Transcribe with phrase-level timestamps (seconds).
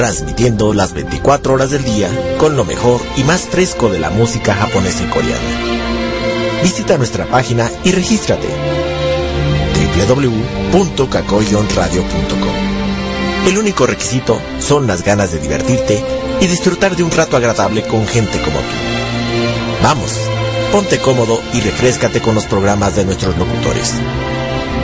[0.00, 2.08] transmitiendo las 24 horas del día
[2.38, 6.62] con lo mejor y más fresco de la música japonesa y coreana.
[6.62, 8.48] Visita nuestra página y regístrate
[10.72, 13.46] www.kakoyonradio.com.
[13.46, 16.02] El único requisito son las ganas de divertirte
[16.40, 19.82] y disfrutar de un rato agradable con gente como tú.
[19.82, 20.12] Vamos,
[20.72, 23.96] ponte cómodo y refrescate con los programas de nuestros locutores.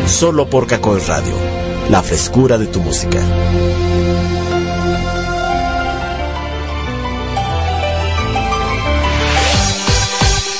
[0.06, 1.32] Solo por Kakoi Radio,
[1.88, 3.18] la frescura de tu música.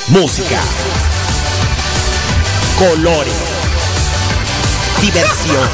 [0.09, 0.61] Música,
[2.79, 3.35] colores,
[5.01, 5.69] diversión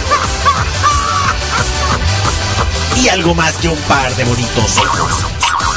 [3.03, 5.27] y algo más que un par de bonitos ojos.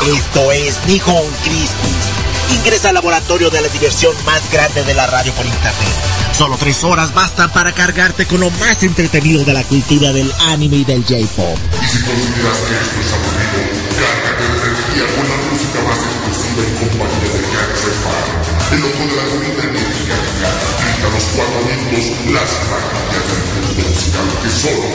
[0.07, 2.57] Esto es Nihon Crispis.
[2.57, 5.93] Ingresa al laboratorio de la diversión más grande de la radio por internet.
[6.31, 10.77] Solo tres horas bastan para cargarte con lo más entretenido de la cultura del anime
[10.77, 11.57] y del J-pop.
[11.81, 13.59] Y si consideras que esto es aburrido,
[13.99, 17.34] cárgate de energía con la música más exclusiva en compañía
[18.71, 20.15] el loco de la comida energética
[20.79, 24.87] grita los cuatro minutos las maravillas del mundo musical que solo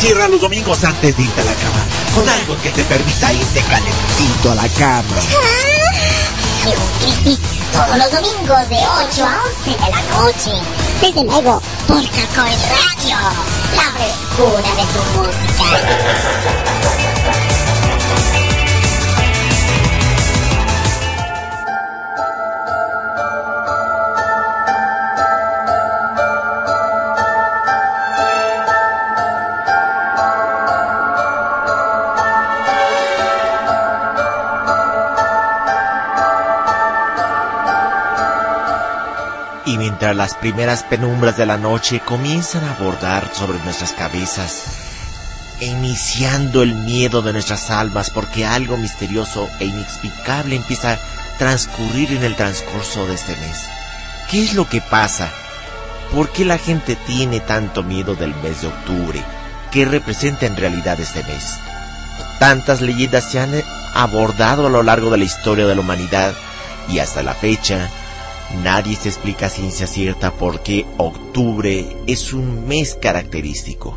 [0.00, 1.84] Cierra los domingos antes de irte a la cama
[2.14, 5.16] con algo que te permita irte calentito a la cama.
[7.72, 10.50] Todos los domingos de 8 a 11 de la noche.
[11.00, 13.16] Desde luego, por Cacoy Radio.
[13.76, 15.68] La frescura de tu música.
[40.00, 44.64] Mientras las primeras penumbras de la noche comienzan a bordar sobre nuestras cabezas,
[45.60, 50.98] iniciando el miedo de nuestras almas porque algo misterioso e inexplicable empieza a
[51.38, 53.66] transcurrir en el transcurso de este mes.
[54.30, 55.30] ¿Qué es lo que pasa?
[56.14, 59.22] ¿Por qué la gente tiene tanto miedo del mes de octubre?
[59.70, 61.58] ¿Qué representa en realidad este mes?
[62.38, 63.52] Tantas leyendas se han
[63.92, 66.32] abordado a lo largo de la historia de la humanidad
[66.88, 67.90] y hasta la fecha
[68.56, 73.96] Nadie se explica a ciencia cierta por qué octubre es un mes característico.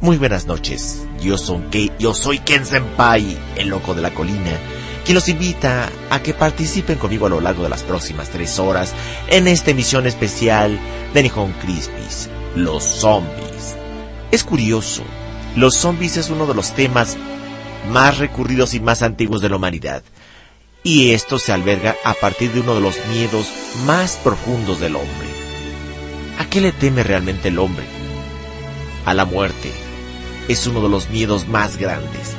[0.00, 4.52] Muy buenas noches, yo soy, yo soy Ken Senpai, el loco de la colina,
[5.04, 8.94] quien los invita a que participen conmigo a lo largo de las próximas tres horas
[9.28, 10.78] en esta emisión especial
[11.12, 13.76] de Nihon Crispis, los zombies.
[14.30, 15.02] Es curioso,
[15.56, 17.16] los zombies es uno de los temas
[17.90, 20.04] más recurridos y más antiguos de la humanidad
[20.82, 23.48] y esto se alberga a partir de uno de los miedos
[23.84, 25.28] más profundos del hombre.
[26.38, 27.84] ¿A qué le teme realmente el hombre?
[29.04, 29.70] A la muerte.
[30.48, 32.34] Es uno de los miedos más grandes,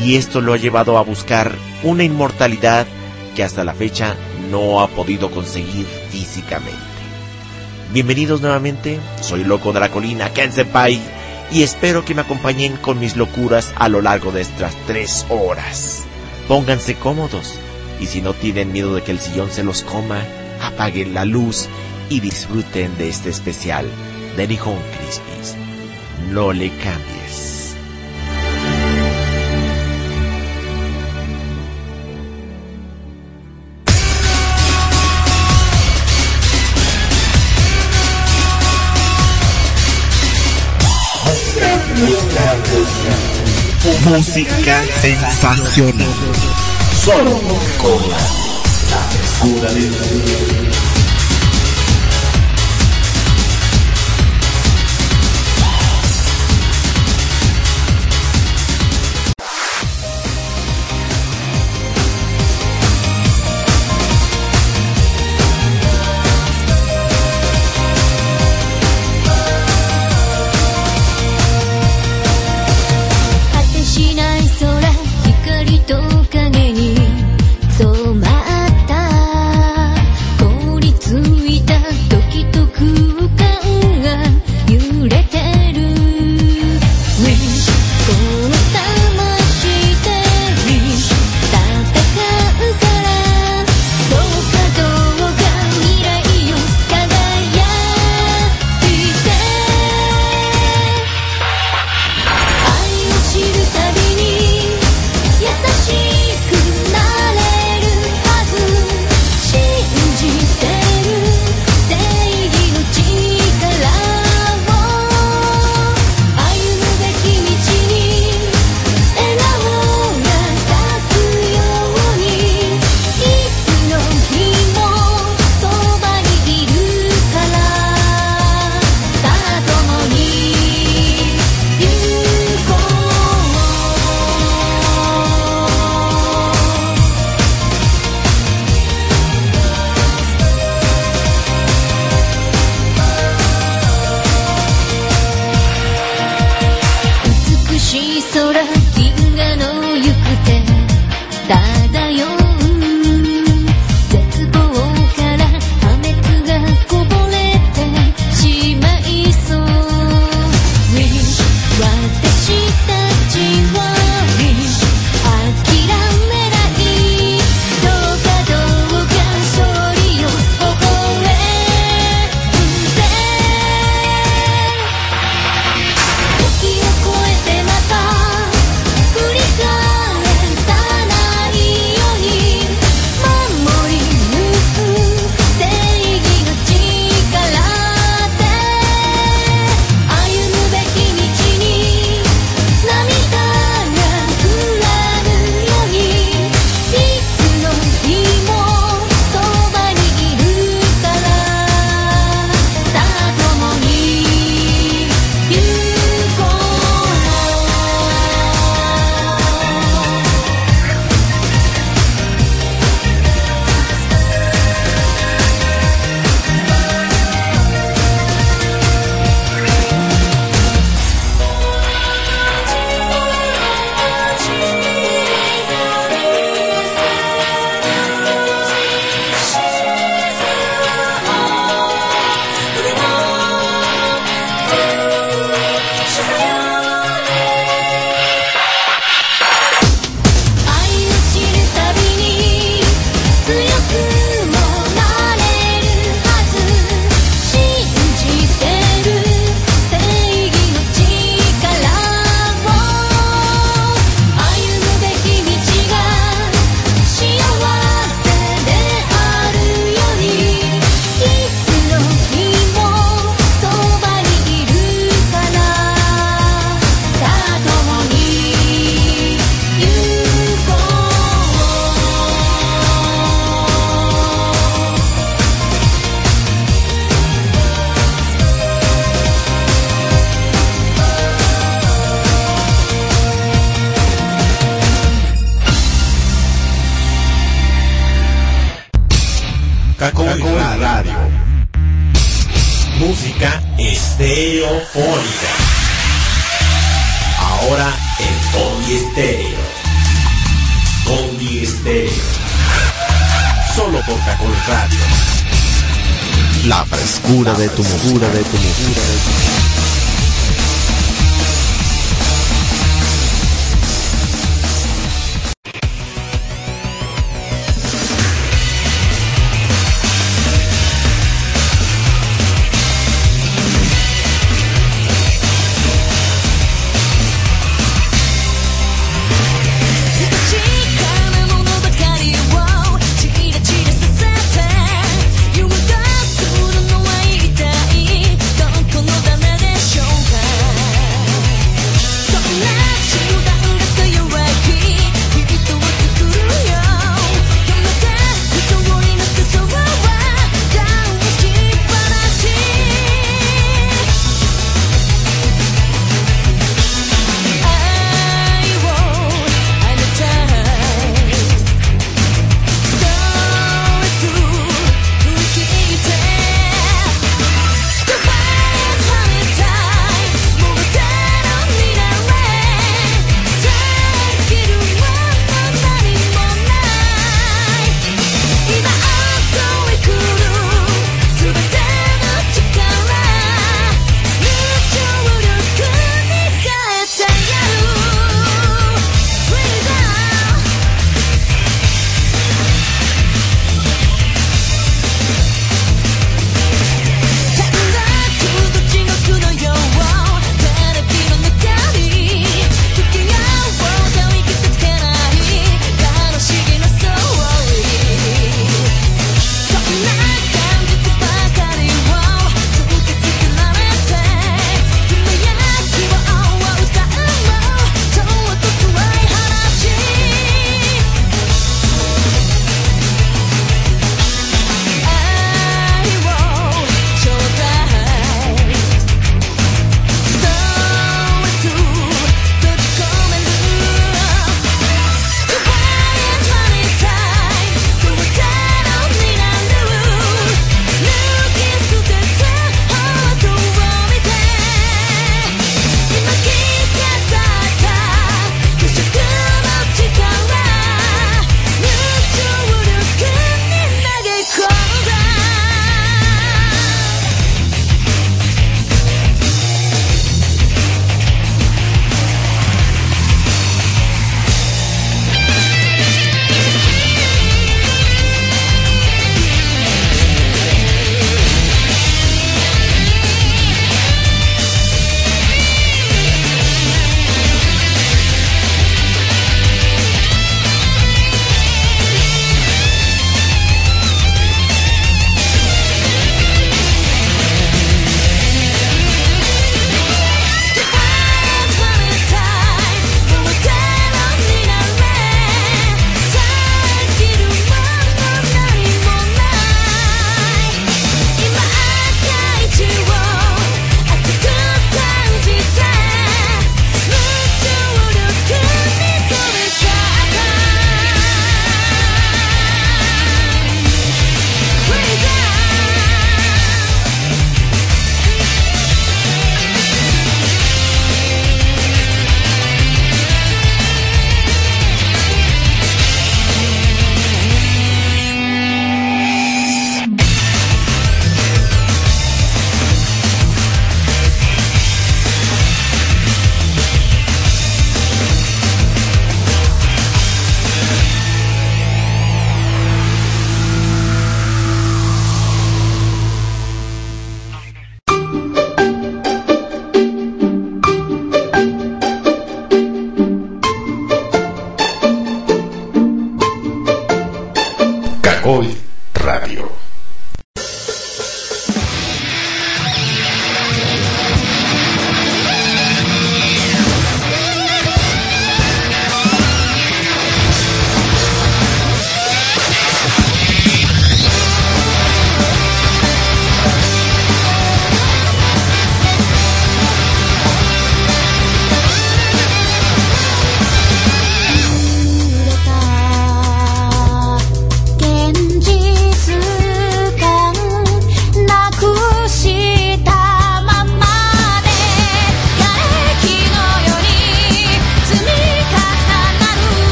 [0.00, 2.86] y esto lo ha llevado a buscar una inmortalidad
[3.34, 4.14] que hasta la fecha
[4.50, 6.78] no ha podido conseguir físicamente.
[7.92, 10.50] Bienvenidos nuevamente, soy Loco de la Colina, Ken
[11.50, 16.04] y espero que me acompañen con mis locuras a lo largo de estas tres horas.
[16.48, 17.58] Pónganse cómodos
[18.02, 20.24] y si no tienen miedo de que el sillón se los coma,
[20.60, 21.68] apaguen la luz
[22.10, 23.86] y disfruten de este especial
[24.36, 25.56] de Nihon Crispis.
[26.32, 27.76] No le cambies.
[44.04, 46.71] Música sensacional
[47.04, 47.40] solo
[47.78, 48.16] con la
[49.10, 50.71] frescura de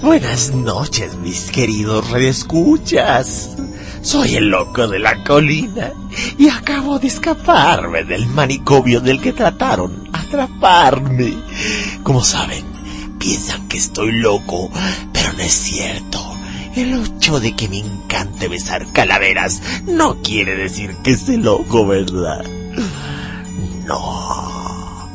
[0.00, 3.56] Buenas noches, mis queridos redescuchas.
[4.02, 5.92] Soy el loco de la colina
[6.36, 11.34] y acabo de escaparme del manicomio del que trataron atraparme.
[12.02, 12.64] Como saben,
[13.18, 14.70] piensan que estoy loco,
[15.12, 16.41] pero no es cierto.
[16.74, 22.44] El hecho de que me encante besar calaveras no quiere decir que esté loco, ¿verdad?
[23.86, 25.10] No.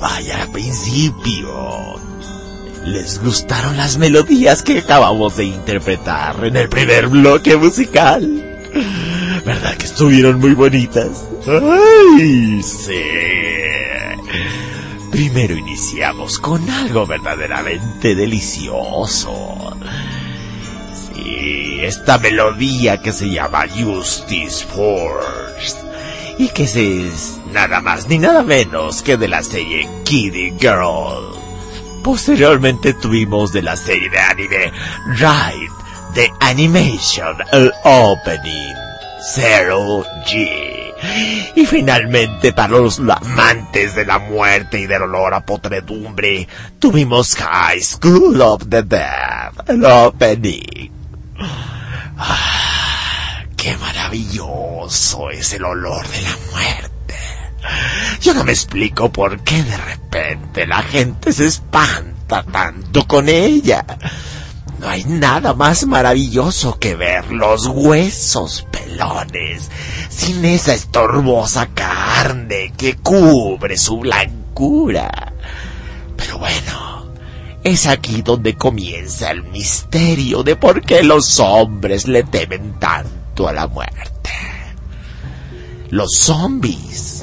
[0.00, 1.98] Vaya principio.
[2.84, 8.44] ¿Les gustaron las melodías que acabamos de interpretar en el primer bloque musical?
[9.44, 11.28] ¿Verdad que estuvieron muy bonitas?
[11.46, 13.02] ¡Ay, sí!
[15.10, 19.76] Primero iniciamos con algo verdaderamente delicioso.
[21.82, 25.76] Esta melodía que se llama Justice Force.
[26.38, 31.36] Y que es nada más ni nada menos que de la serie Kitty Girl.
[32.02, 34.72] Posteriormente tuvimos de la serie de anime
[35.16, 35.78] Ride
[36.14, 38.74] the Animation el Opening
[39.20, 40.94] Zero G.
[41.54, 47.80] Y finalmente para los amantes de la muerte y del olor a potredumbre tuvimos High
[47.80, 50.97] School of the Dead el Opening.
[51.40, 57.14] Ah, ¡Qué maravilloso es el olor de la muerte!
[58.20, 63.84] Yo no me explico por qué de repente la gente se espanta tanto con ella.
[64.78, 69.70] No hay nada más maravilloso que ver los huesos pelones
[70.08, 75.32] sin esa estorbosa carne que cubre su blancura.
[76.16, 76.97] Pero bueno,
[77.68, 83.52] es aquí donde comienza el misterio de por qué los hombres le temen tanto a
[83.52, 84.30] la muerte.
[85.90, 87.18] Los zombies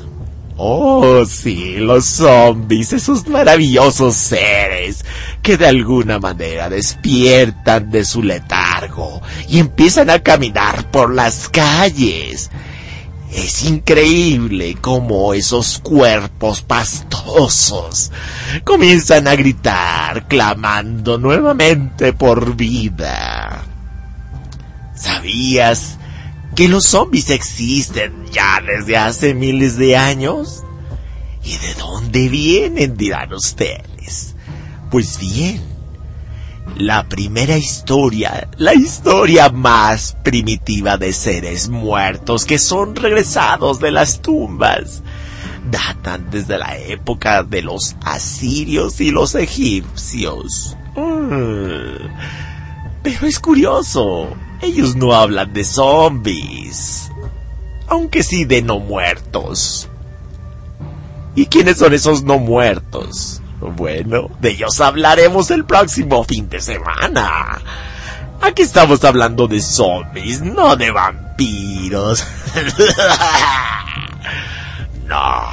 [0.58, 5.04] Oh, sí, los zombies, esos maravillosos seres
[5.42, 12.52] que de alguna manera despiertan de su letargo y empiezan a caminar por las calles.
[13.32, 18.12] Es increíble cómo esos cuerpos pastosos
[18.64, 23.64] comienzan a gritar, clamando nuevamente por vida.
[24.96, 25.98] ¿Sabías
[26.56, 30.64] que los zombies existen ya desde hace miles de años?
[31.44, 32.96] ¿Y de dónde vienen?
[32.96, 34.36] dirán ustedes.
[34.90, 35.62] Pues bien,
[36.78, 44.22] la primera historia, la historia más primitiva de seres muertos que son regresados de las
[44.22, 45.02] tumbas,
[45.70, 50.76] datan desde la época de los asirios y los egipcios.
[50.96, 52.08] Mm.
[53.04, 54.30] Pero es curioso,
[54.62, 57.12] ellos no hablan de zombies,
[57.88, 59.88] aunque sí de no muertos.
[61.36, 63.42] ¿Y quiénes son esos no muertos?
[63.60, 67.60] Bueno, de ellos hablaremos el próximo fin de semana.
[68.42, 72.26] Aquí estamos hablando de zombies, no de vampiros.
[75.08, 75.44] no,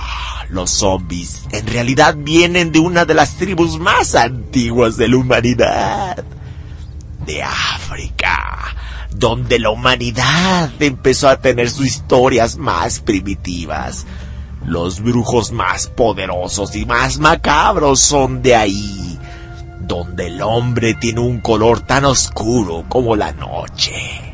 [0.50, 6.24] los zombies en realidad vienen de una de las tribus más antiguas de la humanidad.
[7.24, 8.72] De África
[9.14, 14.06] donde la humanidad empezó a tener sus historias más primitivas.
[14.64, 19.18] Los brujos más poderosos y más macabros son de ahí,
[19.80, 24.32] donde el hombre tiene un color tan oscuro como la noche.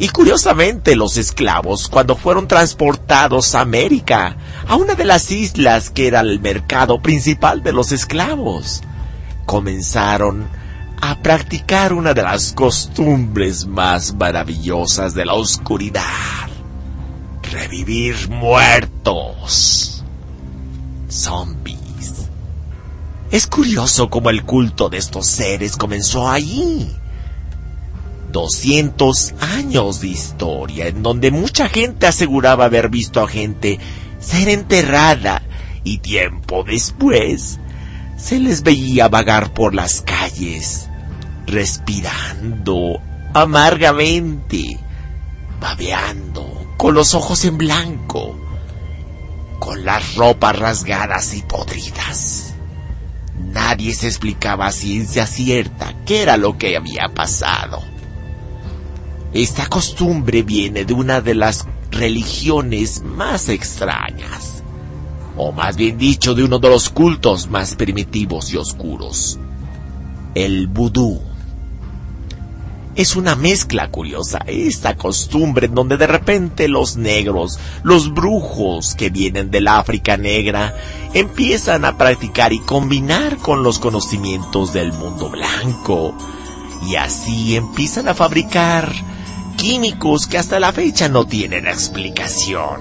[0.00, 4.36] Y curiosamente los esclavos, cuando fueron transportados a América,
[4.66, 8.80] a una de las islas que era el mercado principal de los esclavos,
[9.44, 10.48] comenzaron
[11.00, 16.47] a practicar una de las costumbres más maravillosas de la oscuridad.
[17.52, 20.04] Revivir muertos.
[21.08, 22.28] Zombies.
[23.30, 26.90] Es curioso cómo el culto de estos seres comenzó allí.
[28.32, 33.78] 200 años de historia en donde mucha gente aseguraba haber visto a gente
[34.18, 35.42] ser enterrada
[35.84, 37.58] y tiempo después
[38.18, 40.88] se les veía vagar por las calles
[41.46, 43.00] respirando
[43.32, 44.78] amargamente,
[45.60, 48.34] babeando, con los ojos en blanco,
[49.58, 52.54] con las ropas rasgadas y podridas.
[53.52, 57.82] Nadie se explicaba a ciencia cierta qué era lo que había pasado.
[59.34, 64.62] Esta costumbre viene de una de las religiones más extrañas,
[65.36, 69.38] o más bien dicho, de uno de los cultos más primitivos y oscuros,
[70.34, 71.20] el vudú.
[72.98, 79.08] Es una mezcla curiosa, esta costumbre en donde de repente los negros, los brujos que
[79.08, 80.74] vienen del África negra,
[81.14, 86.12] empiezan a practicar y combinar con los conocimientos del mundo blanco.
[86.88, 88.92] Y así empiezan a fabricar
[89.56, 92.80] químicos que hasta la fecha no tienen explicación.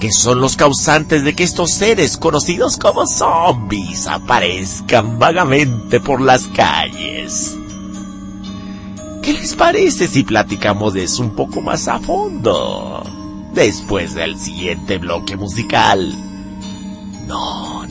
[0.00, 6.46] Que son los causantes de que estos seres conocidos como zombies aparezcan vagamente por las
[6.46, 7.56] calles.
[9.22, 13.04] ¿Qué les parece si platicamos de eso un poco más a fondo?
[13.54, 16.12] Después del siguiente bloque musical.
[17.28, 17.86] No,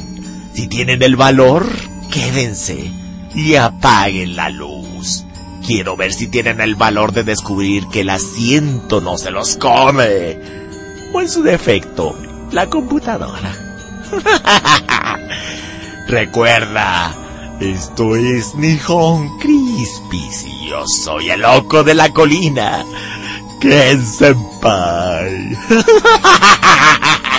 [0.53, 1.65] si tienen el valor,
[2.11, 2.91] quédense
[3.33, 5.23] y apaguen la luz.
[5.65, 10.37] Quiero ver si tienen el valor de descubrir que el asiento no se los come.
[11.13, 12.17] O en su defecto,
[12.51, 13.53] la computadora.
[16.07, 17.15] Recuerda,
[17.61, 22.83] esto es Nihon Crispis y yo soy el loco de la colina.
[23.59, 25.55] Ken Senpai.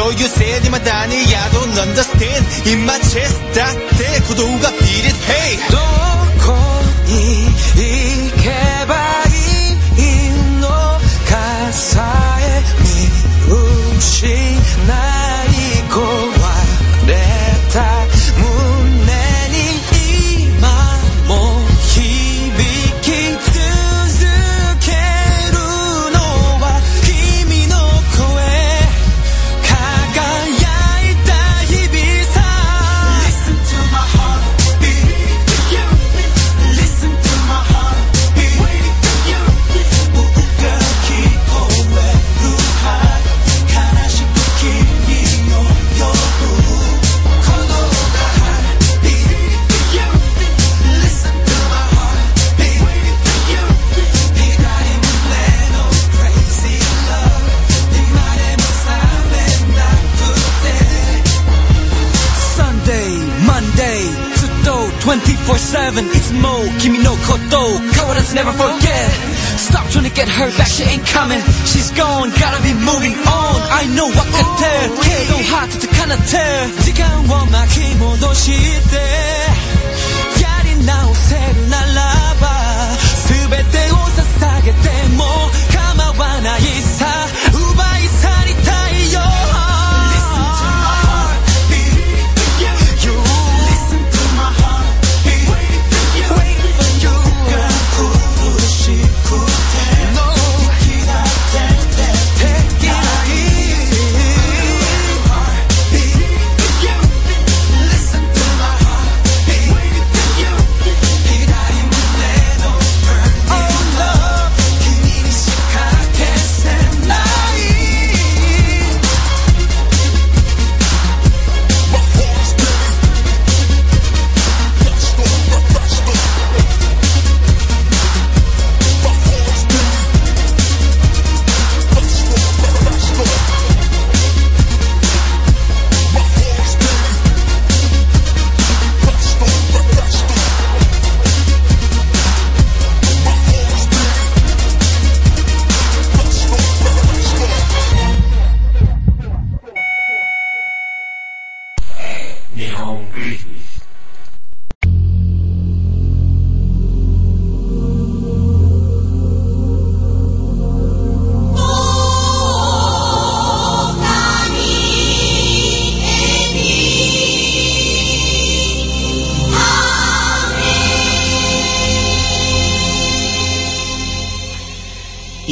[0.00, 2.40] So you said in my Danny, I don't understand
[2.72, 3.39] In my chest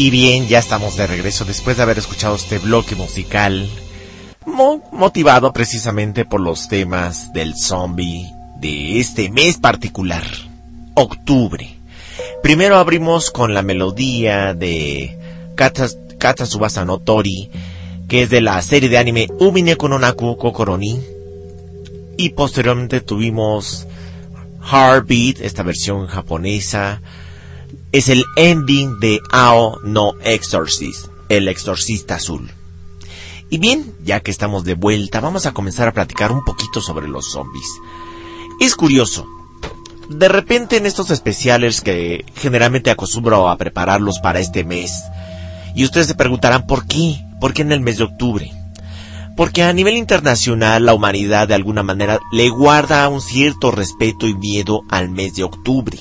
[0.09, 3.69] Y bien, ya estamos de regreso después de haber escuchado este bloque musical
[4.91, 8.27] motivado precisamente por los temas del zombie
[8.59, 10.25] de este mes particular,
[10.95, 11.79] octubre.
[12.43, 15.19] Primero abrimos con la melodía de
[15.55, 17.51] Katsubasa no Tori,
[18.09, 21.03] que es de la serie de anime Umine Kononaku Kokoroni.
[22.17, 23.87] Y posteriormente tuvimos
[24.73, 27.03] Heartbeat, esta versión japonesa,
[27.91, 32.51] es el ending de Ao No Exorcist, el exorcista azul.
[33.51, 37.09] Y bien, ya que estamos de vuelta, vamos a comenzar a platicar un poquito sobre
[37.09, 37.69] los zombies.
[38.61, 39.27] Es curioso.
[40.11, 45.05] De repente en estos especiales que generalmente acostumbro a prepararlos para este mes,
[45.75, 48.51] y ustedes se preguntarán por qué, por qué en el mes de octubre.
[49.35, 54.35] Porque a nivel internacional la humanidad de alguna manera le guarda un cierto respeto y
[54.35, 55.99] miedo al mes de octubre.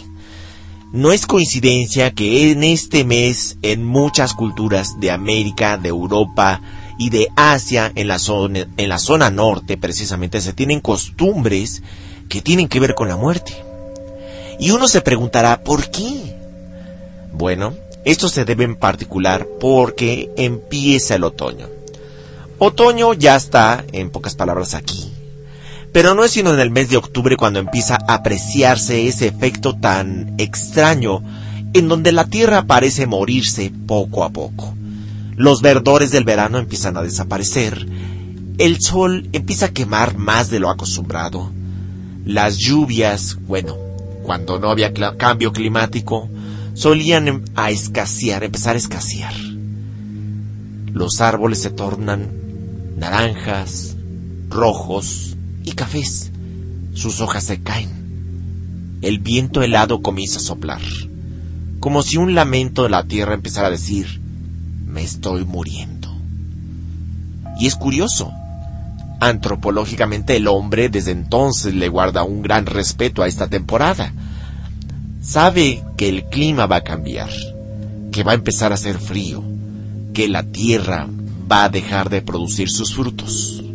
[0.94, 6.62] No es coincidencia que en este mes en muchas culturas de América, de Europa
[6.98, 11.84] y de Asia, en la zona, en la zona norte precisamente, se tienen costumbres
[12.30, 13.54] que tienen que ver con la muerte.
[14.60, 16.36] Y uno se preguntará, ¿por qué?
[17.34, 17.74] Bueno,
[18.06, 21.68] esto se debe en particular porque empieza el otoño.
[22.60, 25.12] Otoño ya está, en pocas palabras, aquí,
[25.98, 29.74] pero no es sino en el mes de octubre cuando empieza a apreciarse ese efecto
[29.80, 31.24] tan extraño
[31.74, 34.76] en donde la tierra parece morirse poco a poco.
[35.36, 37.88] Los verdores del verano empiezan a desaparecer.
[38.60, 41.50] El sol empieza a quemar más de lo acostumbrado.
[42.26, 43.76] Las lluvias, bueno,
[44.22, 46.30] cuando no había cambio climático,
[46.76, 49.34] solían em- a escasear, empezar a escasear.
[50.94, 52.30] Los árboles se tornan
[52.98, 53.98] naranjas,
[54.48, 55.37] rojos
[55.68, 56.32] y cafés.
[56.94, 59.00] Sus hojas se caen.
[59.02, 60.82] El viento helado comienza a soplar,
[61.80, 64.22] como si un lamento de la tierra empezara a decir,
[64.86, 66.10] me estoy muriendo.
[67.60, 68.32] Y es curioso,
[69.20, 74.14] antropológicamente el hombre desde entonces le guarda un gran respeto a esta temporada.
[75.22, 77.30] Sabe que el clima va a cambiar,
[78.12, 79.44] que va a empezar a hacer frío,
[80.14, 81.08] que la tierra
[81.52, 83.67] va a dejar de producir sus frutos.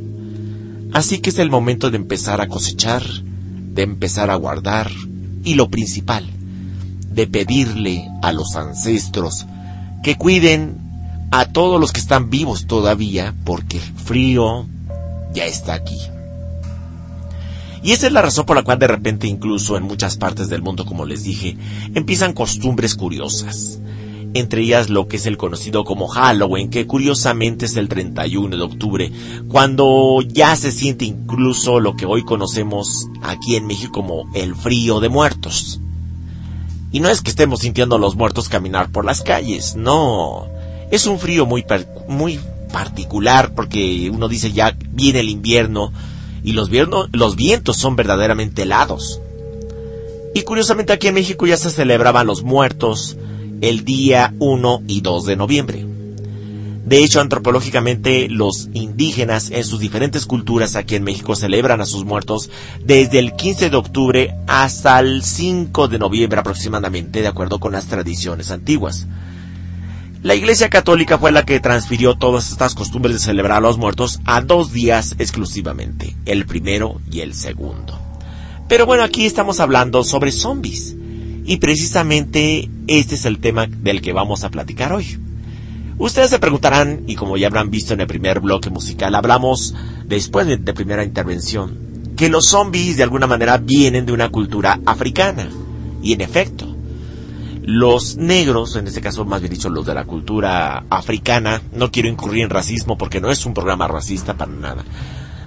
[0.92, 4.90] Así que es el momento de empezar a cosechar, de empezar a guardar
[5.42, 6.26] y lo principal,
[7.08, 9.46] de pedirle a los ancestros
[10.02, 10.76] que cuiden
[11.30, 14.66] a todos los que están vivos todavía porque el frío
[15.32, 15.98] ya está aquí.
[17.82, 20.62] Y esa es la razón por la cual de repente incluso en muchas partes del
[20.62, 21.56] mundo, como les dije,
[21.94, 23.80] empiezan costumbres curiosas.
[24.34, 28.62] Entre ellas lo que es el conocido como Halloween, que curiosamente es el 31 de
[28.62, 29.12] octubre,
[29.48, 35.00] cuando ya se siente incluso lo que hoy conocemos aquí en México como el frío
[35.00, 35.80] de muertos.
[36.92, 40.46] Y no es que estemos sintiendo a los muertos caminar por las calles, no.
[40.90, 41.64] Es un frío muy,
[42.08, 42.40] muy
[42.72, 45.92] particular porque uno dice ya viene el invierno
[46.42, 46.70] y los,
[47.12, 49.20] los vientos son verdaderamente helados.
[50.34, 53.16] Y curiosamente aquí en México ya se celebraban los muertos
[53.62, 55.86] el día 1 y 2 de noviembre.
[56.84, 62.04] De hecho, antropológicamente, los indígenas en sus diferentes culturas aquí en México celebran a sus
[62.04, 62.50] muertos
[62.84, 67.86] desde el 15 de octubre hasta el 5 de noviembre aproximadamente, de acuerdo con las
[67.86, 69.06] tradiciones antiguas.
[70.22, 74.20] La Iglesia Católica fue la que transfirió todas estas costumbres de celebrar a los muertos
[74.24, 77.98] a dos días exclusivamente, el primero y el segundo.
[78.68, 80.96] Pero bueno, aquí estamos hablando sobre zombies.
[81.44, 85.18] Y precisamente este es el tema del que vamos a platicar hoy.
[85.98, 89.74] Ustedes se preguntarán, y como ya habrán visto en el primer bloque musical, hablamos
[90.04, 95.48] después de, primera intervención, que los zombies de alguna manera vienen de una cultura africana.
[96.02, 96.74] Y en efecto,
[97.62, 102.08] los negros, en este caso más bien dicho los de la cultura africana, no quiero
[102.08, 104.84] incurrir en racismo porque no es un programa racista para nada,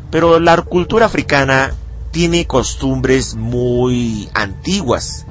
[0.10, 1.74] pero la cultura africana
[2.12, 5.26] tiene costumbres muy antiguas.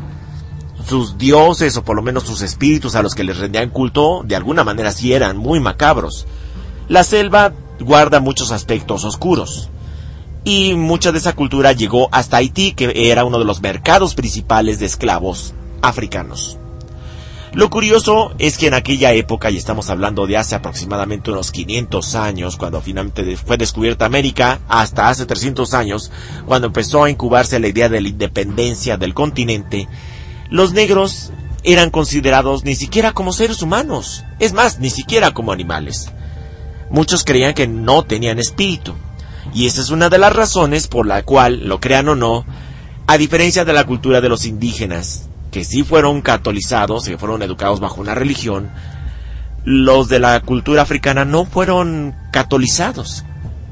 [0.87, 4.37] Sus dioses, o por lo menos sus espíritus a los que les rendían culto, de
[4.37, 6.27] alguna manera sí eran muy macabros.
[6.89, 9.71] La selva guarda muchos aspectos oscuros.
[10.45, 14.79] Y mucha de esa cultura llegó hasta Haití, que era uno de los mercados principales
[14.79, 16.59] de esclavos africanos.
[17.55, 22.17] Lo curioso es que en aquella época, y estamos hablando de hace aproximadamente unos 500
[22.17, 26.11] años, cuando finalmente fue descubierta América, hasta hace 300 años,
[26.47, 29.89] cuando empezó a incubarse la idea de la independencia del continente,
[30.51, 31.33] los negros
[31.63, 36.11] eran considerados ni siquiera como seres humanos, es más, ni siquiera como animales.
[36.91, 38.95] Muchos creían que no tenían espíritu,
[39.55, 42.45] y esa es una de las razones por la cual, lo crean o no,
[43.07, 47.81] a diferencia de la cultura de los indígenas, que sí fueron catolizados, que fueron educados
[47.81, 48.71] bajo una religión,
[49.65, 53.25] los de la cultura africana no fueron catolizados,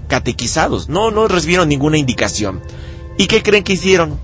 [0.09, 2.62] catequizados, no, no recibieron ninguna indicación.
[3.18, 4.18] ¿Y qué creen que hicieron?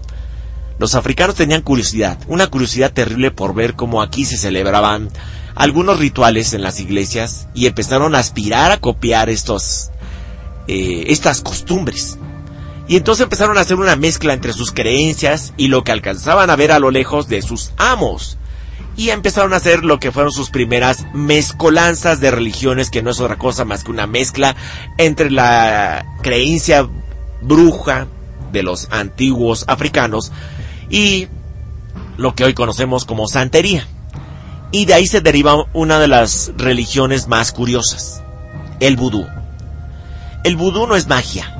[0.78, 5.08] Los africanos tenían curiosidad, una curiosidad terrible por ver cómo aquí se celebraban
[5.56, 9.90] algunos rituales en las iglesias y empezaron a aspirar a copiar estos,
[10.68, 12.16] eh, estas costumbres.
[12.86, 16.56] Y entonces empezaron a hacer una mezcla entre sus creencias y lo que alcanzaban a
[16.56, 18.38] ver a lo lejos de sus amos.
[18.96, 23.20] Y empezaron a hacer lo que fueron sus primeras mezcolanzas de religiones, que no es
[23.20, 24.54] otra cosa más que una mezcla
[24.96, 26.88] entre la creencia
[27.42, 28.06] bruja
[28.52, 30.32] de los antiguos africanos
[30.90, 31.28] y
[32.16, 33.86] lo que hoy conocemos como santería.
[34.70, 38.22] Y de ahí se deriva una de las religiones más curiosas,
[38.80, 39.26] el vudú.
[40.44, 41.58] El vudú no es magia,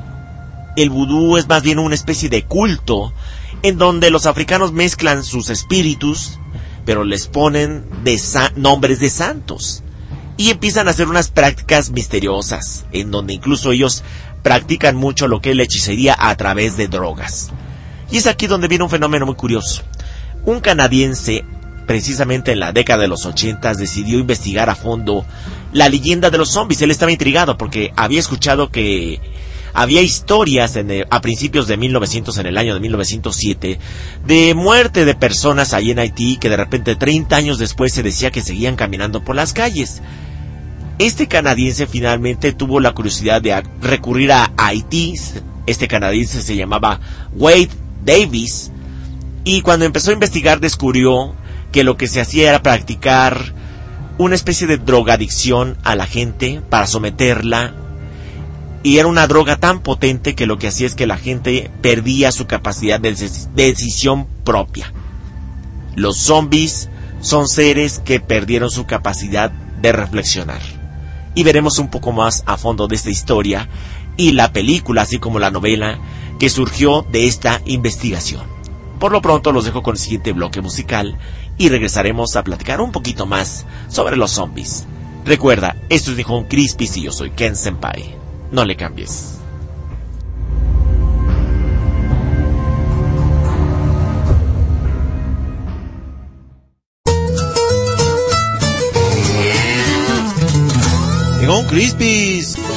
[0.75, 3.11] el vudú es más bien una especie de culto
[3.63, 6.39] en donde los africanos mezclan sus espíritus,
[6.85, 7.85] pero les ponen
[8.55, 9.83] nombres de santos.
[10.37, 14.05] y empiezan a hacer unas prácticas misteriosas, en donde incluso ellos
[14.41, 17.51] practican mucho lo que es la hechicería a través de drogas.
[18.11, 19.83] Y es aquí donde viene un fenómeno muy curioso.
[20.45, 21.43] Un canadiense,
[21.85, 25.25] precisamente en la década de los 80, decidió investigar a fondo
[25.73, 26.81] la leyenda de los zombies.
[26.81, 29.19] Él estaba intrigado porque había escuchado que
[29.73, 33.79] había historias el- a principios de 1900, en el año de 1907,
[34.25, 38.31] de muerte de personas allí en Haití que de repente 30 años después se decía
[38.31, 40.01] que seguían caminando por las calles.
[40.97, 45.13] Este canadiense finalmente tuvo la curiosidad de recurrir a Haití.
[45.67, 46.99] Este canadiense se llamaba
[47.33, 47.69] Wade
[48.09, 48.71] Davis.
[49.43, 51.35] Y cuando empezó a investigar descubrió
[51.71, 53.53] que lo que se hacía era practicar
[54.17, 57.73] una especie de drogadicción a la gente para someterla.
[58.81, 62.31] Y era una droga tan potente que lo que hacía es que la gente perdía
[62.31, 64.91] su capacidad de decis- decisión propia.
[65.95, 66.89] Los zombies
[67.21, 70.61] son seres que perdieron su capacidad de reflexionar.
[71.35, 73.67] Y veremos un poco más a fondo de esta historia
[74.17, 75.99] y la película, así como la novela,
[76.39, 78.43] que surgió de esta investigación.
[78.99, 81.17] Por lo pronto los dejo con el siguiente bloque musical
[81.57, 84.87] y regresaremos a platicar un poquito más sobre los zombies.
[85.25, 88.15] Recuerda, esto es Nihon Crispy y yo soy Ken Senpai.
[88.51, 89.39] No le cambies.
[101.71, 102.68] 日本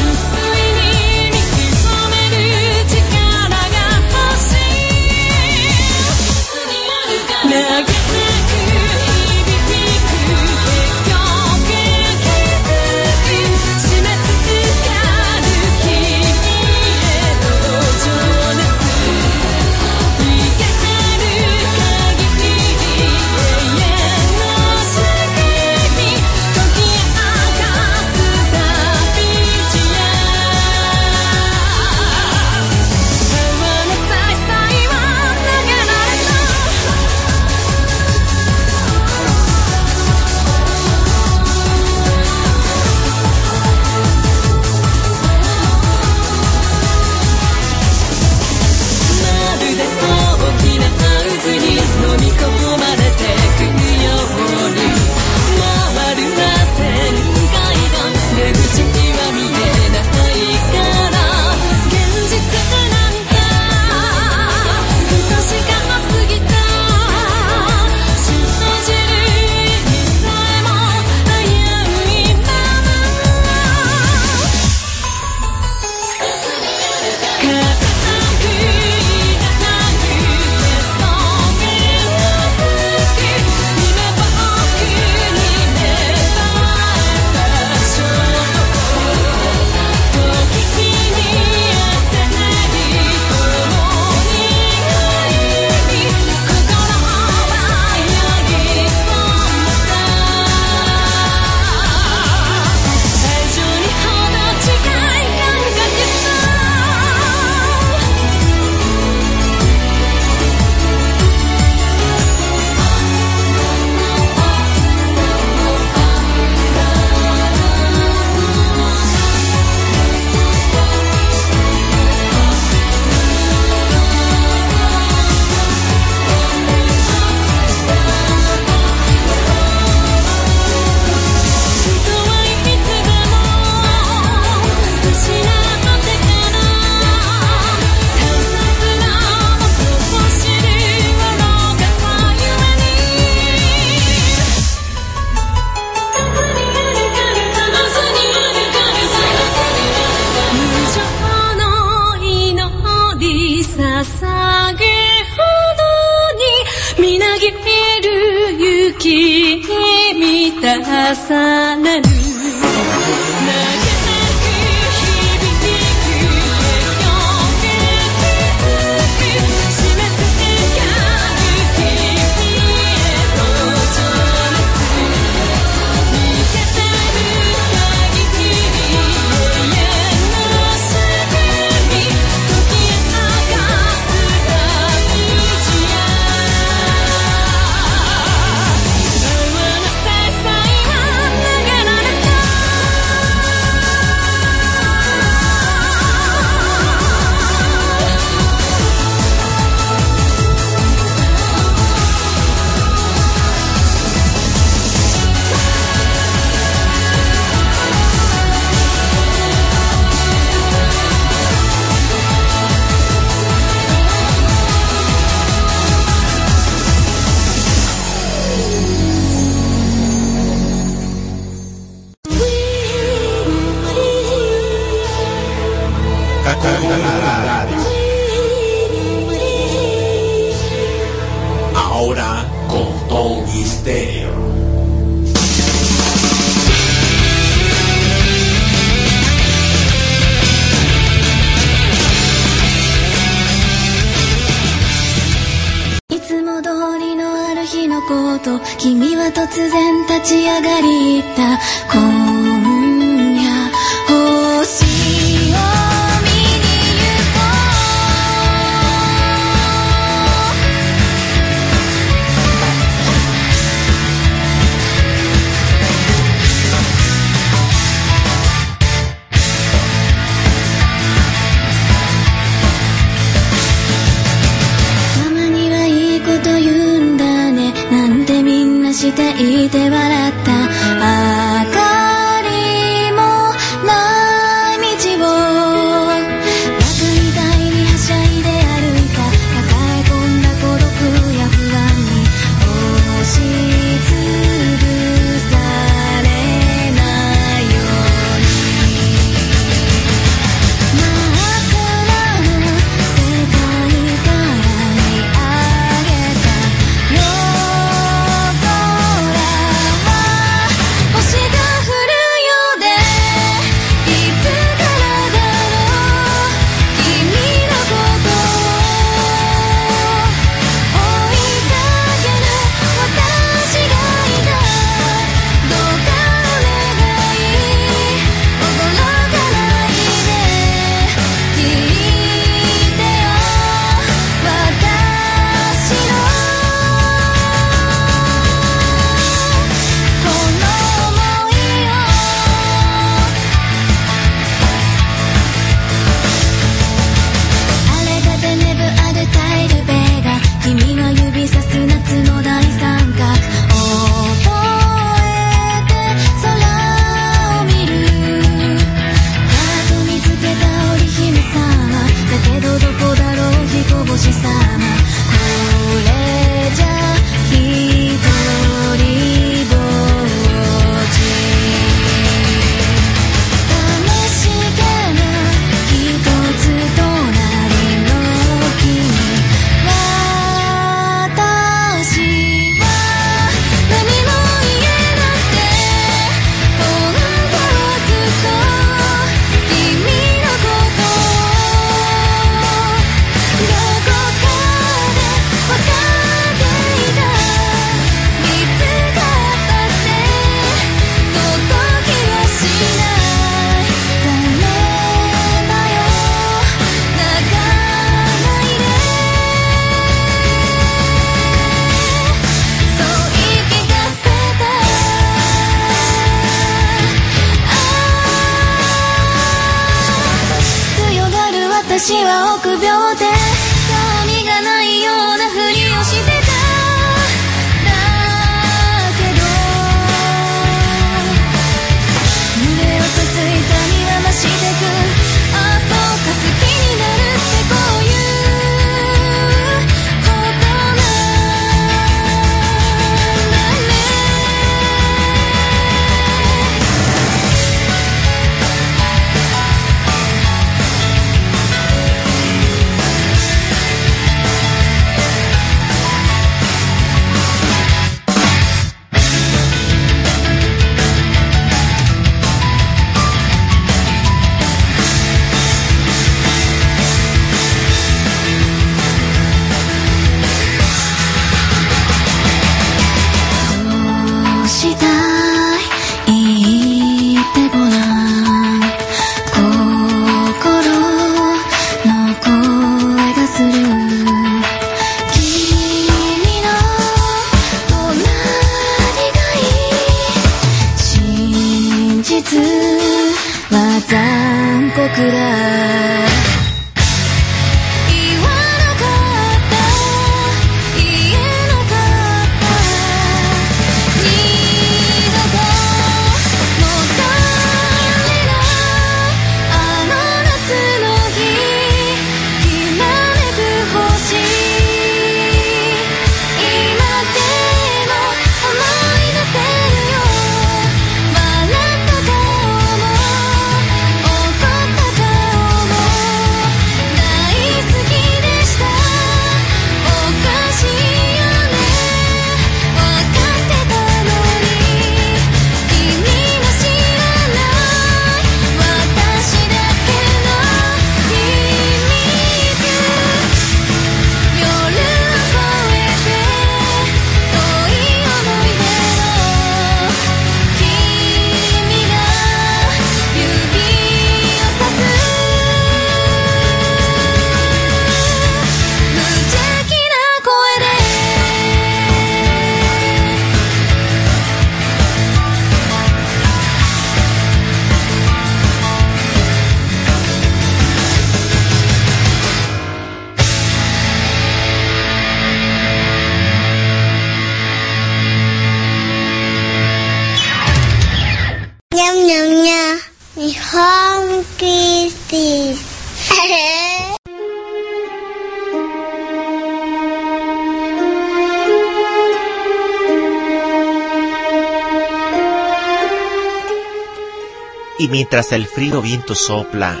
[598.06, 600.00] Y mientras el frío viento sopla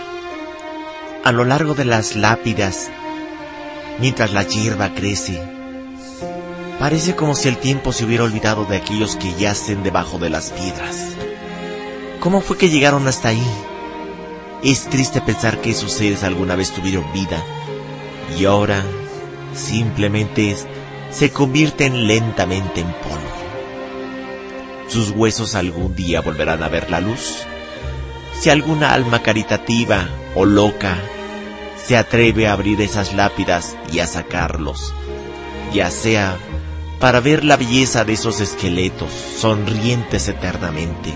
[1.24, 2.88] a lo largo de las lápidas,
[3.98, 5.42] mientras la hierba crece,
[6.78, 10.52] parece como si el tiempo se hubiera olvidado de aquellos que yacen debajo de las
[10.52, 11.16] piedras.
[12.20, 13.50] ¿Cómo fue que llegaron hasta ahí?
[14.62, 17.42] Es triste pensar que esos seres alguna vez tuvieron vida
[18.38, 18.84] y ahora
[19.52, 20.54] simplemente
[21.10, 23.36] se convierten lentamente en polvo.
[24.86, 27.44] ¿Sus huesos algún día volverán a ver la luz?
[28.40, 30.96] Si alguna alma caritativa o loca
[31.76, 34.92] se atreve a abrir esas lápidas y a sacarlos,
[35.72, 36.36] ya sea
[37.00, 41.12] para ver la belleza de esos esqueletos sonrientes eternamente,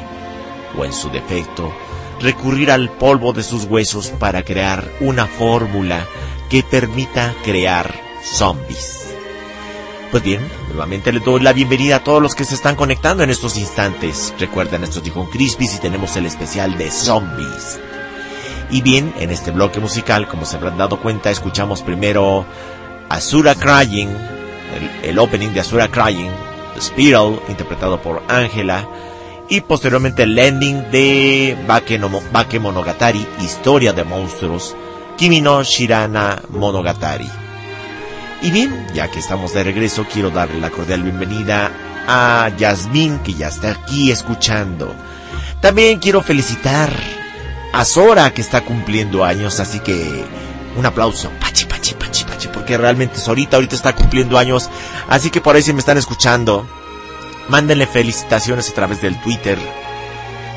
[0.77, 1.73] o en su defecto,
[2.21, 6.07] recurrir al polvo de sus huesos para crear una fórmula
[6.49, 9.15] que permita crear zombies.
[10.11, 13.31] Pues bien, nuevamente les doy la bienvenida a todos los que se están conectando en
[13.31, 14.35] estos instantes.
[14.41, 17.79] Recuerden, esto es Dijon Crispis y tenemos el especial de zombies.
[18.71, 22.45] Y bien, en este bloque musical, como se habrán dado cuenta, escuchamos primero
[23.09, 24.09] Asura Crying,
[25.05, 26.31] el, opening de Asura Crying,
[26.81, 28.89] Spiral, interpretado por Angela,
[29.49, 34.75] y posteriormente el ending de Bake, no, Mo- Bake Monogatari, Historia de Monstruos,
[35.17, 37.29] Kimi no Shirana Monogatari.
[38.43, 41.71] Y bien, ya que estamos de regreso, quiero darle la cordial bienvenida
[42.09, 44.95] a Yasmín, que ya está aquí escuchando.
[45.61, 46.91] También quiero felicitar
[47.75, 50.25] a Sora, que está cumpliendo años, así que
[50.75, 51.31] un aplauso.
[51.39, 54.71] Pachi, pachi, pachi, pachi, porque realmente Sorita ahorita está cumpliendo años,
[55.07, 56.67] así que por ahí si me están escuchando,
[57.51, 59.59] mándenle felicitaciones a través del Twitter.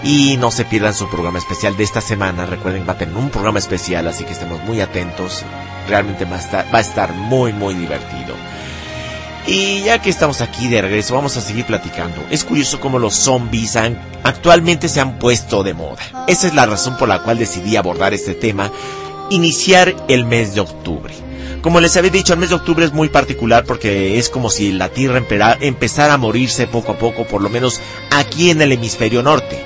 [0.04, 2.46] Y no se pierdan su programa especial de esta semana.
[2.46, 5.44] Recuerden, va a tener un programa especial, así que estemos muy atentos.
[5.88, 8.36] Realmente va a estar, va a estar muy, muy divertido.
[9.48, 12.22] Y ya que estamos aquí de regreso, vamos a seguir platicando.
[12.32, 16.02] Es curioso cómo los zombies han, actualmente se han puesto de moda.
[16.28, 18.72] Esa es la razón por la cual decidí abordar este tema.
[19.30, 21.14] Iniciar el mes de octubre.
[21.62, 24.74] Como les había dicho, el mes de octubre es muy particular porque es como si
[24.74, 27.80] la Tierra empera- empezara a morirse poco a poco, por lo menos
[28.12, 29.66] aquí en el hemisferio norte.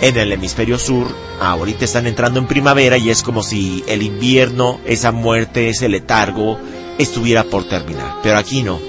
[0.00, 1.08] En el hemisferio sur,
[1.40, 6.58] ahorita están entrando en primavera y es como si el invierno, esa muerte, ese letargo,
[6.98, 8.16] estuviera por terminar.
[8.22, 8.80] Pero aquí no,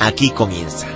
[0.00, 0.88] aquí comienza.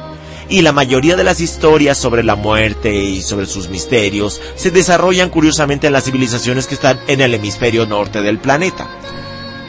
[0.48, 5.30] Y la mayoría de las historias sobre la muerte y sobre sus misterios se desarrollan
[5.30, 8.90] curiosamente en las civilizaciones que están en el hemisferio norte del planeta.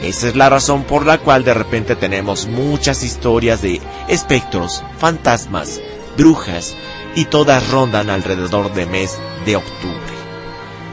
[0.02, 5.80] Esa es la razón por la cual de repente tenemos muchas historias de espectros, fantasmas,
[6.18, 6.74] brujas
[7.14, 10.12] y todas rondan alrededor del mes de octubre.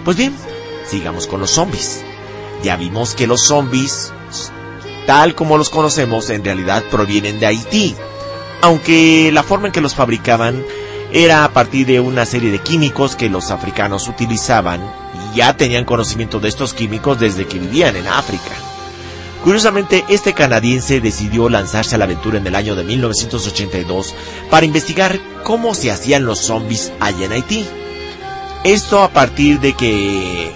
[0.04, 0.36] Pues bien,
[0.86, 2.04] sigamos con los zombies.
[2.64, 4.12] Ya vimos que los zombies,
[5.06, 7.96] tal como los conocemos, en realidad provienen de Haití.
[8.62, 10.64] Aunque la forma en que los fabricaban
[11.12, 14.82] era a partir de una serie de químicos que los africanos utilizaban
[15.14, 18.69] y ya tenían conocimiento de estos químicos desde que vivían en África.
[19.44, 24.14] Curiosamente, este canadiense decidió lanzarse a la aventura en el año de 1982
[24.50, 27.66] para investigar cómo se hacían los zombies allá en Haití.
[28.66, 30.52] Esto a partir de que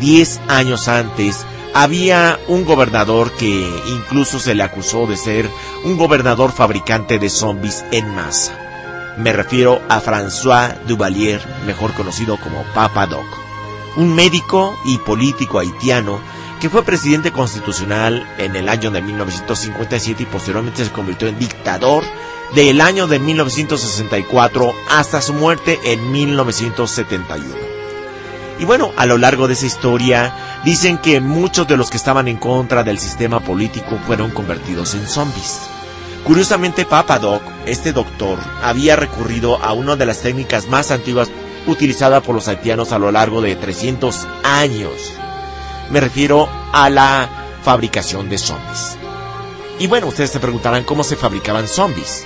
[0.00, 5.50] 10 años antes, había un gobernador que incluso se le acusó de ser
[5.84, 8.58] un gobernador fabricante de zombies en masa.
[9.18, 13.26] Me refiero a François Duvalier, mejor conocido como Papa Doc,
[13.96, 16.20] un médico y político haitiano
[16.68, 22.04] fue presidente constitucional en el año de 1957 y posteriormente se convirtió en dictador
[22.54, 27.44] del año de 1964 hasta su muerte en 1971.
[28.58, 32.26] Y bueno, a lo largo de esa historia dicen que muchos de los que estaban
[32.28, 35.60] en contra del sistema político fueron convertidos en zombies.
[36.24, 41.28] Curiosamente, Papa Doc, este doctor, había recurrido a una de las técnicas más antiguas
[41.66, 45.12] utilizada por los haitianos a lo largo de 300 años.
[45.90, 47.28] Me refiero a la
[47.62, 48.96] fabricación de zombies.
[49.78, 52.24] Y bueno, ustedes se preguntarán cómo se fabricaban zombies.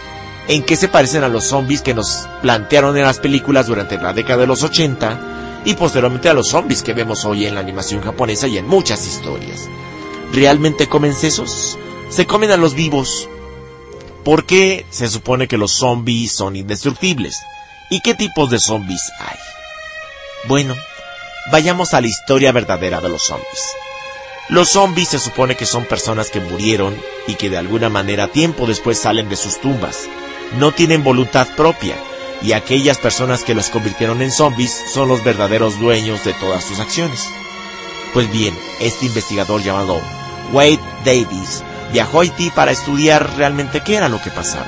[0.49, 4.13] ¿En qué se parecen a los zombies que nos plantearon en las películas durante la
[4.13, 8.01] década de los 80 y posteriormente a los zombies que vemos hoy en la animación
[8.03, 9.69] japonesa y en muchas historias?
[10.33, 11.79] ¿Realmente comen sesos?
[12.09, 13.29] Se comen a los vivos.
[14.25, 17.37] ¿Por qué se supone que los zombies son indestructibles?
[17.91, 19.39] ¿Y qué tipos de zombies hay?
[20.49, 20.77] Bueno,
[21.51, 23.76] vayamos a la historia verdadera de los zombies.
[24.49, 28.66] Los zombies se supone que son personas que murieron y que de alguna manera tiempo
[28.66, 30.09] después salen de sus tumbas.
[30.59, 31.95] No tienen voluntad propia
[32.43, 36.80] y aquellas personas que los convirtieron en zombies son los verdaderos dueños de todas sus
[36.80, 37.28] acciones.
[38.12, 40.01] Pues bien, este investigador llamado
[40.53, 41.62] Wade Davis
[41.93, 44.66] viajó a Haití para estudiar realmente qué era lo que pasaba.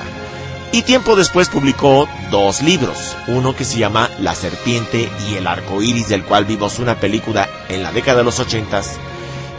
[0.73, 5.81] Y tiempo después publicó dos libros, uno que se llama La serpiente y el arco
[5.83, 8.97] iris, del cual vimos una película en la década de los ochentas,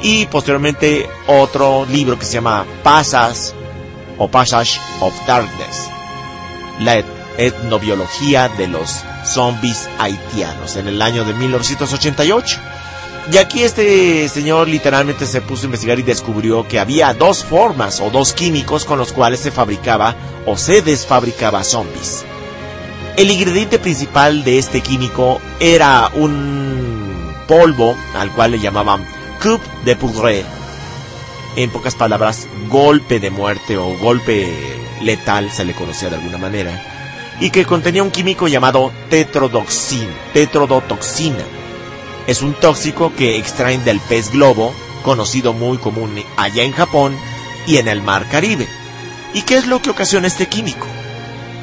[0.03, 3.53] y posteriormente otro libro que se llama Passage
[4.19, 5.89] o Passage of Darkness,
[6.81, 7.07] la et-
[7.39, 12.59] etnobiología de los zombies haitianos, en el año de 1988.
[13.33, 18.01] Y aquí este señor literalmente se puso a investigar y descubrió que había dos formas
[18.01, 20.15] o dos químicos con los cuales se fabricaba
[20.45, 22.25] o se desfabricaba zombies.
[23.17, 29.07] El ingrediente principal de este químico era un polvo al cual le llamaban
[29.43, 30.45] coup de poudre.
[31.57, 34.53] En pocas palabras, golpe de muerte o golpe
[35.01, 36.83] letal se le conocía de alguna manera.
[37.41, 41.45] Y que contenía un químico llamado tetrodoxin, tetrodotoxina.
[42.27, 47.17] Es un tóxico que extraen del pez globo, conocido muy común allá en Japón
[47.67, 48.67] y en el mar Caribe.
[49.35, 50.87] ¿Y qué es lo que ocasiona este químico?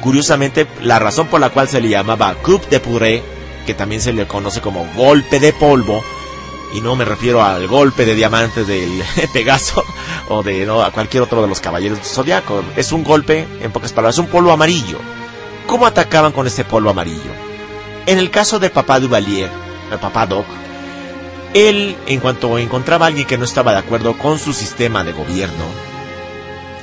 [0.00, 3.22] Curiosamente, la razón por la cual se le llamaba coup de puré,
[3.66, 6.02] que también se le conoce como golpe de polvo,
[6.74, 9.02] y no me refiero al golpe de diamante del
[9.32, 9.84] Pegaso
[10.28, 14.18] o de cualquier otro de los caballeros del zodiaco, es un golpe, en pocas palabras,
[14.18, 14.98] un polvo amarillo.
[15.66, 17.32] ¿Cómo atacaban con este polvo amarillo?
[18.06, 19.50] En el caso de Papá Duvalier,
[19.92, 20.46] el Papá Doc,
[21.54, 25.12] él, en cuanto encontraba a alguien que no estaba de acuerdo con su sistema de
[25.12, 25.64] gobierno,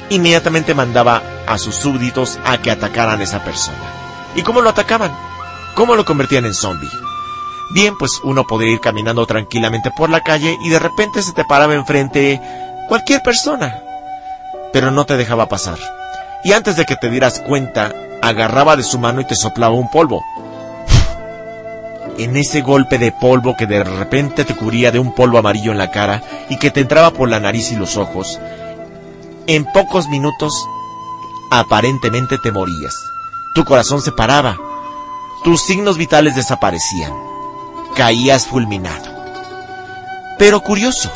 [0.09, 3.77] inmediatamente mandaba a sus súbditos a que atacaran a esa persona.
[4.35, 5.11] ¿Y cómo lo atacaban?
[5.75, 6.89] ¿Cómo lo convertían en zombie?
[7.71, 11.45] Bien, pues uno podría ir caminando tranquilamente por la calle y de repente se te
[11.45, 12.41] paraba enfrente
[12.87, 13.79] cualquier persona,
[14.73, 15.77] pero no te dejaba pasar.
[16.43, 19.89] Y antes de que te dieras cuenta, agarraba de su mano y te soplaba un
[19.89, 20.23] polvo.
[22.19, 25.77] En ese golpe de polvo que de repente te cubría de un polvo amarillo en
[25.77, 28.37] la cara y que te entraba por la nariz y los ojos,
[29.47, 30.53] en pocos minutos
[31.49, 32.93] aparentemente te morías.
[33.55, 34.57] Tu corazón se paraba,
[35.45, 37.13] tus signos vitales desaparecían,
[37.95, 39.15] caías fulminado.
[40.37, 41.09] Pero curioso,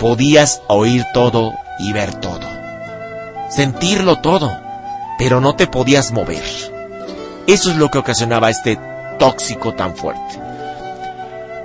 [0.00, 2.48] podías oír todo y ver todo,
[3.50, 4.50] sentirlo todo,
[5.16, 6.42] pero no te podías mover.
[7.46, 8.89] Eso es lo que ocasionaba este
[9.20, 10.40] tóxico tan fuerte.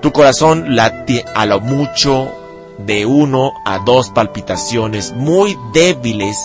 [0.02, 2.32] Tu corazón late a lo mucho
[2.78, 6.38] de uno a dos palpitaciones muy débiles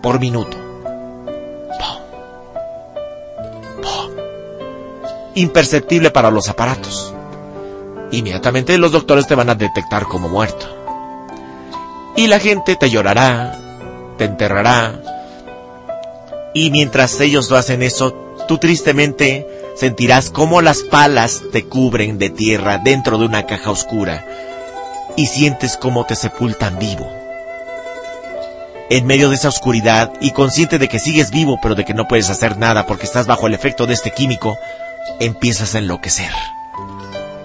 [0.00, 0.56] por minuto.
[5.34, 7.12] Imperceptible para los aparatos.
[8.12, 10.66] Inmediatamente los doctores te van a detectar como muerto.
[12.16, 13.58] Y la gente te llorará,
[14.16, 15.00] te enterrará.
[16.54, 18.14] Y mientras ellos lo hacen eso,
[18.46, 24.24] tú tristemente sentirás cómo las palas te cubren de tierra dentro de una caja oscura
[25.16, 27.10] y sientes cómo te sepultan vivo.
[28.90, 32.06] En medio de esa oscuridad y consciente de que sigues vivo pero de que no
[32.06, 34.58] puedes hacer nada porque estás bajo el efecto de este químico,
[35.20, 36.32] empiezas a enloquecer.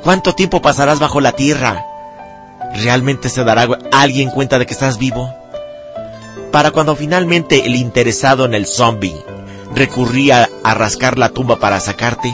[0.03, 1.86] ¿Cuánto tiempo pasarás bajo la tierra?
[2.73, 5.34] ¿Realmente se dará alguien cuenta de que estás vivo?
[6.51, 9.15] Para cuando finalmente el interesado en el zombie
[9.80, 12.30] recurría a rascar la tumba para sacarte?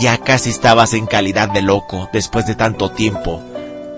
[0.00, 3.40] Ya casi estabas en calidad de loco después de tanto tiempo,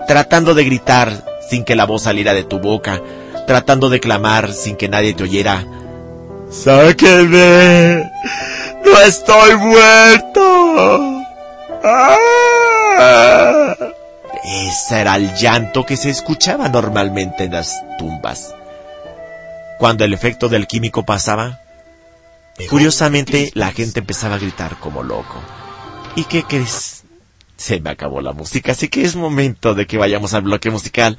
[0.07, 3.01] tratando de gritar sin que la voz saliera de tu boca,
[3.47, 5.65] tratando de clamar sin que nadie te oyera.
[6.51, 8.11] ¡Sáquenme!
[8.85, 11.23] ¡No estoy muerto!
[11.83, 13.75] ¡Ah!
[14.43, 18.53] Ese era el llanto que se escuchaba normalmente en las tumbas.
[19.79, 21.61] Cuando el efecto del químico pasaba,
[22.69, 25.41] Curiosamente, la gente empezaba a gritar como loco.
[26.15, 27.03] ¿Y qué crees?
[27.55, 31.17] Se me acabó la música, así que es momento de que vayamos al bloque musical.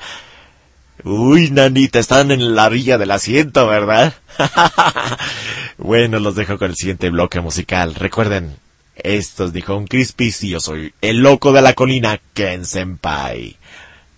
[1.04, 4.14] Uy, nanita, están en la orilla del asiento, ¿verdad?
[5.78, 7.94] bueno, los dejo con el siguiente bloque musical.
[7.94, 8.56] Recuerden,
[8.96, 13.56] esto es un Crispis y yo soy el loco de la colina, Ken Senpai.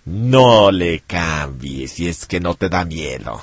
[0.05, 3.41] No le cambies si es que no te da miedo.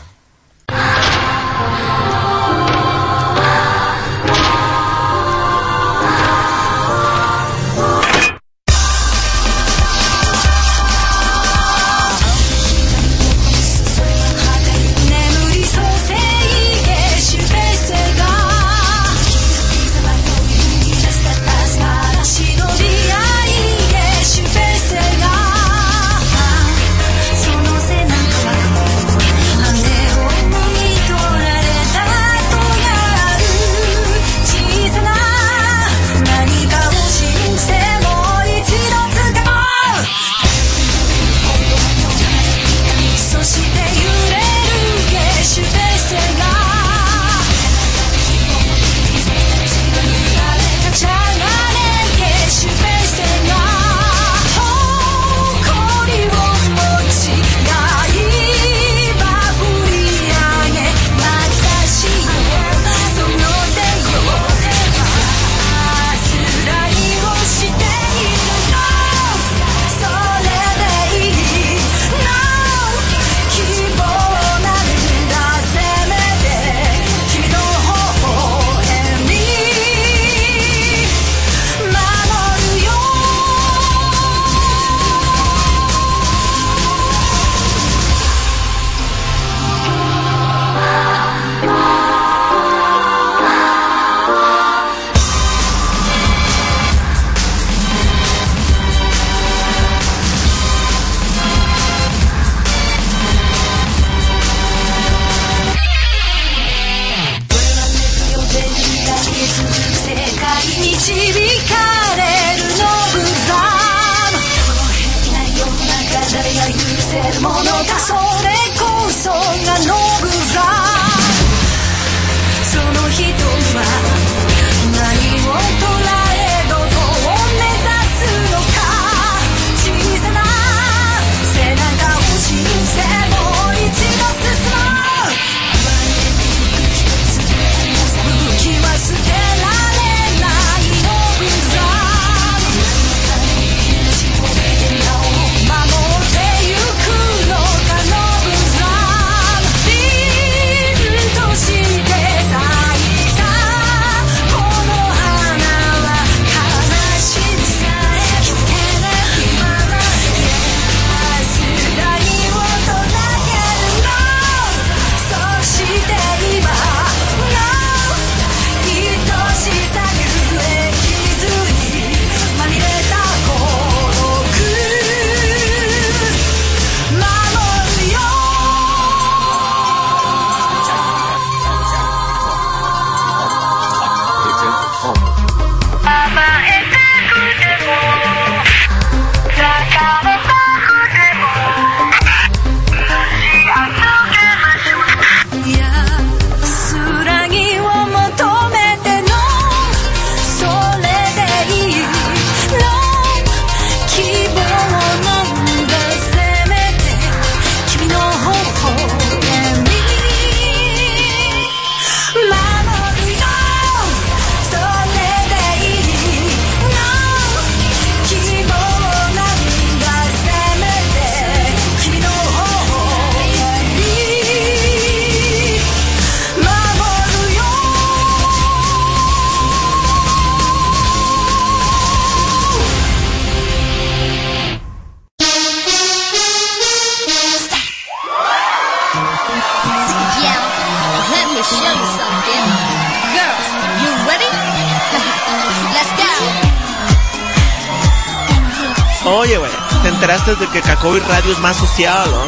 [252.01, 252.47] Social, ¿no?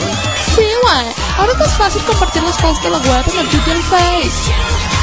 [0.56, 1.14] Sí, güey.
[1.38, 3.84] Ahora es más fácil compartir los posts de la web en el Twitter y el
[3.84, 4.54] Face.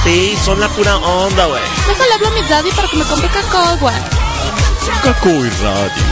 [0.04, 1.62] Sí, son la pura onda, güey.
[1.86, 3.94] Déjale hablar a mi daddy para que me compre cacao, güey.
[5.02, 6.04] Cacoy Radio.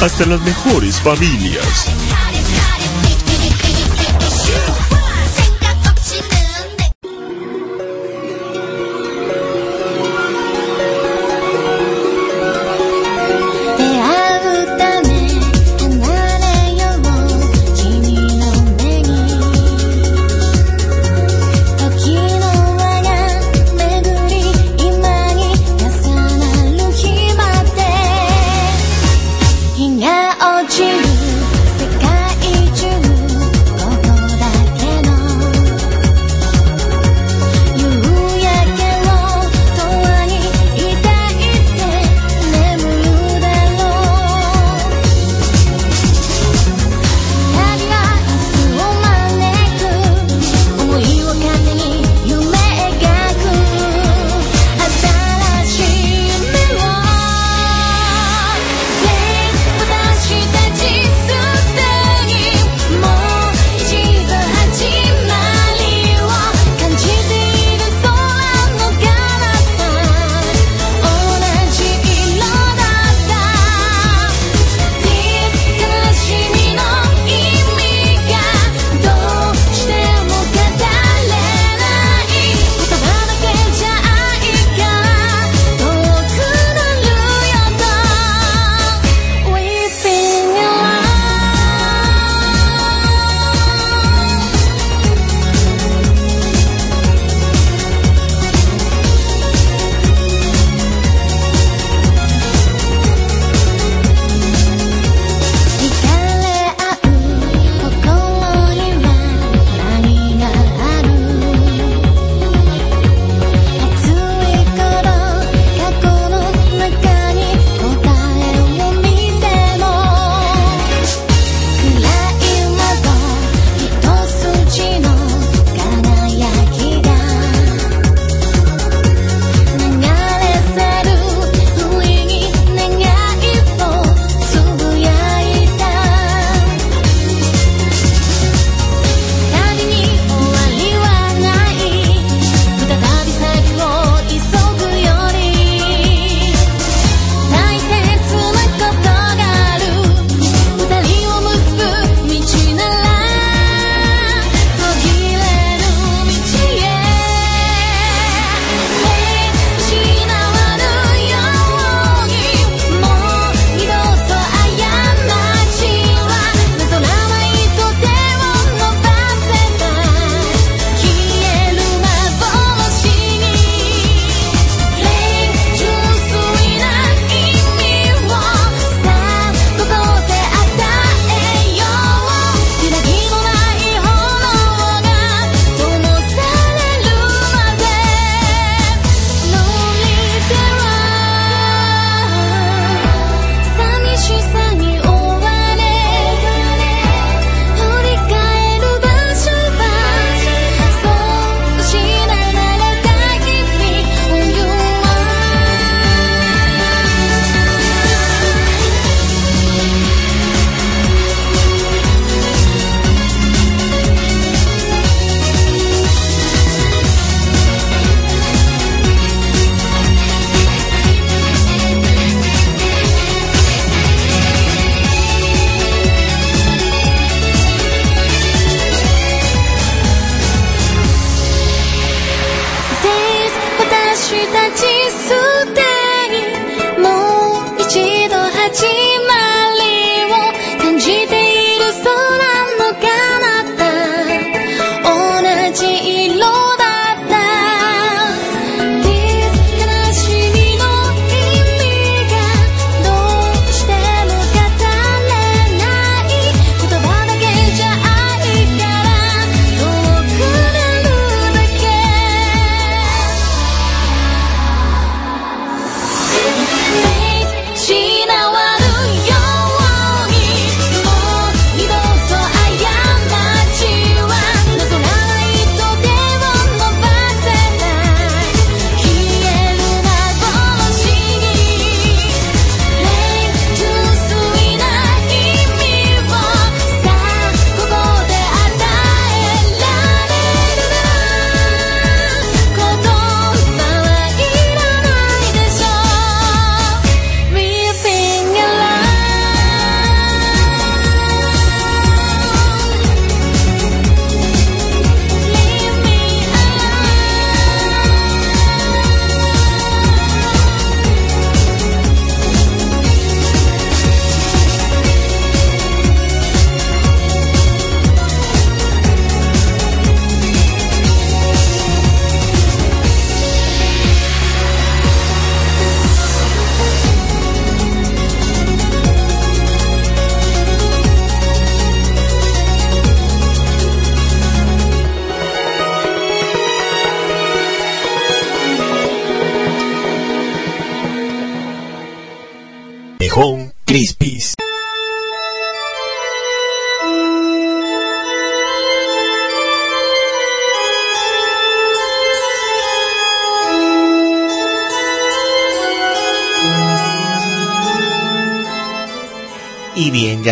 [0.00, 1.86] Hasta las mejores familias.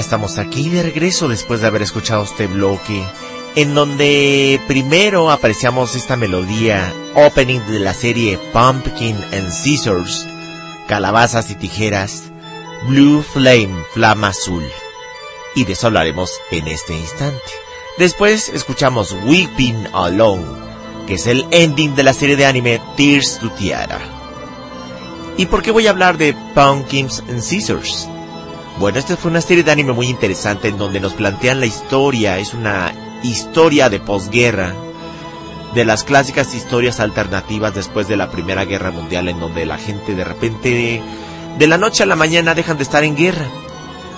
[0.09, 3.05] Estamos aquí de regreso después de haber escuchado este bloque,
[3.56, 10.26] en donde primero apreciamos esta melodía opening de la serie Pumpkin and Scissors,
[10.86, 12.30] Calabazas y Tijeras,
[12.89, 14.64] Blue Flame, Flama Azul.
[15.55, 17.52] Y de eso hablaremos en este instante.
[17.98, 20.47] Después escuchamos Weeping Alone,
[21.06, 24.01] que es el ending de la serie de anime Tears to Tiara.
[25.36, 28.09] ¿Y por qué voy a hablar de Pumpkins and Scissors?
[28.78, 32.38] Bueno, esta fue una serie de anime muy interesante en donde nos plantean la historia,
[32.38, 32.92] es una
[33.24, 34.72] historia de posguerra,
[35.74, 40.14] de las clásicas historias alternativas después de la Primera Guerra Mundial en donde la gente
[40.14, 41.02] de repente,
[41.59, 43.46] de la noche a la mañana dejan de estar en guerra.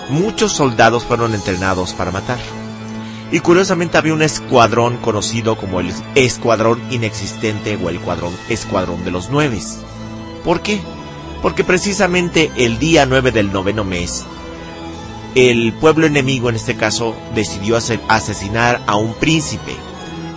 [0.09, 2.39] Muchos soldados fueron entrenados para matar.
[3.31, 9.11] Y curiosamente había un escuadrón conocido como el Escuadrón Inexistente o el cuadrón, Escuadrón de
[9.11, 9.79] los Nueves.
[10.43, 10.79] ¿Por qué?
[11.41, 14.25] Porque precisamente el día 9 del noveno mes,
[15.35, 19.75] el pueblo enemigo en este caso decidió asesinar a un príncipe.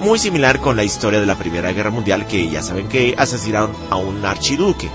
[0.00, 3.72] Muy similar con la historia de la Primera Guerra Mundial que ya saben que asesinaron
[3.90, 4.88] a un archiduque.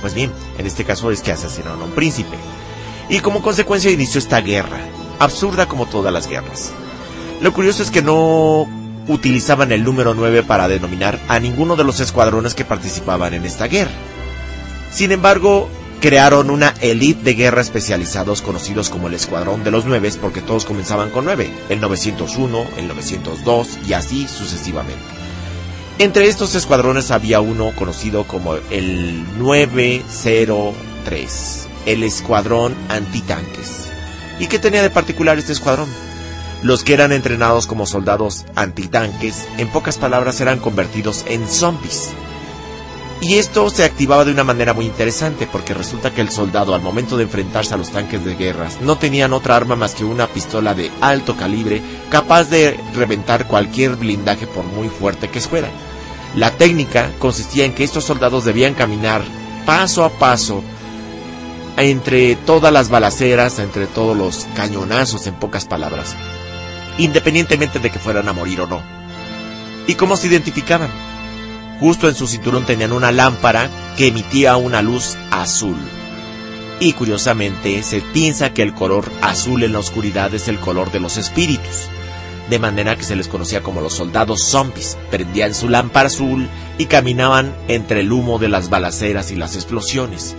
[0.00, 2.36] Pues bien, en este caso es que asesinaron a un príncipe.
[3.08, 4.78] Y como consecuencia inició esta guerra,
[5.18, 6.72] absurda como todas las guerras.
[7.40, 8.66] Lo curioso es que no
[9.08, 13.68] utilizaban el número 9 para denominar a ninguno de los escuadrones que participaban en esta
[13.68, 13.92] guerra.
[14.90, 15.68] Sin embargo,
[16.00, 20.64] crearon una elite de guerra especializados conocidos como el Escuadrón de los Nueve porque todos
[20.64, 25.00] comenzaban con 9, el 901, el 902 y así sucesivamente.
[25.98, 33.90] Entre estos escuadrones había uno conocido como el 903, el Escuadrón Antitanques.
[34.38, 35.88] ¿Y qué tenía de particular este escuadrón?
[36.62, 42.10] Los que eran entrenados como soldados antitanques, en pocas palabras, eran convertidos en zombies.
[43.20, 46.82] Y esto se activaba de una manera muy interesante porque resulta que el soldado al
[46.82, 50.26] momento de enfrentarse a los tanques de guerras no tenían otra arma más que una
[50.26, 51.80] pistola de alto calibre
[52.10, 55.68] capaz de reventar cualquier blindaje por muy fuerte que fuera.
[56.34, 59.22] La técnica consistía en que estos soldados debían caminar
[59.64, 60.62] paso a paso
[61.78, 66.14] entre todas las balaceras, entre todos los cañonazos en pocas palabras,
[66.98, 68.82] independientemente de que fueran a morir o no.
[69.86, 71.15] ¿Y cómo se identificaban?
[71.80, 75.76] Justo en su cinturón tenían una lámpara que emitía una luz azul.
[76.80, 81.00] Y curiosamente se piensa que el color azul en la oscuridad es el color de
[81.00, 81.88] los espíritus.
[82.50, 84.96] De manera que se les conocía como los soldados zombies.
[85.10, 86.48] Prendían su lámpara azul
[86.78, 90.34] y caminaban entre el humo de las balaceras y las explosiones.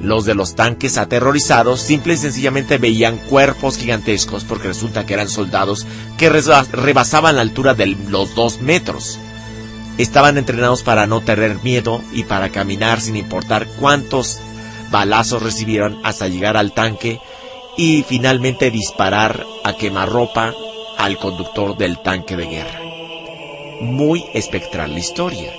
[0.00, 5.28] Los de los tanques aterrorizados simple y sencillamente veían cuerpos gigantescos porque resulta que eran
[5.28, 5.86] soldados
[6.16, 9.18] que reba- rebasaban la altura de los dos metros.
[9.98, 14.40] Estaban entrenados para no tener miedo y para caminar sin importar cuántos
[14.90, 17.20] balazos recibieron hasta llegar al tanque
[17.76, 20.54] y finalmente disparar a quemarropa
[20.98, 22.80] al conductor del tanque de guerra.
[23.80, 25.52] Muy espectral la historia.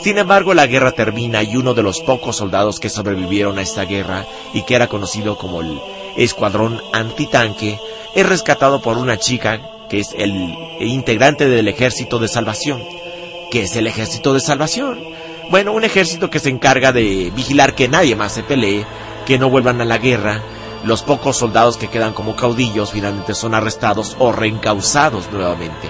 [0.00, 3.84] Sin embargo, la guerra termina y uno de los pocos soldados que sobrevivieron a esta
[3.84, 5.80] guerra y que era conocido como el
[6.16, 7.78] Escuadrón Antitanque
[8.14, 10.32] es rescatado por una chica que es el
[10.80, 12.82] integrante del Ejército de Salvación.
[13.54, 14.98] ¿Qué es el Ejército de Salvación?
[15.48, 18.84] Bueno, un ejército que se encarga de vigilar que nadie más se pelee,
[19.26, 20.42] que no vuelvan a la guerra.
[20.82, 25.88] Los pocos soldados que quedan como caudillos finalmente son arrestados o reencausados nuevamente.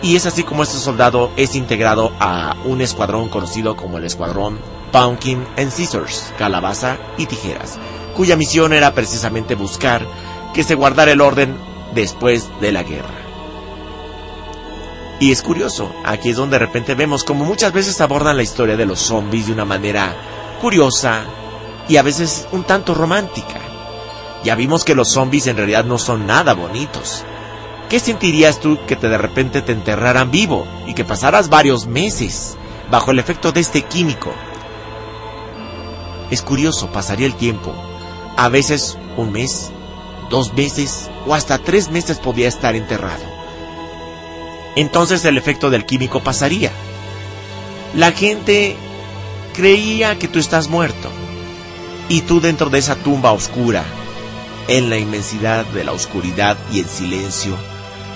[0.00, 4.58] Y es así como este soldado es integrado a un escuadrón conocido como el Escuadrón
[4.90, 7.78] Pumpkin and Scissors, Calabaza y Tijeras,
[8.16, 10.06] cuya misión era precisamente buscar
[10.54, 11.54] que se guardara el orden
[11.94, 13.17] después de la guerra.
[15.20, 18.76] Y es curioso, aquí es donde de repente vemos como muchas veces abordan la historia
[18.76, 20.14] de los zombies de una manera
[20.60, 21.24] curiosa
[21.88, 23.60] y a veces un tanto romántica.
[24.44, 27.24] Ya vimos que los zombies en realidad no son nada bonitos.
[27.88, 32.56] ¿Qué sentirías tú que te de repente te enterraran vivo y que pasaras varios meses
[32.90, 34.32] bajo el efecto de este químico?
[36.30, 37.74] Es curioso, pasaría el tiempo.
[38.36, 39.72] A veces un mes,
[40.30, 43.37] dos meses o hasta tres meses podía estar enterrado.
[44.78, 46.70] Entonces el efecto del químico pasaría.
[47.96, 48.76] La gente
[49.52, 51.10] creía que tú estás muerto.
[52.08, 53.84] Y tú dentro de esa tumba oscura,
[54.68, 57.56] en la inmensidad de la oscuridad y el silencio,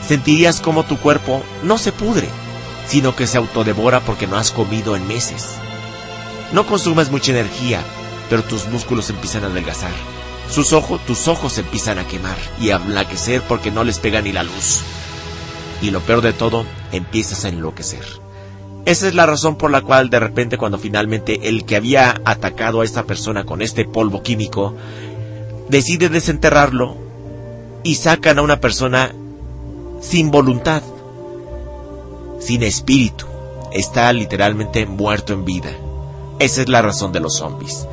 [0.06, 2.28] sentirías como tu cuerpo no se pudre,
[2.86, 5.56] sino que se autodevora porque no has comido en meses.
[6.52, 7.82] No consumes mucha energía,
[8.30, 9.90] pero tus músculos empiezan a adelgazar.
[10.48, 14.30] Sus ojos, tus ojos empiezan a quemar y a blanquecer porque no les pega ni
[14.30, 14.84] la luz.
[15.82, 18.04] Y lo peor de todo, empiezas a enloquecer.
[18.86, 22.80] Esa es la razón por la cual de repente cuando finalmente el que había atacado
[22.80, 24.74] a esta persona con este polvo químico
[25.68, 26.96] decide desenterrarlo,
[27.82, 29.12] y sacan a una persona
[30.00, 30.82] sin voluntad,
[32.38, 33.26] sin espíritu.
[33.72, 35.70] Está literalmente muerto en vida.
[36.38, 37.86] Esa es la razón de los zombies.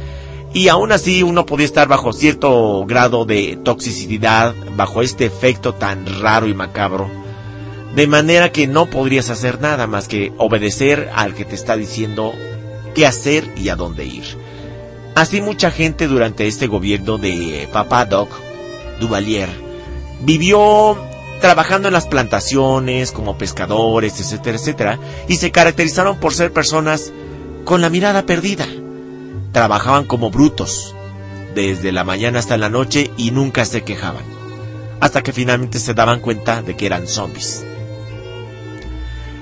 [0.54, 6.06] Y aún así uno podía estar bajo cierto grado de toxicidad, bajo este efecto tan
[6.22, 7.10] raro y macabro,
[8.00, 12.32] de manera que no podrías hacer nada más que obedecer al que te está diciendo
[12.96, 14.24] qué hacer y a dónde ir.
[15.16, 18.30] Así mucha gente durante este gobierno de Papa Doc
[19.02, 19.50] Duvalier
[20.22, 20.98] vivió
[21.42, 27.12] trabajando en las plantaciones como pescadores, etcétera, etcétera, y se caracterizaron por ser personas
[27.66, 28.66] con la mirada perdida.
[29.52, 30.96] Trabajaban como brutos,
[31.54, 34.24] desde la mañana hasta la noche y nunca se quejaban,
[35.02, 37.66] hasta que finalmente se daban cuenta de que eran zombies.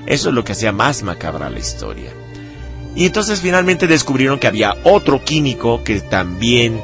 [0.07, 2.11] Eso es lo que hacía más macabra la historia.
[2.95, 6.81] Y entonces finalmente descubrieron que había otro químico que también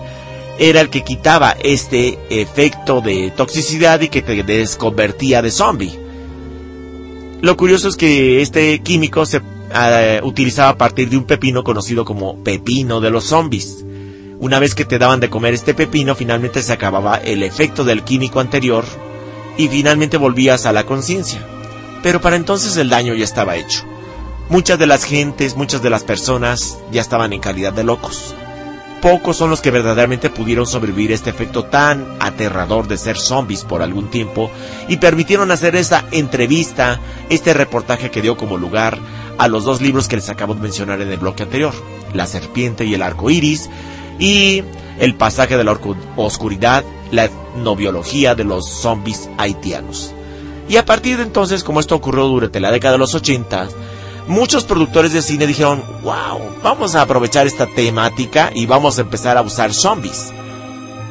[0.59, 5.99] era el que quitaba este efecto de toxicidad y que te desconvertía de zombie.
[7.41, 9.41] Lo curioso es que este químico se
[9.75, 13.83] eh, utilizaba a partir de un pepino conocido como pepino de los zombies.
[14.39, 18.03] Una vez que te daban de comer este pepino, finalmente se acababa el efecto del
[18.03, 18.85] químico anterior
[19.57, 21.52] y finalmente volvías a la conciencia.
[22.03, 23.85] Pero para entonces el daño ya estaba hecho.
[24.49, 28.35] Muchas de las gentes, muchas de las personas ya estaban en calidad de locos.
[29.01, 33.63] Pocos son los que verdaderamente pudieron sobrevivir a este efecto tan aterrador de ser zombies
[33.63, 34.49] por algún tiempo
[34.87, 36.99] y permitieron hacer esa entrevista,
[37.29, 38.99] este reportaje que dio como lugar
[39.37, 41.73] a los dos libros que les acabo de mencionar en el bloque anterior,
[42.13, 43.69] La serpiente y el arco iris
[44.19, 44.63] y
[44.99, 45.77] El pasaje de la
[46.15, 50.13] oscuridad, la etnobiología de los zombies haitianos.
[50.69, 53.67] Y a partir de entonces, como esto ocurrió durante la década de los 80,
[54.27, 59.37] muchos productores de cine dijeron, wow, vamos a aprovechar esta temática y vamos a empezar
[59.37, 60.31] a usar zombies.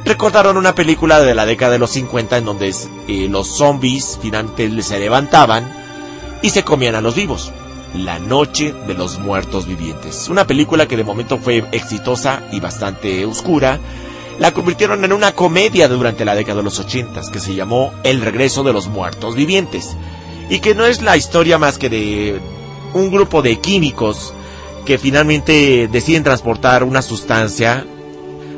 [0.05, 2.73] Recordaron una película de la década de los 50 en donde
[3.07, 5.71] eh, los zombies finalmente se levantaban
[6.41, 7.51] y se comían a los vivos.
[7.95, 10.27] La Noche de los Muertos Vivientes.
[10.27, 13.79] Una película que de momento fue exitosa y bastante oscura.
[14.43, 18.19] La convirtieron en una comedia durante la década de los 80 que se llamó El
[18.19, 19.95] Regreso de los Muertos Vivientes.
[20.49, 22.41] Y que no es la historia más que de
[22.93, 24.33] un grupo de químicos
[24.85, 27.85] que finalmente deciden transportar una sustancia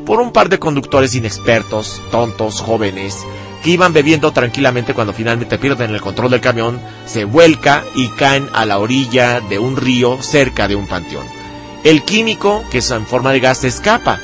[0.08, 3.24] por un par de conductores inexpertos, tontos, jóvenes,
[3.64, 8.50] que iban bebiendo tranquilamente cuando finalmente pierden el control del camión, se vuelca y caen
[8.54, 11.28] a la orilla de un río cerca de un panteón.
[11.84, 14.20] El químico, que es en forma de gas, escapa.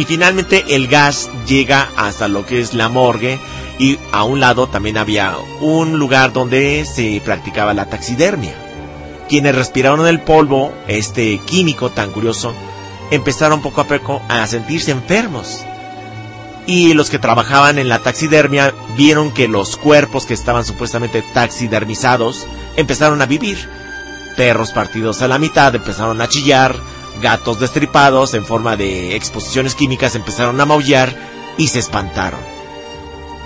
[0.00, 3.38] Y finalmente el gas llega hasta lo que es la morgue
[3.78, 8.54] y a un lado también había un lugar donde se practicaba la taxidermia.
[9.28, 12.54] Quienes respiraron el polvo, este químico tan curioso,
[13.10, 15.66] empezaron poco a poco a sentirse enfermos.
[16.64, 22.46] Y los que trabajaban en la taxidermia vieron que los cuerpos que estaban supuestamente taxidermizados
[22.74, 23.68] empezaron a vivir.
[24.34, 26.74] Perros partidos a la mitad empezaron a chillar,
[27.20, 31.14] gatos destripados en forma de exposiciones químicas empezaron a maullar
[31.56, 32.40] y se espantaron.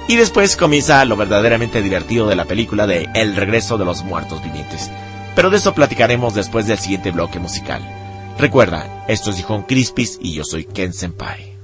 [0.06, 4.42] Y después comienza lo verdaderamente divertido de la película de El regreso de los muertos
[4.42, 4.90] vivientes.
[5.34, 7.82] Pero de eso platicaremos después del siguiente bloque musical.
[8.38, 11.54] Recuerda, esto es Dijon Crispis y yo soy Ken Senpai.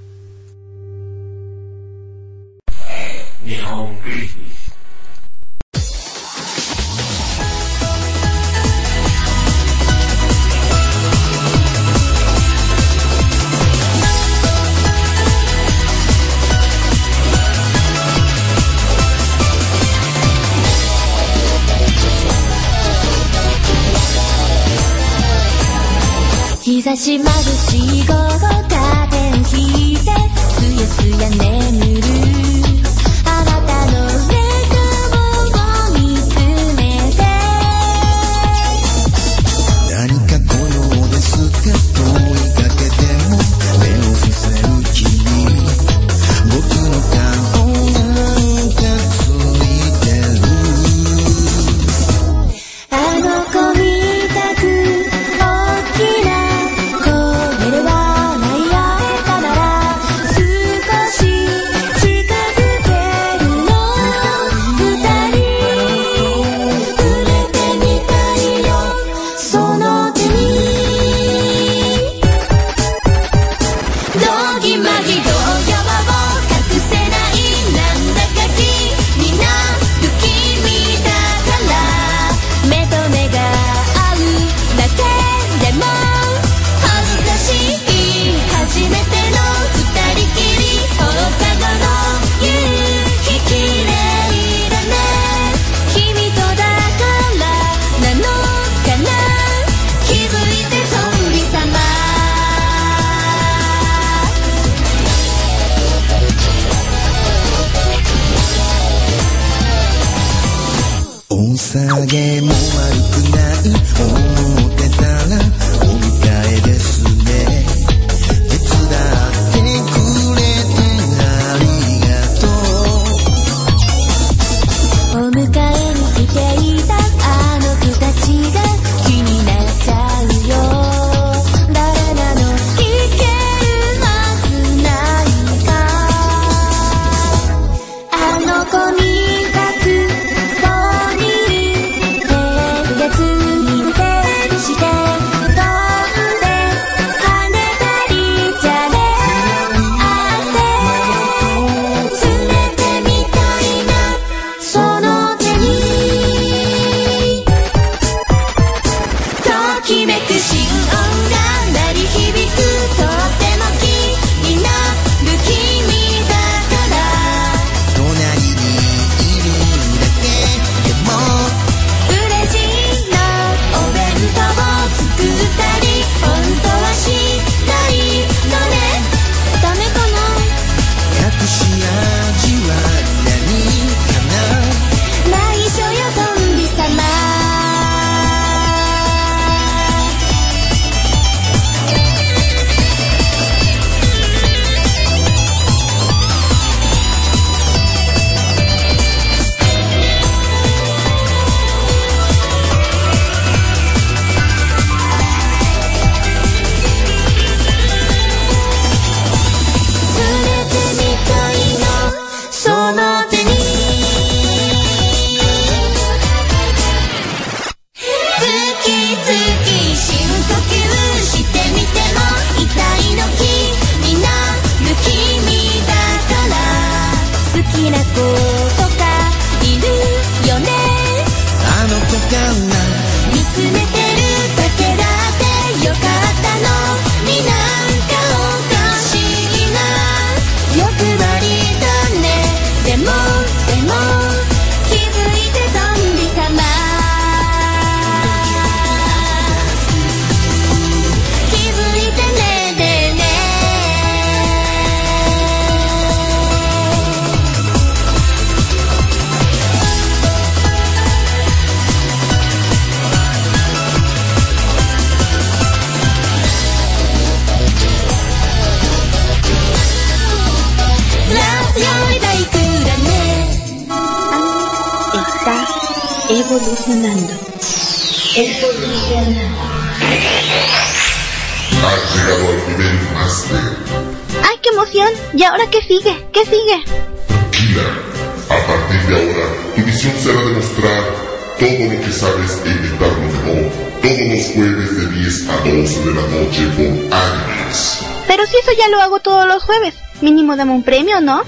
[300.61, 301.41] Dame un premio, ¿no?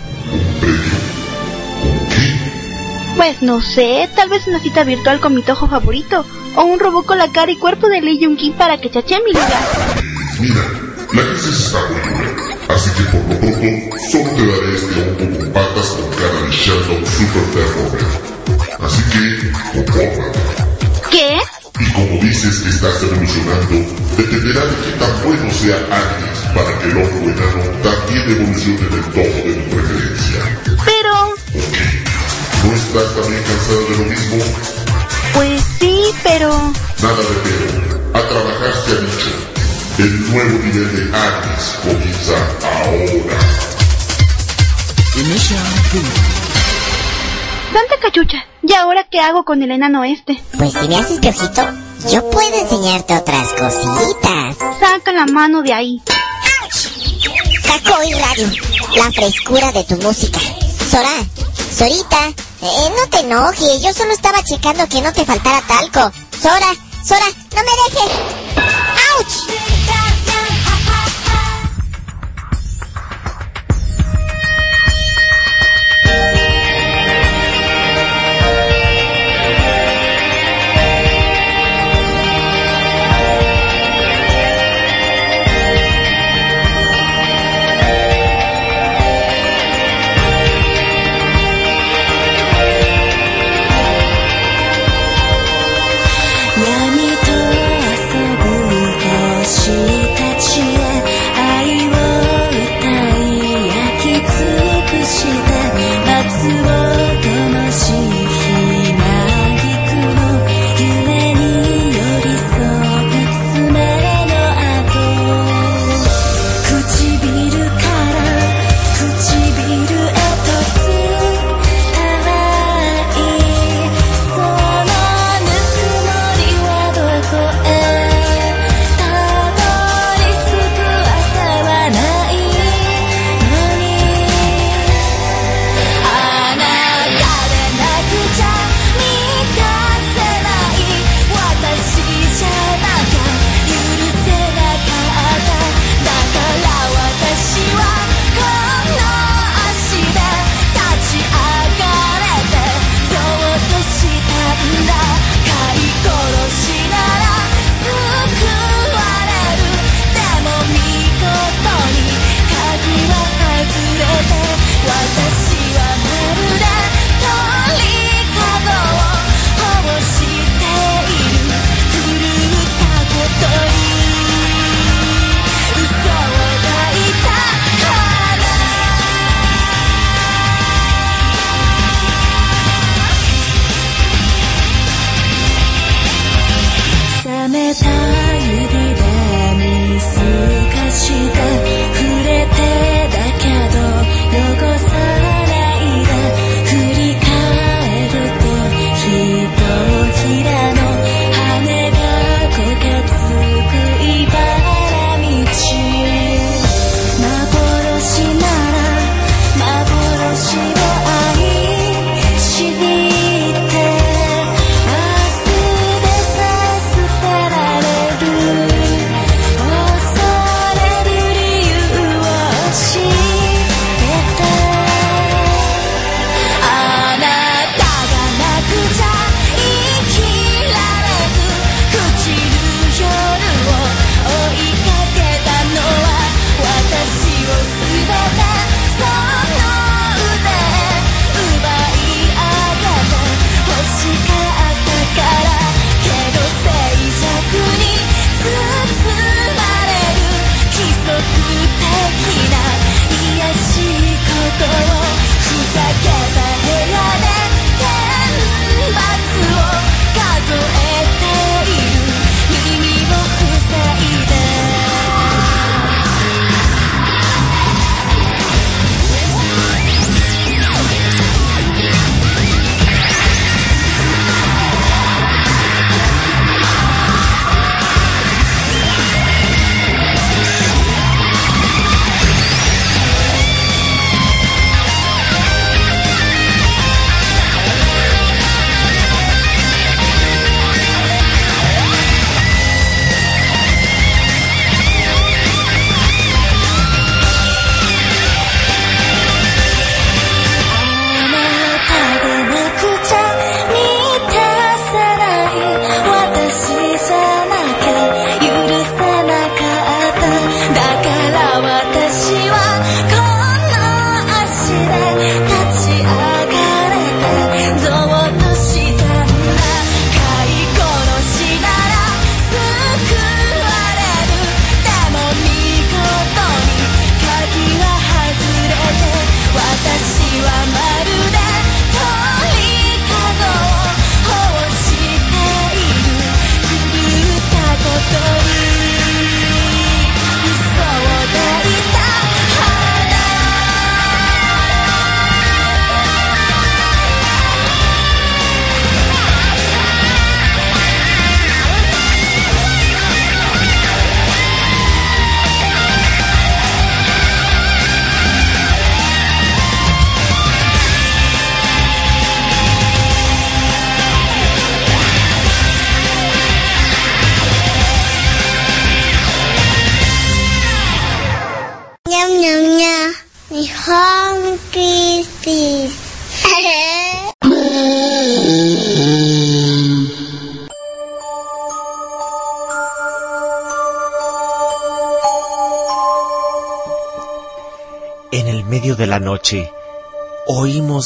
[3.14, 6.24] Pues no sé, tal vez una cita virtual con mi tojo favorito.
[6.56, 9.20] O un robot con la cara y cuerpo de Lee Jung Kim para que chache
[9.22, 9.60] mi liga.
[10.40, 10.62] Mira,
[11.12, 12.74] la crisis está muy dura.
[12.74, 16.50] Así que por lo pronto, solo te daré este hongo con patas con cara de
[16.50, 17.90] Sherlock Super Terror.
[18.80, 20.38] Así que, compórtate.
[21.10, 21.38] ¿Qué?
[21.80, 23.76] Y como dices que estás evolucionando,
[24.16, 26.21] dependerá de qué tan bueno sea Agnes
[26.54, 30.40] para que el hongo enano también evolucione del todo de tu preferencia.
[30.84, 31.12] Pero...
[32.64, 34.36] ¿No estás también cansado de lo mismo?
[35.34, 36.48] Pues sí, pero...
[37.02, 38.18] Nada de pero.
[38.18, 39.52] A trabajar se ha dicho.
[39.98, 43.38] El nuevo nivel de Agnes comienza ahora.
[47.72, 50.42] Santa cachucha, ¿y ahora qué hago con el enano este?
[50.56, 51.62] Pues si me haces piojito,
[52.10, 54.56] yo puedo enseñarte otras cositas.
[54.80, 56.02] Saca la mano de ahí.
[57.72, 58.50] Cacoy Radio,
[58.96, 60.38] la frescura de tu música.
[60.90, 61.08] Sora,
[61.74, 62.28] Sorita,
[62.60, 66.12] eh, no te enojes, yo solo estaba checando que no te faltara talco.
[66.38, 67.24] Sora, Sora,
[67.54, 68.41] no me dejes.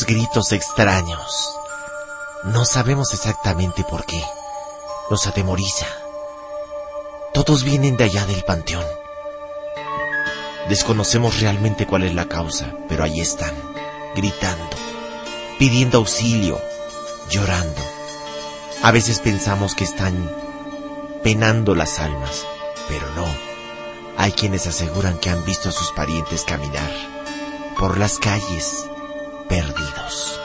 [0.05, 1.57] Gritos extraños.
[2.45, 4.23] No sabemos exactamente por qué.
[5.11, 5.87] Nos atemoriza.
[7.33, 8.85] Todos vienen de allá del panteón.
[10.69, 13.55] Desconocemos realmente cuál es la causa, pero ahí están,
[14.15, 14.77] gritando,
[15.59, 16.61] pidiendo auxilio,
[17.31, 17.81] llorando.
[18.83, 20.31] A veces pensamos que están
[21.23, 22.45] penando las almas,
[22.89, 23.27] pero no.
[24.19, 26.91] Hay quienes aseguran que han visto a sus parientes caminar
[27.79, 28.87] por las calles
[29.49, 30.41] perdidos.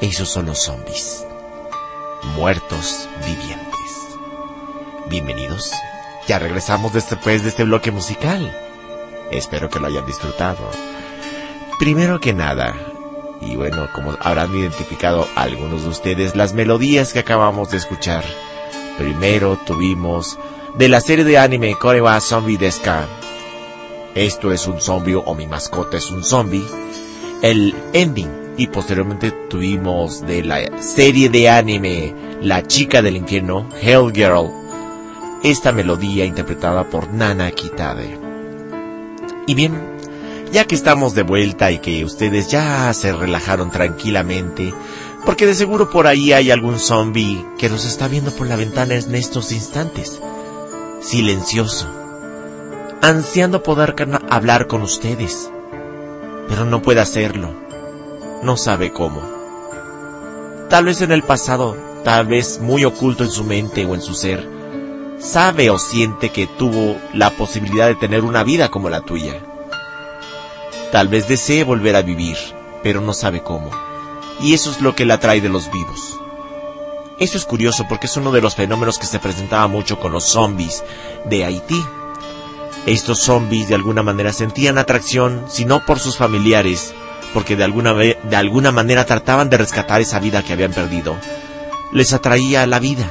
[0.00, 1.24] Esos son los zombies,
[2.36, 3.68] muertos vivientes.
[5.08, 5.72] Bienvenidos.
[6.26, 8.56] Ya regresamos después de este bloque musical.
[9.30, 10.68] Espero que lo hayan disfrutado.
[11.78, 12.74] Primero que nada,
[13.40, 18.24] y bueno, como habrán identificado algunos de ustedes, las melodías que acabamos de escuchar.
[18.98, 20.38] Primero tuvimos
[20.76, 23.06] de la serie de anime Korewa Zombie Deska.
[24.14, 26.81] Esto es un zombie o mi mascota es un zombie.
[27.42, 28.54] El ending.
[28.56, 34.48] Y posteriormente tuvimos de la serie de anime La chica del infierno, Hell Girl.
[35.42, 38.16] Esta melodía interpretada por Nana Kitade.
[39.48, 39.72] Y bien,
[40.52, 44.72] ya que estamos de vuelta y que ustedes ya se relajaron tranquilamente,
[45.24, 48.94] porque de seguro por ahí hay algún zombie que nos está viendo por la ventana
[48.94, 50.20] en estos instantes,
[51.00, 51.88] silencioso,
[53.00, 53.96] ansiando poder
[54.30, 55.50] hablar con ustedes,
[56.52, 57.54] pero no puede hacerlo,
[58.42, 59.22] no sabe cómo.
[60.68, 64.12] Tal vez en el pasado, tal vez muy oculto en su mente o en su
[64.12, 64.46] ser,
[65.18, 69.40] sabe o siente que tuvo la posibilidad de tener una vida como la tuya.
[70.90, 72.36] Tal vez desee volver a vivir,
[72.82, 73.70] pero no sabe cómo.
[74.38, 76.20] Y eso es lo que la atrae de los vivos.
[77.18, 80.24] Eso es curioso porque es uno de los fenómenos que se presentaba mucho con los
[80.24, 80.84] zombies
[81.24, 81.82] de Haití.
[82.86, 86.92] Estos zombies de alguna manera sentían atracción, si no por sus familiares,
[87.32, 91.16] porque de alguna, de alguna manera trataban de rescatar esa vida que habían perdido.
[91.92, 93.08] Les atraía la vida.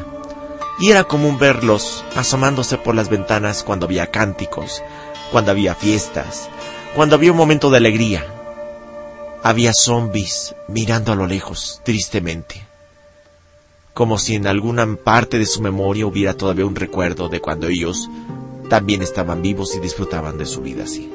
[0.79, 4.83] Y era común verlos asomándose por las ventanas cuando había cánticos,
[5.31, 6.49] cuando había fiestas,
[6.93, 8.25] cuando había un momento de alegría.
[9.41, 12.67] Había zombies mirando a lo lejos, tristemente.
[13.93, 18.09] Como si en alguna parte de su memoria hubiera todavía un recuerdo de cuando ellos
[18.71, 21.11] también estaban vivos y disfrutaban de su vida así.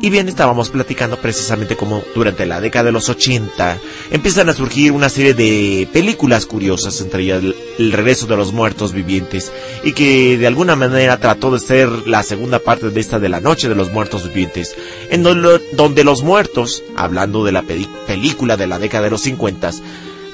[0.00, 3.78] Y bien, estábamos platicando precisamente como durante la década de los 80
[4.12, 8.94] empiezan a surgir una serie de películas curiosas, entre ellas el, regreso de los muertos
[8.94, 9.52] vivientes,
[9.84, 13.40] y que de alguna manera trató de ser la segunda parte de esta de la
[13.40, 14.74] noche de los muertos vivientes,
[15.10, 17.62] en donde, los muertos, hablando de la
[18.06, 19.70] película de la década de los 50,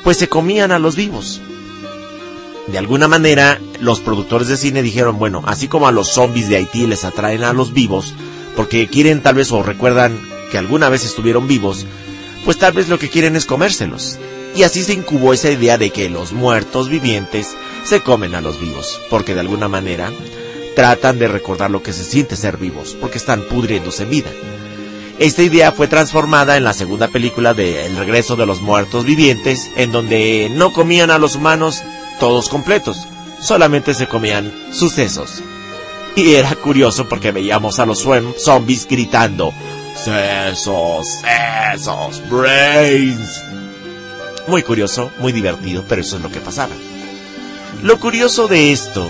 [0.05, 1.41] pues se comían a los vivos.
[2.67, 6.57] De alguna manera, los productores de cine dijeron, bueno, así como a los zombies de
[6.57, 8.15] Haití les atraen a los vivos,
[8.57, 10.19] porque quieren tal vez o recuerdan
[10.51, 11.87] que alguna vez estuvieron vivos,
[12.45, 14.19] pues tal vez lo que quieren es comérselos.
[14.57, 17.55] Y así se incubó esa idea de que los muertos vivientes
[17.85, 20.11] se comen a los vivos, porque de alguna manera
[20.75, 24.31] tratan de recordar lo que se siente ser vivos, porque están pudriéndose vida.
[25.19, 29.71] Esta idea fue transformada en la segunda película de El regreso de los muertos vivientes,
[29.77, 31.83] en donde no comían a los humanos
[32.21, 33.07] todos completos,
[33.41, 35.43] solamente se comían sucesos.
[36.17, 39.53] Y era curioso porque veíamos a los zom- zombies gritando,
[39.97, 41.07] sesos,
[41.73, 43.43] sesos, brains.
[44.47, 46.75] Muy curioso, muy divertido, pero eso es lo que pasaba.
[47.83, 49.09] Lo curioso de esto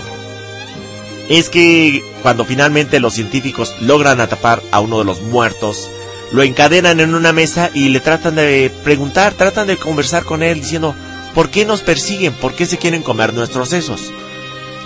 [1.29, 5.89] es que cuando finalmente los científicos logran atrapar a uno de los muertos,
[6.31, 10.61] lo encadenan en una mesa y le tratan de preguntar, tratan de conversar con él
[10.61, 10.95] diciendo,
[11.35, 12.33] ¿por qué nos persiguen?
[12.33, 14.11] ¿Por qué se quieren comer nuestros sesos?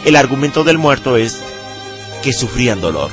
[0.04, 1.40] El argumento del muerto es
[2.24, 3.12] que sufrían dolor.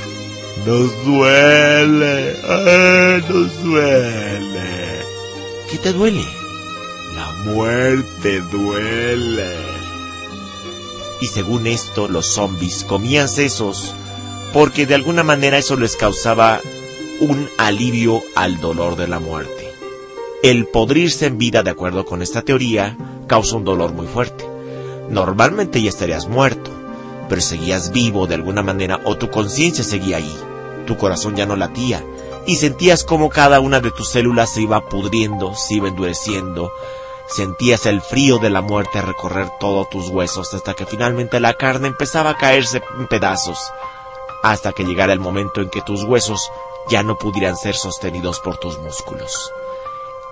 [0.66, 5.00] Nos duele, ah, nos duele.
[5.70, 6.24] ¿Qué te duele?
[7.14, 9.54] La muerte duele.
[11.20, 13.94] Y según esto, los zombies comían sesos
[14.52, 16.60] porque de alguna manera eso les causaba
[17.20, 19.70] un alivio al dolor de la muerte.
[20.42, 22.96] El podrirse en vida, de acuerdo con esta teoría,
[23.26, 24.48] causa un dolor muy fuerte.
[25.08, 26.70] Normalmente ya estarías muerto,
[27.28, 30.36] pero seguías vivo de alguna manera o tu conciencia seguía ahí.
[30.86, 32.04] Tu corazón ya no latía
[32.46, 36.72] y sentías como cada una de tus células se iba pudriendo, se iba endureciendo.
[37.28, 41.88] Sentías el frío de la muerte recorrer todos tus huesos hasta que finalmente la carne
[41.88, 43.58] empezaba a caerse en pedazos,
[44.44, 46.52] hasta que llegara el momento en que tus huesos
[46.88, 49.52] ya no pudieran ser sostenidos por tus músculos.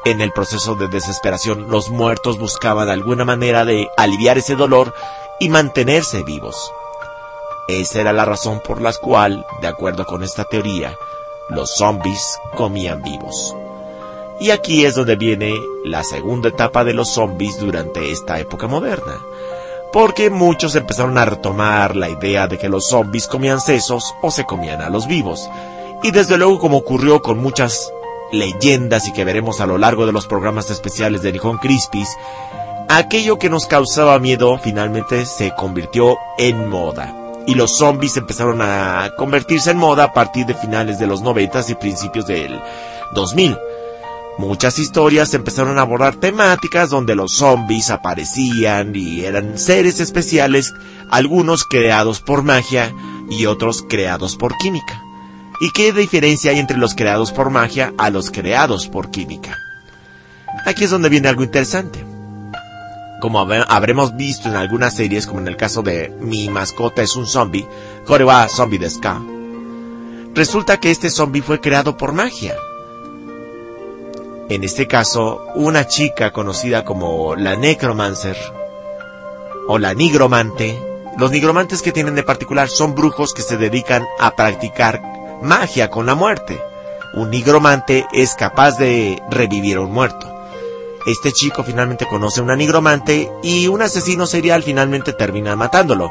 [0.07, 4.93] En el proceso de desesperación, los muertos buscaban alguna manera de aliviar ese dolor
[5.41, 6.57] y mantenerse vivos.
[7.69, 10.95] Esa era la razón por la cual, de acuerdo con esta teoría,
[11.49, 13.57] los zombies comían vivos.
[14.41, 15.55] Y aquí es donde viene
[15.85, 19.25] la segunda etapa de los zombies durante esta época moderna.
[19.91, 24.45] Porque muchos empezaron a retomar la idea de que los zombies comían sesos o se
[24.45, 25.49] comían a los vivos.
[26.03, 27.91] Y desde luego como ocurrió con muchas
[28.35, 32.09] leyendas y que veremos a lo largo de los programas especiales de Nihon Crispis,
[32.89, 37.15] aquello que nos causaba miedo finalmente se convirtió en moda.
[37.47, 41.61] Y los zombies empezaron a convertirse en moda a partir de finales de los 90
[41.69, 42.61] y principios del
[43.15, 43.57] 2000.
[44.39, 50.75] Muchas historias empezaron a abordar temáticas donde los zombies aparecían y eran seres especiales,
[51.11, 52.93] algunos creados por magia
[53.31, 55.04] y otros creados por química.
[55.65, 59.57] ¿Y qué diferencia hay entre los creados por magia a los creados por química?
[60.67, 62.05] Aquí es donde viene algo interesante.
[63.19, 67.27] Como habremos visto en algunas series, como en el caso de Mi mascota es un
[67.27, 67.67] zombie,
[68.05, 69.23] Korewa Zombie de Ska,
[70.35, 72.55] resulta que este zombie fue creado por magia.
[74.51, 78.37] En este caso, una chica conocida como la Necromancer
[79.67, 80.79] o la Nigromante.
[81.17, 86.07] Los nigromantes que tienen de particular son brujos que se dedican a practicar magia con
[86.07, 86.61] la muerte.
[87.15, 90.31] Un nigromante es capaz de revivir a un muerto.
[91.07, 96.11] Este chico finalmente conoce a una nigromante y un asesino serial finalmente termina matándolo.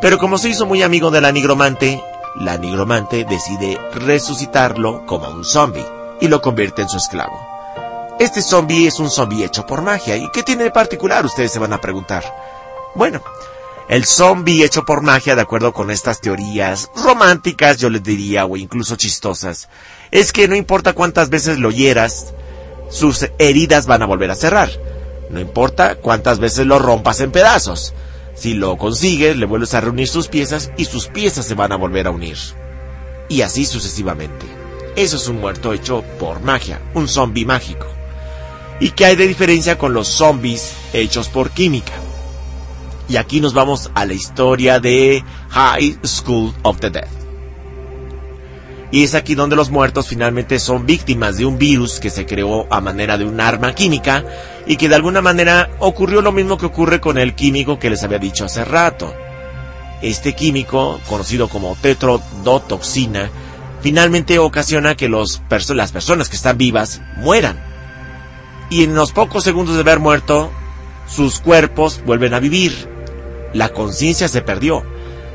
[0.00, 2.02] Pero como se hizo muy amigo de la nigromante,
[2.36, 5.84] la nigromante decide resucitarlo como un zombie
[6.20, 7.40] y lo convierte en su esclavo.
[8.18, 10.16] Este zombie es un zombie hecho por magia.
[10.16, 11.24] ¿Y qué tiene de particular?
[11.24, 12.24] Ustedes se van a preguntar.
[12.94, 13.20] Bueno,
[13.88, 18.56] el zombie hecho por magia, de acuerdo con estas teorías románticas, yo les diría, o
[18.56, 19.68] incluso chistosas,
[20.10, 22.34] es que no importa cuántas veces lo hieras,
[22.90, 24.70] sus heridas van a volver a cerrar.
[25.30, 27.94] No importa cuántas veces lo rompas en pedazos.
[28.34, 31.76] Si lo consigues, le vuelves a reunir sus piezas y sus piezas se van a
[31.76, 32.36] volver a unir.
[33.28, 34.46] Y así sucesivamente.
[34.96, 37.86] Eso es un muerto hecho por magia, un zombie mágico.
[38.80, 41.92] ¿Y qué hay de diferencia con los zombies hechos por química?
[43.08, 47.08] Y aquí nos vamos a la historia de High School of the Dead.
[48.90, 52.66] Y es aquí donde los muertos finalmente son víctimas de un virus que se creó
[52.70, 54.24] a manera de un arma química
[54.66, 58.02] y que de alguna manera ocurrió lo mismo que ocurre con el químico que les
[58.02, 59.14] había dicho hace rato.
[60.00, 63.30] Este químico, conocido como tetrodotoxina,
[63.82, 67.58] finalmente ocasiona que los las personas que están vivas mueran.
[68.70, 70.50] Y en los pocos segundos de haber muerto,
[71.06, 72.97] sus cuerpos vuelven a vivir.
[73.52, 74.84] La conciencia se perdió,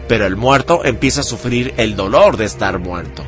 [0.08, 3.24] pero el muerto empieza a sufrir el dolor de estar muerto.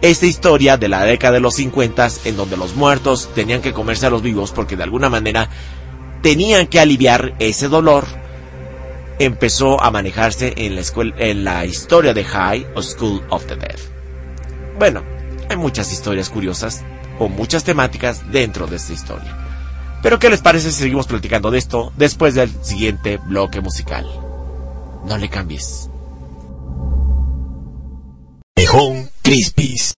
[0.00, 4.06] Esta historia de la década de los 50 en donde los muertos tenían que comerse
[4.06, 5.48] a los vivos porque de alguna manera
[6.22, 8.04] tenían que aliviar ese dolor,
[9.18, 13.56] empezó a manejarse en la, escuela, en la historia de High o School of the
[13.56, 13.78] Dead.
[14.78, 15.02] Bueno,
[15.48, 16.84] hay muchas historias curiosas
[17.18, 19.47] o muchas temáticas dentro de esta historia.
[20.02, 24.06] Pero ¿qué les parece si seguimos platicando de esto después del siguiente bloque musical?
[25.04, 25.90] No le cambies.
[29.22, 29.94] Crispis.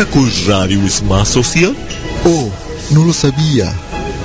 [0.00, 1.76] Kakun Radio es más social?
[2.24, 2.48] Oh,
[2.92, 3.70] no lo sabía.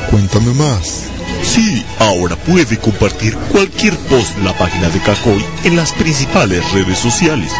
[0.09, 1.03] Cuéntame más.
[1.43, 6.97] Sí, ahora puede compartir cualquier post en la página de Kakoi en las principales redes
[6.97, 7.51] sociales,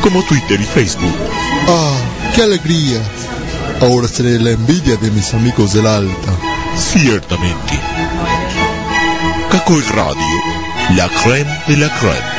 [0.00, 1.12] como Twitter y Facebook.
[1.68, 1.98] ¡Ah,
[2.34, 3.02] qué alegría!
[3.82, 6.32] Ahora seré la envidia de mis amigos del alta.
[6.74, 7.78] Ciertamente.
[9.50, 10.38] Kakoi Radio,
[10.96, 12.37] la creme de la creme.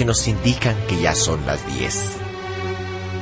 [0.00, 2.16] Nos indican que ya son las 10.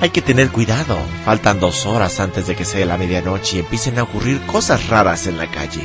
[0.00, 3.98] Hay que tener cuidado, faltan dos horas antes de que sea la medianoche y empiecen
[3.98, 5.82] a ocurrir cosas raras en la calle.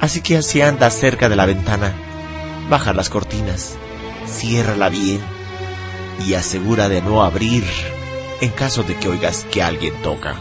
[0.00, 1.94] Así que si andas cerca de la ventana,
[2.68, 3.74] baja las cortinas,
[4.26, 5.20] ciérrala bien
[6.26, 7.64] y asegura de no abrir
[8.40, 10.34] en caso de que oigas que alguien toca.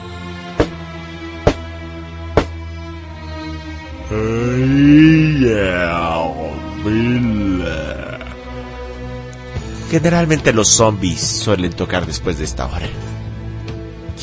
[9.90, 12.88] Generalmente los zombies suelen tocar después de esta hora.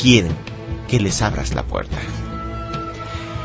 [0.00, 0.32] Quieren
[0.88, 1.98] que les abras la puerta.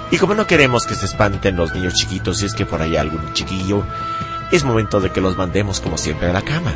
[0.10, 2.92] Y como no queremos que se espanten los niños chiquitos si es que por ahí
[2.92, 3.84] hay algún chiquillo,
[4.52, 6.74] es momento de que los mandemos como siempre a la cama.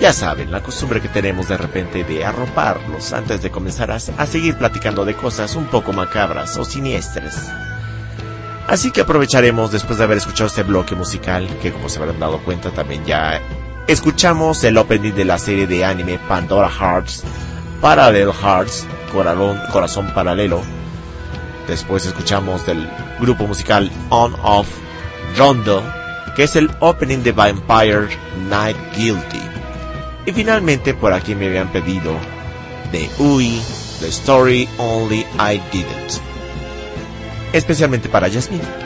[0.00, 4.26] Ya saben, la costumbre que tenemos de repente de arroparlos antes de comenzar a, a
[4.26, 7.50] seguir platicando de cosas un poco macabras o siniestras.
[8.66, 12.38] Así que aprovecharemos después de haber escuchado este bloque musical, que como se habrán dado
[12.38, 13.40] cuenta también ya
[13.86, 17.22] escuchamos el opening de la serie de anime Pandora Hearts,
[17.80, 20.62] Parallel Hearts, Corazón, Corazón Paralelo.
[21.68, 22.88] Después escuchamos del
[23.20, 24.68] grupo musical On Off
[25.36, 25.82] Rondo,
[26.36, 28.08] que es el opening de Vampire
[28.48, 29.40] Night Guilty.
[30.26, 32.14] Y finalmente por aquí me habían pedido
[32.92, 33.60] de Ui,
[34.00, 36.20] The Story Only I Didn't.
[37.52, 38.83] Especialmente para Jasmine.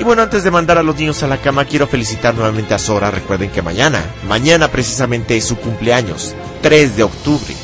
[0.00, 2.78] Y bueno, antes de mandar a los niños a la cama, quiero felicitar nuevamente a
[2.78, 3.10] Sora.
[3.10, 7.54] Recuerden que mañana, mañana precisamente es su cumpleaños, 3 de octubre.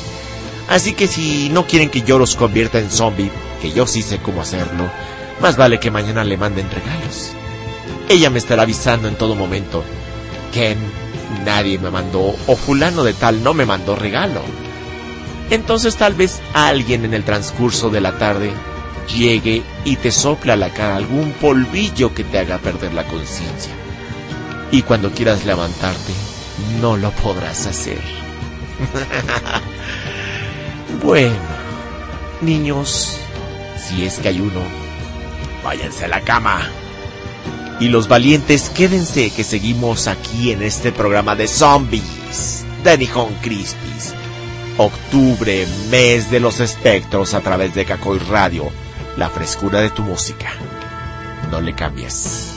[0.69, 4.19] Así que si no quieren que yo los convierta en zombie, que yo sí sé
[4.19, 4.87] cómo hacerlo,
[5.41, 7.31] más vale que mañana le manden regalos.
[8.07, 9.83] Ella me estará avisando en todo momento.
[10.53, 10.77] Ken,
[11.43, 14.41] nadie me mandó, o fulano de tal no me mandó regalo.
[15.49, 18.51] Entonces tal vez alguien en el transcurso de la tarde
[19.07, 23.73] llegue y te sopla a la cara algún polvillo que te haga perder la conciencia.
[24.71, 26.13] Y cuando quieras levantarte,
[26.81, 28.01] no lo podrás hacer.
[31.03, 31.35] bueno,
[32.41, 33.17] niños,
[33.77, 34.61] si es que hay uno,
[35.63, 36.69] váyanse a la cama.
[37.79, 44.13] Y los valientes, quédense que seguimos aquí en este programa de zombies de Nihon Crispis.
[44.77, 48.71] Octubre, mes de los espectros a través de Cacoy Radio.
[49.17, 50.47] La frescura de tu música.
[51.49, 52.53] No le cambies.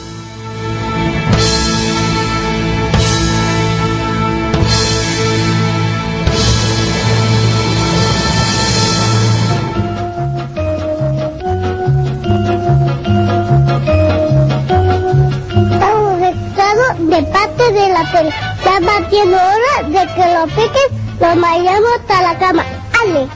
[16.98, 18.30] De parte de la tele.
[18.64, 22.64] Ya batiendo hora de que lo piques, lo vayamos hasta la cama.
[23.02, 23.26] ¡Ale!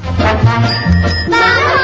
[1.29, 1.84] Vamos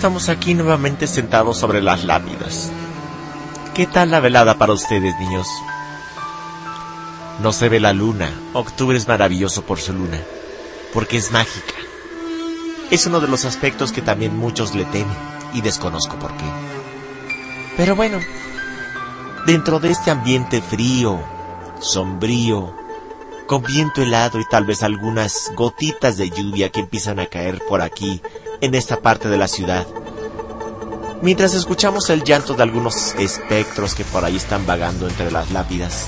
[0.00, 2.72] estamos aquí nuevamente sentados sobre las lápidas.
[3.74, 5.46] ¿Qué tal la velada para ustedes, niños?
[7.42, 8.32] No se ve la luna.
[8.54, 10.18] Octubre es maravilloso por su luna,
[10.94, 11.74] porque es mágica.
[12.90, 15.14] Es uno de los aspectos que también muchos le temen,
[15.52, 16.46] y desconozco por qué.
[17.76, 18.20] Pero bueno,
[19.44, 21.20] dentro de este ambiente frío,
[21.78, 22.74] sombrío,
[23.46, 27.82] con viento helado y tal vez algunas gotitas de lluvia que empiezan a caer por
[27.82, 28.22] aquí,
[28.60, 29.86] en esta parte de la ciudad.
[31.22, 36.06] Mientras escuchamos el llanto de algunos espectros que por ahí están vagando entre las lápidas,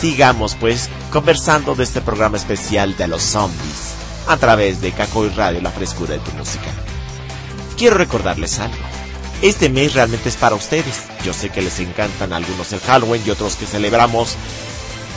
[0.00, 3.94] sigamos pues conversando de este programa especial de los zombies
[4.26, 6.70] a través de Cacoy Radio, la frescura de tu música.
[7.76, 8.76] Quiero recordarles algo.
[9.42, 11.04] Este mes realmente es para ustedes.
[11.24, 14.34] Yo sé que les encantan algunos el Halloween y otros que celebramos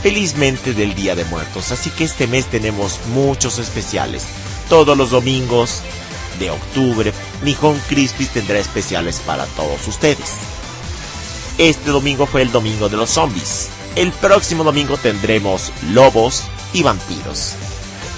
[0.02, 1.72] felizmente del Día de Muertos.
[1.72, 4.24] Así que este mes tenemos muchos especiales.
[4.68, 5.82] Todos los domingos
[6.40, 7.12] de octubre,
[7.44, 10.38] Nihon Crispis tendrá especiales para todos ustedes.
[11.58, 13.68] Este domingo fue el domingo de los zombies.
[13.94, 17.52] El próximo domingo tendremos lobos y vampiros.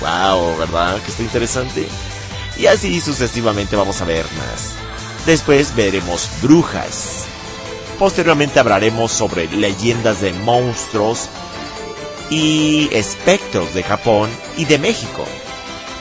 [0.00, 1.02] Wow, ¿verdad?
[1.02, 1.86] Que está interesante.
[2.58, 4.72] Y así sucesivamente vamos a ver más.
[5.26, 7.24] Después veremos brujas.
[7.98, 11.28] Posteriormente hablaremos sobre leyendas de monstruos
[12.30, 15.24] y espectros de Japón y de México.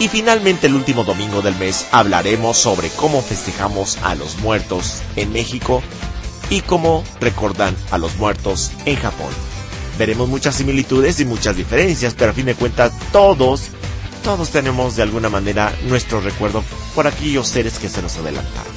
[0.02, 5.32] Y finalmente el último domingo del mes hablaremos sobre cómo festejamos a los muertos en
[5.32, 5.84] México
[6.50, 9.30] y cómo recordan a los muertos en Japón.
[10.00, 13.66] Veremos muchas similitudes y muchas diferencias, pero a fin de cuentas todos,
[14.24, 16.64] todos tenemos de alguna manera nuestro recuerdo
[16.96, 18.74] por aquellos seres que se nos adelantaron.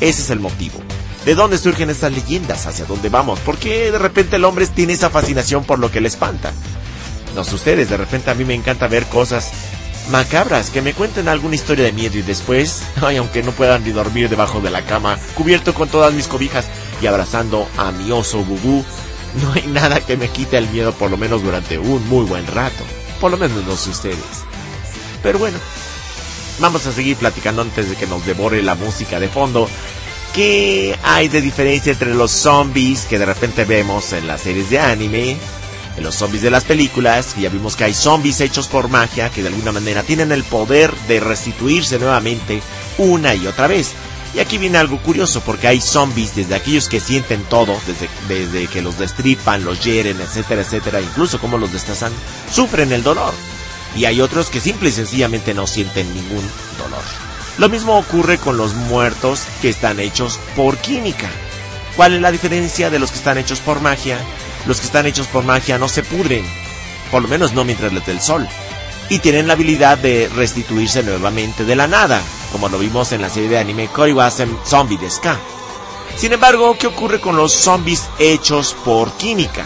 [0.00, 0.80] Ese es el motivo.
[1.24, 2.66] ¿De dónde surgen estas leyendas?
[2.66, 3.38] ¿Hacia dónde vamos?
[3.38, 6.50] ¿Por qué de repente el hombre tiene esa fascinación por lo que le espanta?
[7.36, 9.52] No sé ustedes, de repente a mí me encanta ver cosas
[10.10, 13.90] macabras, que me cuenten alguna historia de miedo y después, ay, aunque no puedan ni
[13.90, 16.66] dormir debajo de la cama, cubierto con todas mis cobijas
[17.00, 18.84] y abrazando a mi oso Bubú,
[19.42, 22.46] no hay nada que me quite el miedo por lo menos durante un muy buen
[22.46, 22.84] rato.
[23.20, 24.44] Por lo menos no sé ustedes.
[25.22, 25.58] Pero bueno,
[26.58, 29.68] vamos a seguir platicando antes de que nos devore la música de fondo.
[30.34, 34.78] ¿Qué hay de diferencia entre los zombies que de repente vemos en las series de
[34.78, 35.36] anime?
[35.96, 39.42] En los zombies de las películas, ya vimos que hay zombies hechos por magia que
[39.42, 42.62] de alguna manera tienen el poder de restituirse nuevamente
[42.98, 43.92] una y otra vez.
[44.32, 48.68] Y aquí viene algo curioso porque hay zombies desde aquellos que sienten todo, desde, desde
[48.68, 52.12] que los destripan, los hieren, etcétera, etcétera, incluso como los destazan,
[52.52, 53.34] sufren el dolor.
[53.96, 56.44] y hay otros que simple y sencillamente no sienten ningún
[56.78, 57.02] dolor.
[57.58, 61.28] Lo mismo ocurre con los muertos que están hechos por química.
[61.96, 64.18] ¿Cuál es la diferencia de los que están hechos por magia?
[64.66, 66.44] Los que están hechos por magia no se pudren,
[67.10, 68.46] por lo menos no mientras les dé el sol,
[69.08, 72.22] y tienen la habilidad de restituirse nuevamente de la nada,
[72.52, 75.38] como lo vimos en la serie de anime Koriwasen Zombie de Ska.
[76.16, 79.64] Sin embargo, ¿qué ocurre con los zombies hechos por química?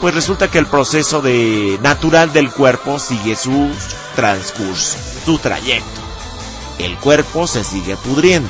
[0.00, 3.70] Pues resulta que el proceso de natural del cuerpo sigue su
[4.14, 6.00] transcurso, su trayecto.
[6.78, 8.48] El cuerpo se sigue pudriendo.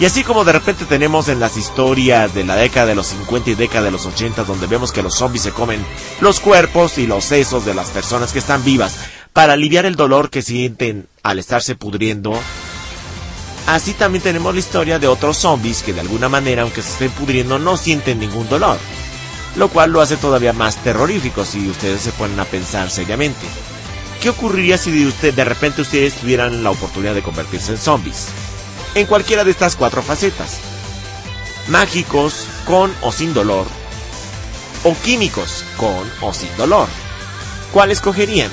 [0.00, 3.50] Y así como de repente tenemos en las historias de la década de los 50
[3.50, 5.84] y década de los 80 donde vemos que los zombies se comen
[6.20, 8.96] los cuerpos y los sesos de las personas que están vivas
[9.32, 12.38] para aliviar el dolor que sienten al estarse pudriendo,
[13.66, 17.10] así también tenemos la historia de otros zombies que de alguna manera aunque se estén
[17.10, 18.78] pudriendo no sienten ningún dolor,
[19.56, 23.46] lo cual lo hace todavía más terrorífico si ustedes se ponen a pensar seriamente.
[24.20, 28.28] ¿Qué ocurriría si de, usted, de repente ustedes tuvieran la oportunidad de convertirse en zombies?
[28.94, 30.58] En cualquiera de estas cuatro facetas.
[31.68, 33.66] Mágicos, con o sin dolor.
[34.84, 36.88] O químicos, con o sin dolor.
[37.72, 38.50] ¿Cuál escogerían?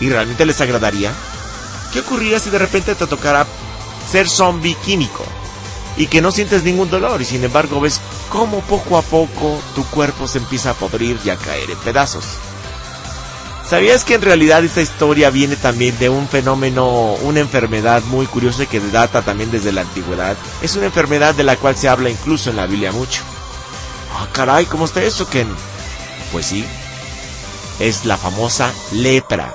[0.00, 1.12] ¿Y realmente les agradaría?
[1.92, 3.46] ¿Qué ocurriría si de repente te tocara
[4.10, 5.24] ser zombie químico?
[5.96, 8.00] Y que no sientes ningún dolor y sin embargo ves
[8.30, 12.24] cómo poco a poco tu cuerpo se empieza a podrir y a caer en pedazos.
[13.68, 18.64] ¿Sabías que en realidad esta historia viene también de un fenómeno, una enfermedad muy curiosa
[18.64, 20.38] que data también desde la antigüedad?
[20.62, 23.20] Es una enfermedad de la cual se habla incluso en la Biblia mucho.
[24.14, 25.48] Ah, caray, ¿cómo está eso, Ken?
[26.32, 26.64] Pues sí,
[27.78, 29.54] es la famosa lepra.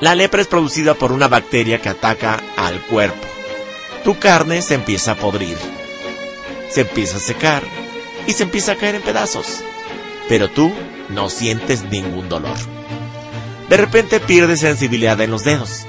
[0.00, 3.26] La lepra es producida por una bacteria que ataca al cuerpo.
[4.02, 5.58] Tu carne se empieza a podrir,
[6.70, 7.62] se empieza a secar
[8.26, 9.62] y se empieza a caer en pedazos.
[10.26, 10.72] Pero tú
[11.10, 12.77] no sientes ningún dolor.
[13.68, 15.86] De repente pierdes sensibilidad en los dedos.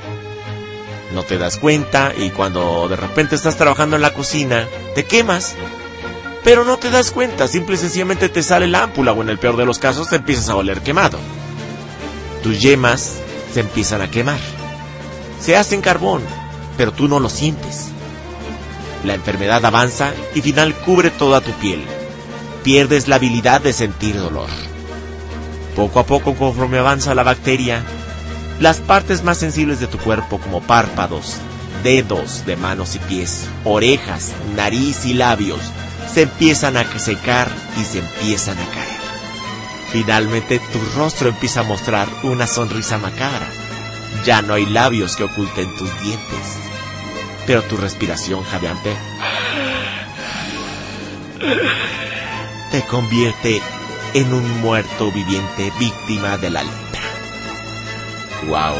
[1.14, 5.56] No te das cuenta y cuando de repente estás trabajando en la cocina, te quemas.
[6.44, 9.40] Pero no te das cuenta, simple y sencillamente te sale la ámpula o en el
[9.40, 11.18] peor de los casos te empiezas a oler quemado.
[12.44, 13.18] Tus yemas
[13.54, 14.40] se empiezan a quemar.
[15.40, 16.22] Se hacen carbón,
[16.78, 17.88] pero tú no lo sientes.
[19.04, 21.84] La enfermedad avanza y final cubre toda tu piel.
[22.64, 24.69] Pierdes la habilidad de sentir dolor.
[25.80, 27.82] Poco a poco, conforme avanza la bacteria,
[28.60, 31.38] las partes más sensibles de tu cuerpo, como párpados,
[31.84, 35.62] dedos de manos y pies, orejas, nariz y labios,
[36.14, 37.48] se empiezan a secar
[37.80, 39.00] y se empiezan a caer.
[39.94, 43.48] Finalmente, tu rostro empieza a mostrar una sonrisa macabra.
[44.26, 46.58] Ya no hay labios que oculten tus dientes,
[47.48, 48.98] pero tu respiración jadeante
[52.70, 53.62] te convierte
[54.14, 57.02] en un muerto viviente víctima de la lepra.
[58.48, 58.76] ¡Wow!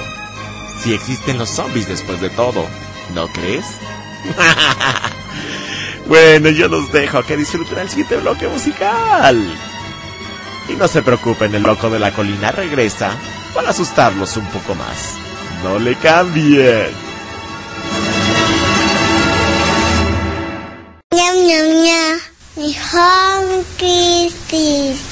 [0.82, 2.66] Si existen los zombies después de todo,
[3.14, 3.66] ¿no crees?
[6.08, 9.38] bueno, yo los dejo que disfruten el siguiente bloque musical.
[10.68, 13.12] Y no se preocupen, el loco de la colina regresa
[13.54, 15.16] para asustarlos un poco más.
[15.64, 16.92] No le cambien.
[21.12, 22.20] Ñam, ñam, ñam.
[22.60, 25.00] Nihon Kisses.
[25.06, 25.09] い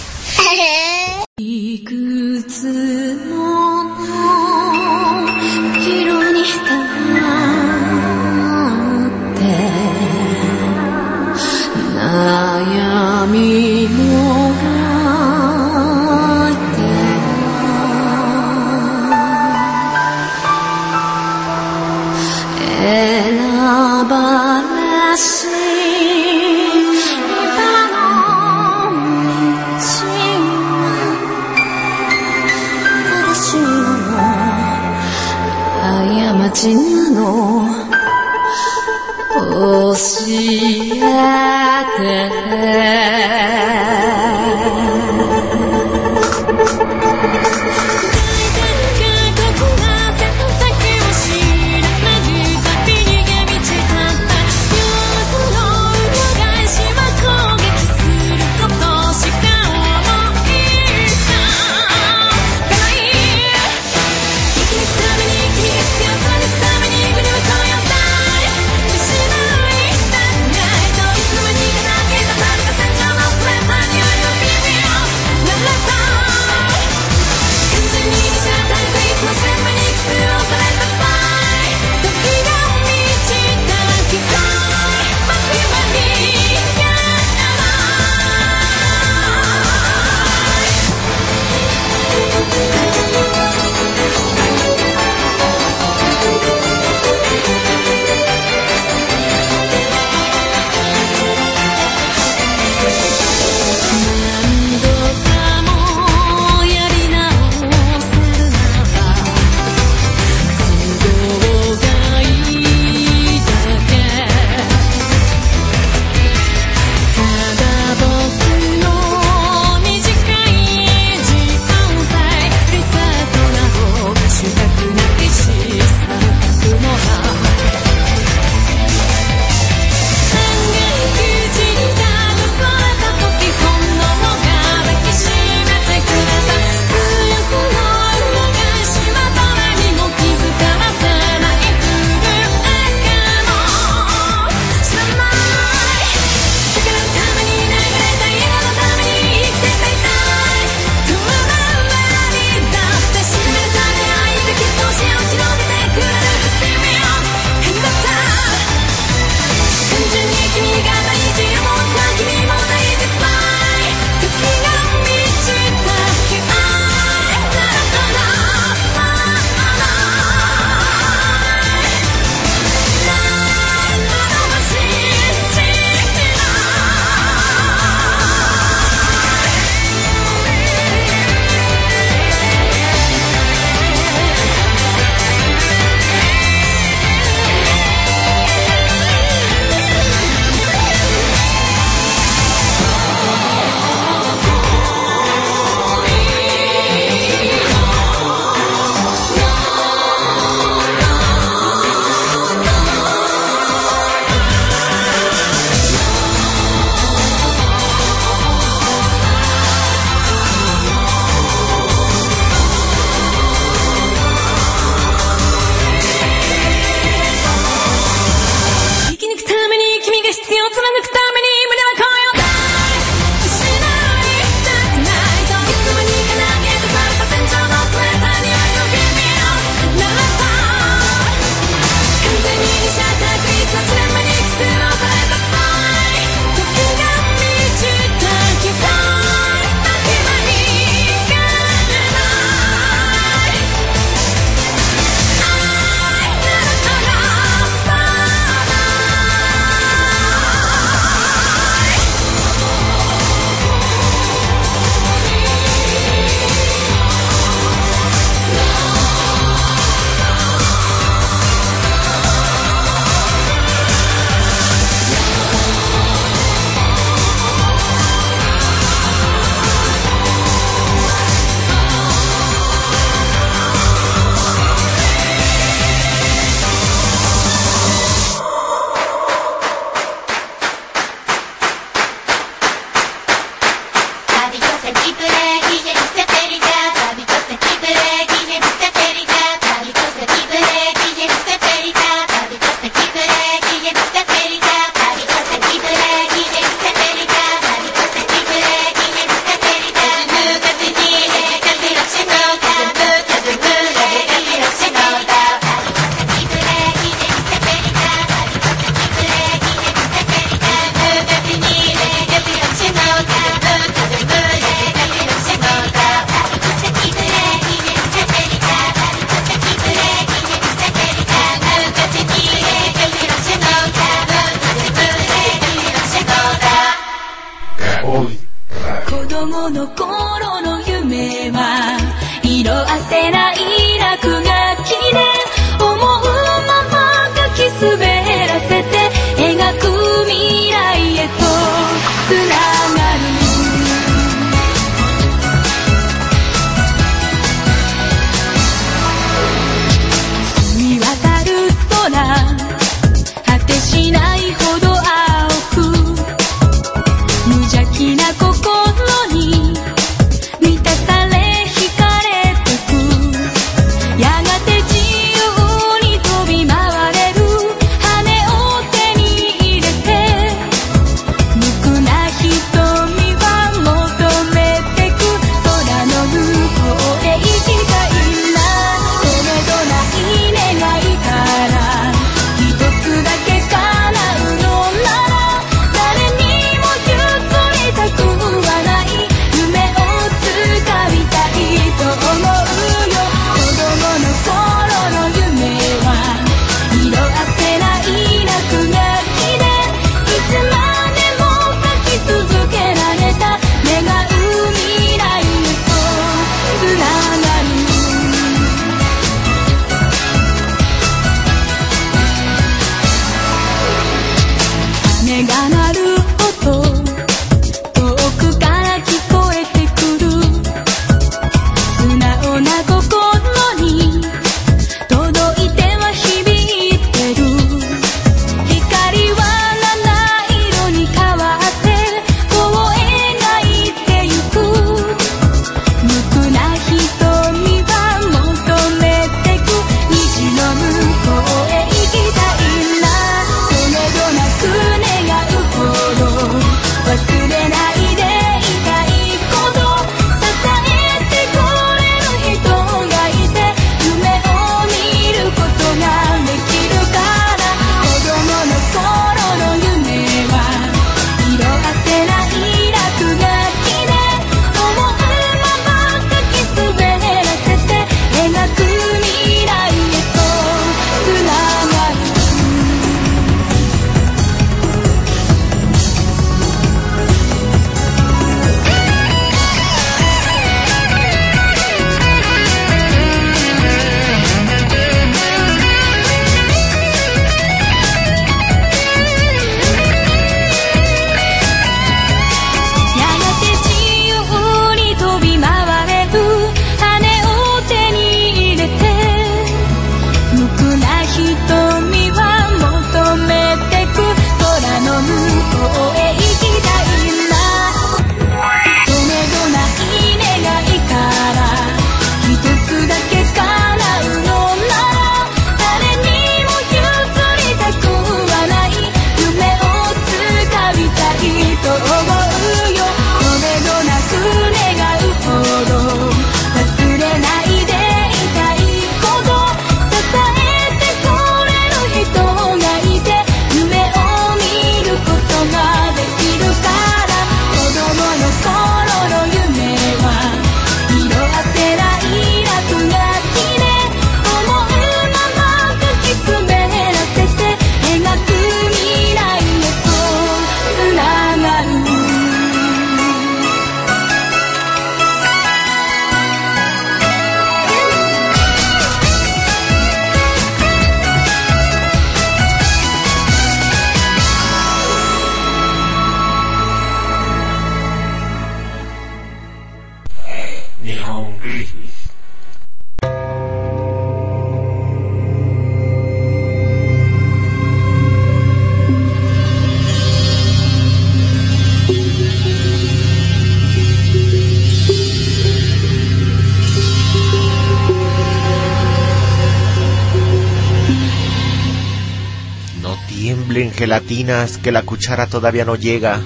[594.28, 596.42] que la cuchara todavía no llega.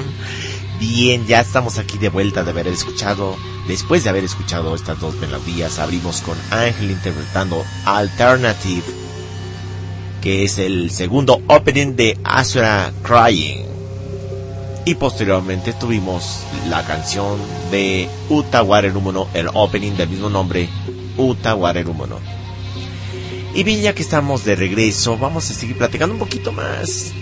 [0.80, 3.36] Bien, ya estamos aquí de vuelta de haber escuchado,
[3.68, 8.82] después de haber escuchado estas dos melodías, abrimos con Ángel interpretando Alternative,
[10.20, 13.64] que es el segundo opening de Asura Crying.
[14.84, 17.38] Y posteriormente tuvimos la canción
[17.70, 20.68] de Uta Warerumono, el opening del mismo nombre,
[21.16, 22.18] Uta Warerumono.
[23.56, 27.12] Y bien, ya que estamos de regreso, vamos a seguir platicando un poquito más.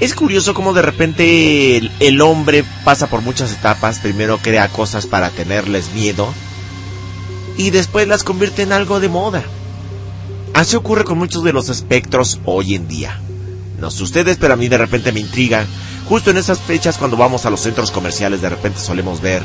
[0.00, 3.98] Es curioso cómo de repente el, el hombre pasa por muchas etapas.
[3.98, 6.28] Primero crea cosas para tenerles miedo.
[7.56, 9.44] Y después las convierte en algo de moda.
[10.52, 13.18] Así ocurre con muchos de los espectros hoy en día.
[13.80, 15.64] No sé ustedes, pero a mí de repente me intriga.
[16.06, 19.42] Justo en esas fechas cuando vamos a los centros comerciales de repente solemos ver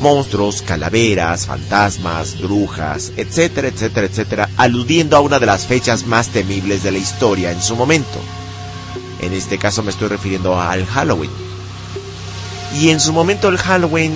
[0.00, 6.82] monstruos, calaveras, fantasmas, brujas, etcétera, etcétera, etcétera, aludiendo a una de las fechas más temibles
[6.82, 8.18] de la historia en su momento.
[9.20, 11.30] En este caso me estoy refiriendo al Halloween.
[12.74, 14.12] Y en su momento el Halloween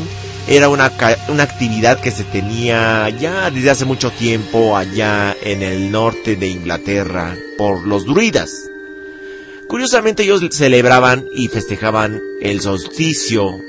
[0.49, 0.93] era una,
[1.29, 6.49] una actividad que se tenía ya desde hace mucho tiempo allá en el norte de
[6.49, 8.69] Inglaterra por los druidas.
[9.69, 13.61] Curiosamente ellos celebraban y festejaban el solsticio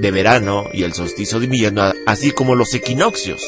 [0.00, 3.42] de verano y el solsticio de invierno, así como los equinoccios.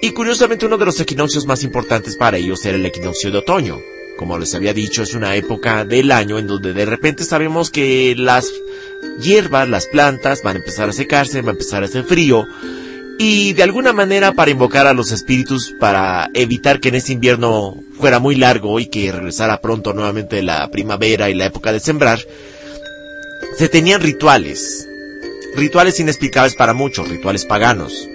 [0.00, 3.80] Y curiosamente uno de los equinoccios más importantes para ellos era el equinoccio de otoño.
[4.16, 8.14] Como les había dicho, es una época del año en donde de repente sabemos que
[8.16, 8.52] las
[9.20, 12.44] hierbas, las plantas van a empezar a secarse, va a empezar a hacer frío.
[13.18, 17.76] Y de alguna manera para invocar a los espíritus, para evitar que en ese invierno
[17.98, 22.20] fuera muy largo y que regresara pronto nuevamente la primavera y la época de sembrar,
[23.56, 24.88] se tenían rituales.
[25.58, 28.08] Rituales inexplicables para muchos, rituales paganos.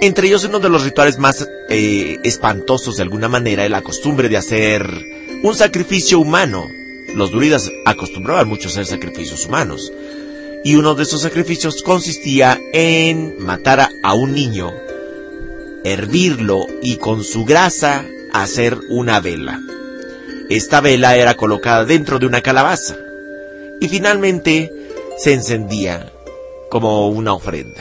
[0.00, 4.30] Entre ellos uno de los rituales más eh, espantosos de alguna manera es la costumbre
[4.30, 4.88] de hacer
[5.42, 6.66] un sacrificio humano.
[7.14, 9.92] Los druidas acostumbraban mucho a hacer sacrificios humanos.
[10.64, 14.72] Y uno de esos sacrificios consistía en matar a, a un niño,
[15.84, 19.60] hervirlo y con su grasa hacer una vela.
[20.48, 22.96] Esta vela era colocada dentro de una calabaza
[23.82, 24.72] y finalmente
[25.18, 26.10] se encendía
[26.74, 27.80] como una ofrenda.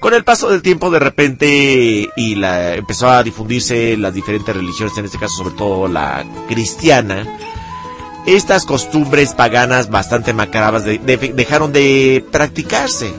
[0.00, 4.98] Con el paso del tiempo, de repente, y la, empezó a difundirse las diferentes religiones,
[4.98, 7.26] en este caso sobre todo la cristiana,
[8.26, 13.14] estas costumbres paganas bastante macabras de- de- dejaron de practicarse.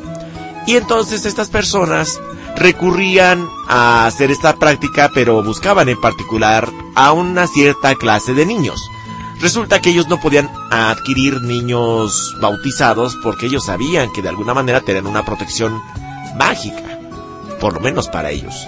[0.67, 2.19] Y entonces estas personas
[2.55, 8.79] recurrían a hacer esta práctica, pero buscaban en particular a una cierta clase de niños.
[9.41, 14.81] Resulta que ellos no podían adquirir niños bautizados porque ellos sabían que de alguna manera
[14.81, 15.81] tenían una protección
[16.37, 16.99] mágica,
[17.59, 18.67] por lo menos para ellos.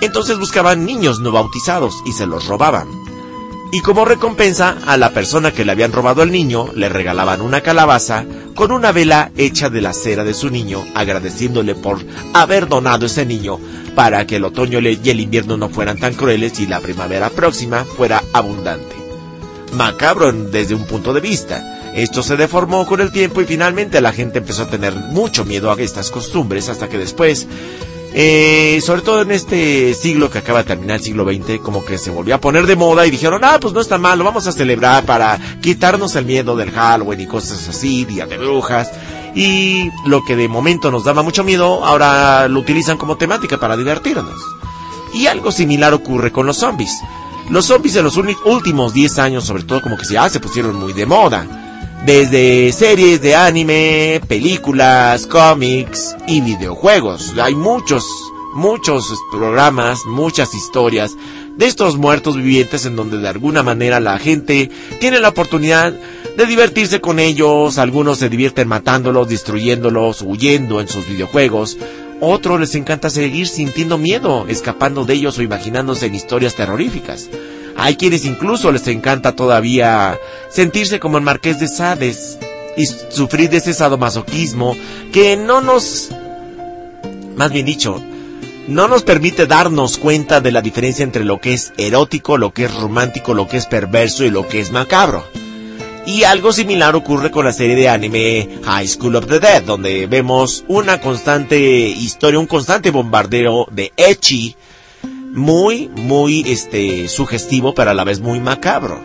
[0.00, 2.86] Entonces buscaban niños no bautizados y se los robaban.
[3.72, 7.62] Y como recompensa a la persona que le habían robado al niño, le regalaban una
[7.62, 11.98] calabaza con una vela hecha de la cera de su niño, agradeciéndole por
[12.32, 13.58] haber donado ese niño
[13.96, 17.84] para que el otoño y el invierno no fueran tan crueles y la primavera próxima
[17.84, 18.95] fuera abundante.
[19.76, 21.92] Macabro desde un punto de vista.
[21.94, 25.70] Esto se deformó con el tiempo y finalmente la gente empezó a tener mucho miedo
[25.70, 27.46] a estas costumbres hasta que después
[28.18, 31.98] eh, sobre todo en este siglo que acaba de terminar, el siglo XX, como que
[31.98, 34.46] se volvió a poner de moda y dijeron, ah, pues no está mal, lo vamos
[34.46, 38.90] a celebrar para quitarnos el miedo del Halloween y cosas así, Día de Brujas.
[39.34, 43.76] Y lo que de momento nos daba mucho miedo, ahora lo utilizan como temática para
[43.76, 44.40] divertirnos.
[45.12, 46.92] Y algo similar ocurre con los zombies.
[47.50, 50.92] Los zombies en los últimos 10 años, sobre todo, como que ya se pusieron muy
[50.92, 51.46] de moda.
[52.04, 57.34] Desde series de anime, películas, cómics y videojuegos.
[57.40, 58.04] Hay muchos,
[58.52, 61.16] muchos programas, muchas historias
[61.56, 65.94] de estos muertos vivientes en donde de alguna manera la gente tiene la oportunidad
[66.36, 67.78] de divertirse con ellos.
[67.78, 71.78] Algunos se divierten matándolos, destruyéndolos, huyendo en sus videojuegos.
[72.20, 77.28] Otros les encanta seguir sintiendo miedo, escapando de ellos o imaginándose en historias terroríficas.
[77.76, 82.38] Hay quienes incluso les encanta todavía sentirse como el marqués de Sades
[82.76, 84.76] y sufrir de ese sadomasoquismo
[85.12, 86.08] que no nos,
[87.36, 88.02] más bien dicho,
[88.66, 92.64] no nos permite darnos cuenta de la diferencia entre lo que es erótico, lo que
[92.64, 95.24] es romántico, lo que es perverso y lo que es macabro.
[96.06, 100.06] Y algo similar ocurre con la serie de anime High School of the Dead, donde
[100.06, 104.54] vemos una constante historia, un constante bombardeo de Echi,
[105.32, 109.00] muy, muy, este, sugestivo, pero a la vez muy macabro.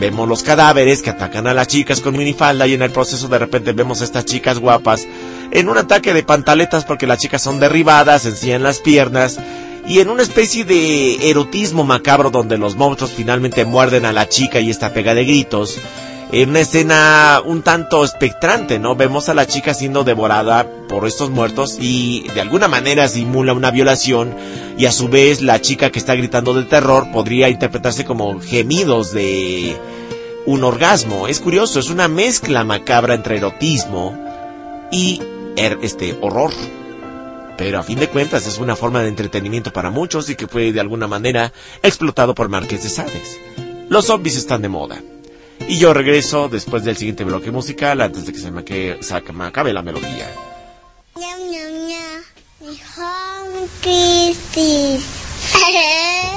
[0.00, 3.38] Vemos los cadáveres que atacan a las chicas con minifalda y en el proceso de
[3.38, 5.06] repente vemos a estas chicas guapas
[5.50, 9.38] en un ataque de pantaletas porque las chicas son derribadas, enseñan las piernas
[9.88, 14.60] y en una especie de erotismo macabro donde los monstruos finalmente muerden a la chica
[14.60, 15.78] y esta pega de gritos,
[16.30, 18.94] en una escena un tanto espectrante, ¿no?
[18.96, 23.70] Vemos a la chica siendo devorada por estos muertos y de alguna manera simula una
[23.70, 24.34] violación
[24.76, 29.12] y a su vez la chica que está gritando de terror podría interpretarse como gemidos
[29.12, 29.74] de
[30.44, 31.28] un orgasmo.
[31.28, 34.14] Es curioso, es una mezcla macabra entre erotismo
[34.92, 35.22] y
[35.56, 36.52] er- este horror.
[37.58, 40.72] Pero a fin de cuentas es una forma de entretenimiento para muchos y que fue
[40.72, 43.38] de alguna manera explotado por Marqués de Sades.
[43.88, 45.02] Los zombies están de moda.
[45.66, 49.20] Y yo regreso después del siguiente bloque musical antes de que se me, que- se
[49.32, 50.30] me acabe la melodía.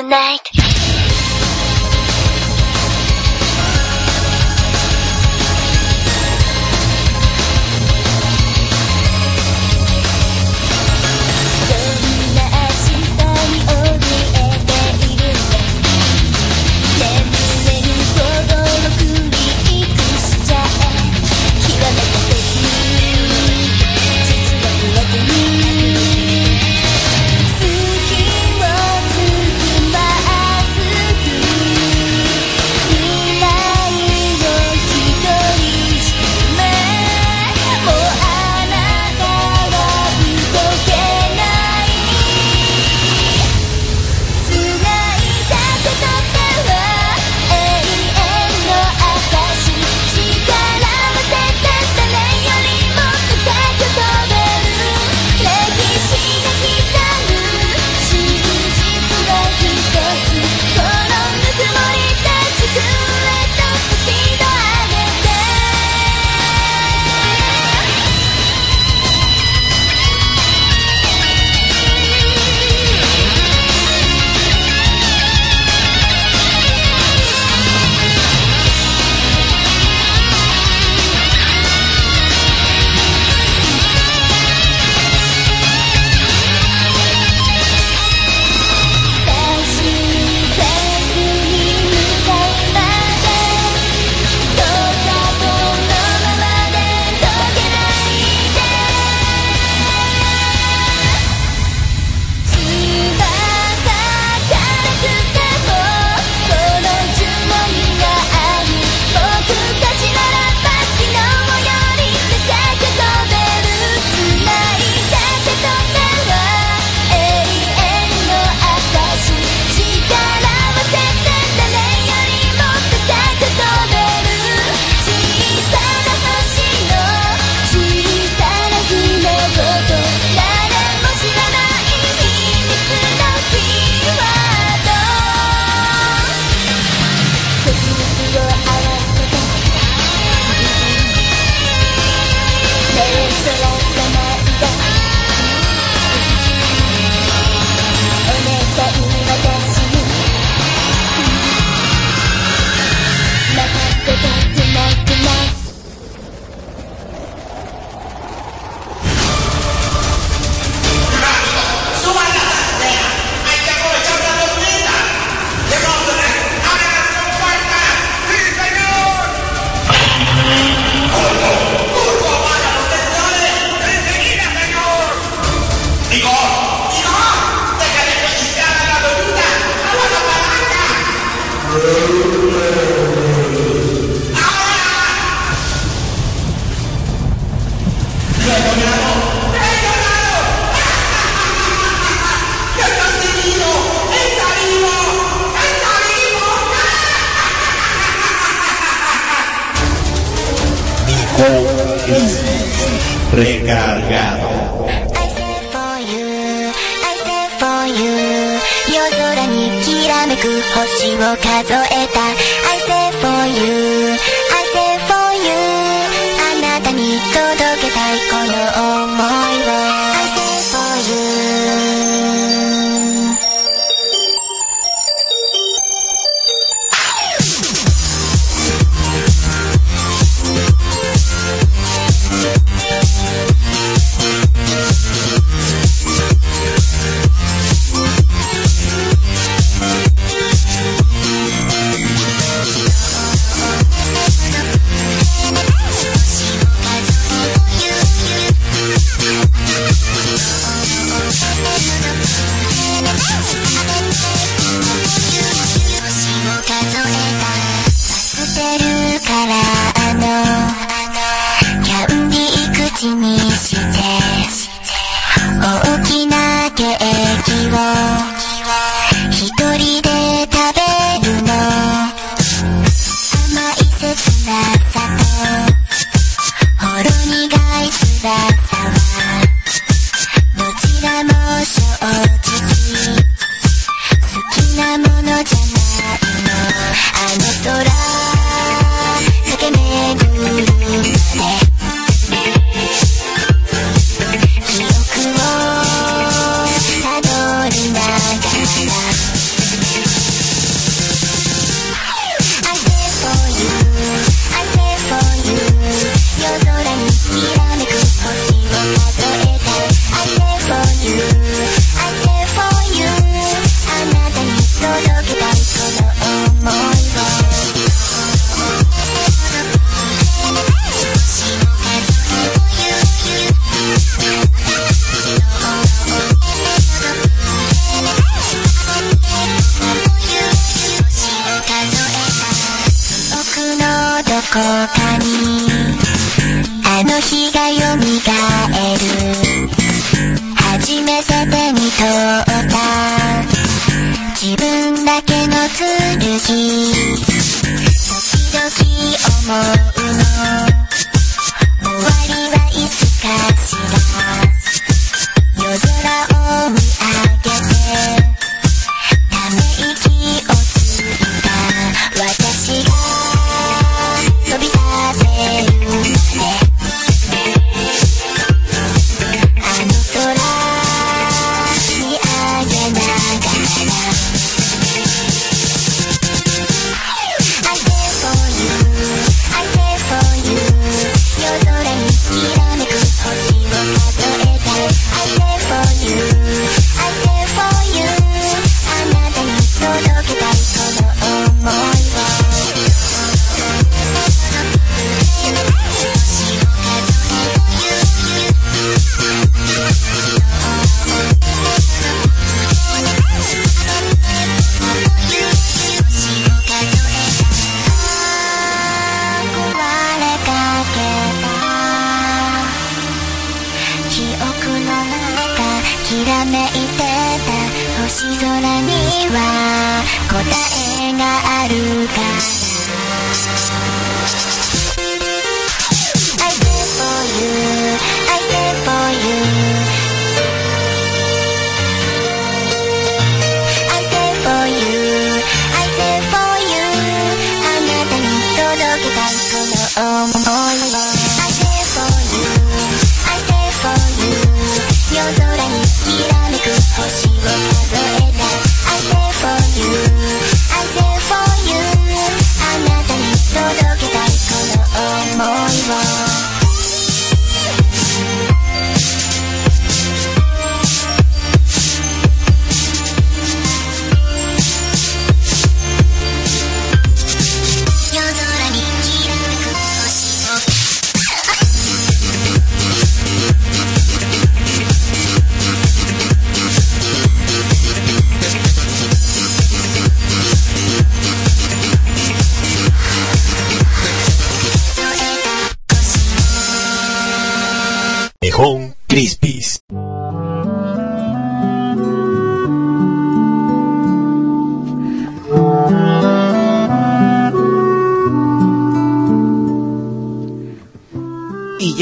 [0.09, 0.58] Tonight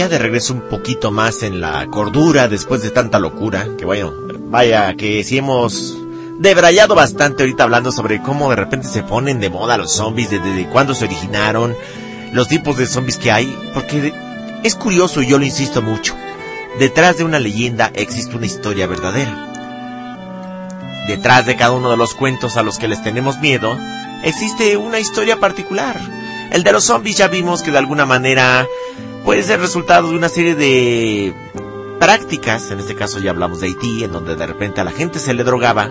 [0.09, 4.13] de regreso un poquito más en la cordura después de tanta locura, que bueno,
[4.49, 5.97] vaya que si hemos
[6.39, 10.53] debrayado bastante ahorita hablando sobre cómo de repente se ponen de moda los zombies, desde
[10.53, 11.77] de cuándo se originaron,
[12.33, 14.13] los tipos de zombies que hay, porque
[14.63, 16.15] es curioso y yo lo insisto mucho.
[16.79, 19.53] Detrás de una leyenda existe una historia verdadera.
[21.09, 23.79] Detrás de cada uno de los cuentos a los que les tenemos miedo,
[24.25, 25.99] existe una historia particular.
[26.51, 28.67] El de los zombies ya vimos que de alguna manera
[29.27, 31.35] puede ser resultado de una serie de
[31.99, 35.19] prácticas, en este caso ya hablamos de Haití, en donde de repente a la gente
[35.19, 35.91] se le drogaba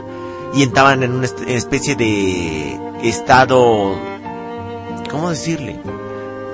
[0.53, 3.99] y entraban en una especie de estado,
[5.11, 5.81] ¿cómo decirle?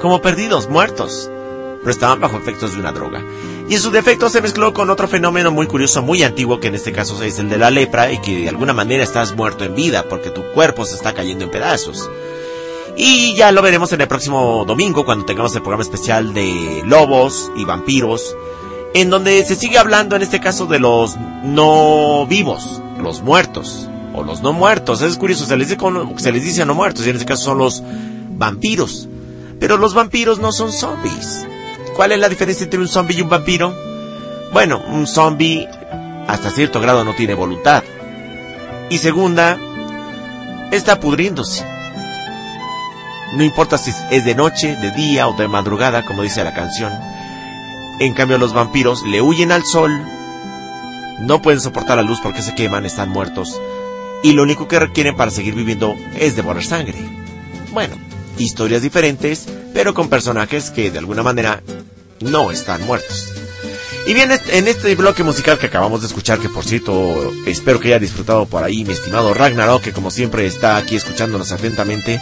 [0.02, 1.30] Como perdidos, muertos,
[1.82, 3.24] pero estaban bajo efectos de una droga.
[3.70, 6.76] Y en su defecto se mezcló con otro fenómeno muy curioso, muy antiguo, que en
[6.76, 9.76] este caso es el de la lepra, y que de alguna manera estás muerto en
[9.76, 12.10] vida, porque tu cuerpo se está cayendo en pedazos.
[12.98, 17.52] Y ya lo veremos en el próximo domingo, cuando tengamos el programa especial de lobos
[17.56, 18.36] y vampiros,
[18.94, 24.24] en donde se sigue hablando en este caso de los no vivos, los muertos, o
[24.24, 25.02] los no muertos.
[25.02, 25.82] Es curioso, se les dice,
[26.18, 27.82] se les dice no muertos, y en este caso son los
[28.32, 29.08] vampiros.
[29.60, 31.46] Pero los vampiros no son zombies.
[31.96, 33.74] ¿Cuál es la diferencia entre un zombie y un vampiro?
[34.52, 35.68] Bueno, un zombie
[36.28, 37.84] hasta cierto grado no tiene voluntad.
[38.90, 39.58] Y segunda,
[40.72, 41.71] está pudriéndose.
[43.34, 46.92] No importa si es de noche, de día o de madrugada, como dice la canción.
[48.00, 49.92] En cambio, los vampiros le huyen al sol,
[51.22, 53.62] no pueden soportar la luz porque se queman, están muertos,
[54.24, 56.98] y lo único que requieren para seguir viviendo es devorar sangre.
[57.72, 57.96] Bueno,
[58.38, 61.62] historias diferentes, pero con personajes que de alguna manera
[62.20, 63.41] no están muertos.
[64.08, 67.90] Y bien, en este bloque musical que acabamos de escuchar, que por cierto espero que
[67.90, 72.20] haya disfrutado por ahí mi estimado Ragnarok, que como siempre está aquí escuchándonos atentamente.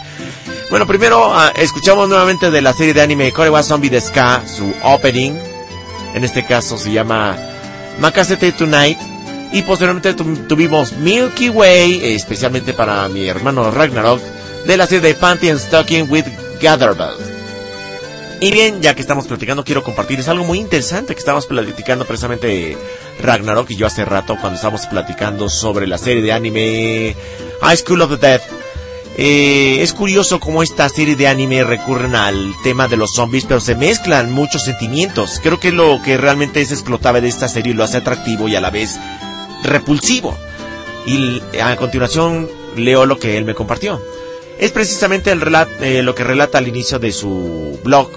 [0.69, 4.72] Bueno, primero ah, escuchamos nuevamente de la serie de anime Korewa Zombie de Ska, su
[4.83, 5.32] opening.
[6.14, 7.38] En este caso se llama
[7.99, 8.98] Makasete Tonight.
[9.51, 14.22] Y posteriormente tu- tuvimos Milky Way, especialmente para mi hermano Ragnarok,
[14.67, 16.25] de la serie de Panty and Stocking with
[16.61, 17.16] Gatherbell.
[18.42, 22.77] Y bien, ya que estamos platicando, quiero compartirles algo muy interesante que estábamos platicando precisamente
[23.22, 27.16] Ragnarok y yo hace rato cuando estábamos platicando sobre la serie de anime
[27.61, 28.42] High School of the Dead.
[29.18, 33.59] Eh, es curioso cómo esta serie de anime recurren al tema de los zombies, pero
[33.59, 35.42] se mezclan muchos sentimientos.
[35.43, 38.61] Creo que lo que realmente es explotable de esta serie lo hace atractivo y a
[38.61, 38.98] la vez
[39.66, 40.38] repulsivo.
[41.06, 44.01] Y a continuación leo lo que él me compartió.
[44.59, 48.09] Es precisamente el relat- eh, lo que relata al inicio de su blog.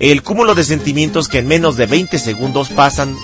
[0.00, 3.14] El cúmulo de sentimientos que en menos de 20 segundos pasan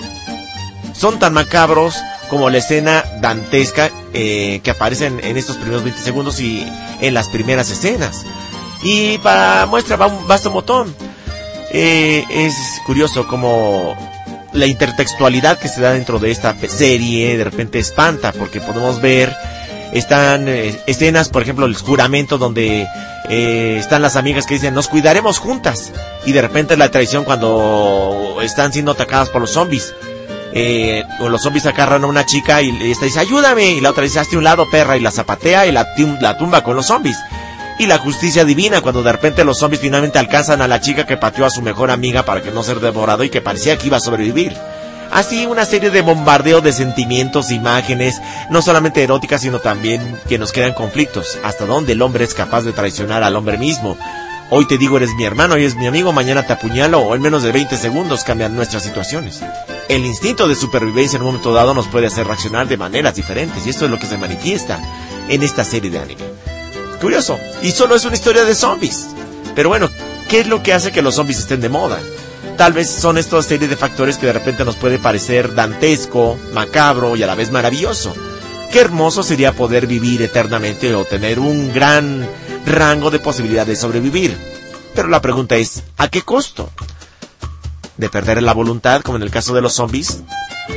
[0.93, 1.95] son tan macabros
[2.29, 6.65] como la escena dantesca eh, que aparece en, estos primeros 20 segundos y
[7.01, 8.25] en las primeras escenas.
[8.83, 10.95] Y para muestra va un botón.
[11.71, 12.53] Eh, es
[12.85, 13.95] curioso como
[14.53, 19.35] la intertextualidad que se da dentro de esta serie de repente espanta porque podemos ver
[19.93, 22.87] están eh, escenas por ejemplo el juramento donde
[23.29, 25.91] eh, están las amigas que dicen nos cuidaremos juntas
[26.25, 29.93] y de repente la traición cuando están siendo atacadas por los zombies
[30.53, 34.03] eh, o los zombies agarran a una chica y esta dice ayúdame y la otra
[34.03, 35.87] dice hazte un lado perra y la zapatea y la,
[36.21, 37.17] la tumba con los zombies
[37.79, 41.17] y la justicia divina cuando de repente los zombies finalmente alcanzan a la chica que
[41.17, 43.97] pateó a su mejor amiga para que no ser devorado y que parecía que iba
[43.97, 44.57] a sobrevivir.
[45.17, 48.21] Así una serie de bombardeo de sentimientos, imágenes,
[48.51, 51.39] no solamente eróticas, sino también que nos crean conflictos.
[51.43, 53.97] Hasta dónde el hombre es capaz de traicionar al hombre mismo.
[54.51, 57.23] Hoy te digo eres mi hermano, hoy es mi amigo, mañana te apuñalo o en
[57.23, 59.41] menos de 20 segundos cambian nuestras situaciones.
[59.89, 63.65] El instinto de supervivencia en un momento dado nos puede hacer reaccionar de maneras diferentes
[63.65, 64.79] y esto es lo que se manifiesta
[65.29, 66.25] en esta serie de anime.
[67.01, 67.39] Curioso.
[67.63, 69.07] Y solo es una historia de zombies.
[69.55, 69.89] Pero bueno,
[70.29, 71.99] ¿qué es lo que hace que los zombies estén de moda?
[72.57, 77.15] Tal vez son esta serie de factores que de repente nos puede parecer dantesco, macabro
[77.15, 78.15] y a la vez maravilloso.
[78.71, 82.27] Qué hermoso sería poder vivir eternamente o tener un gran
[82.65, 84.35] rango de posibilidades de sobrevivir.
[84.95, 86.71] Pero la pregunta es, ¿a qué costo?
[87.95, 90.23] ¿De perder la voluntad, como en el caso de los zombies?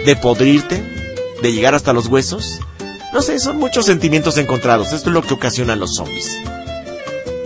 [0.04, 0.82] ¿De podrirte?
[1.42, 2.60] ¿De llegar hasta los huesos?
[3.14, 4.92] No sé, son muchos sentimientos encontrados.
[4.92, 6.36] Esto es lo que ocasionan los zombies.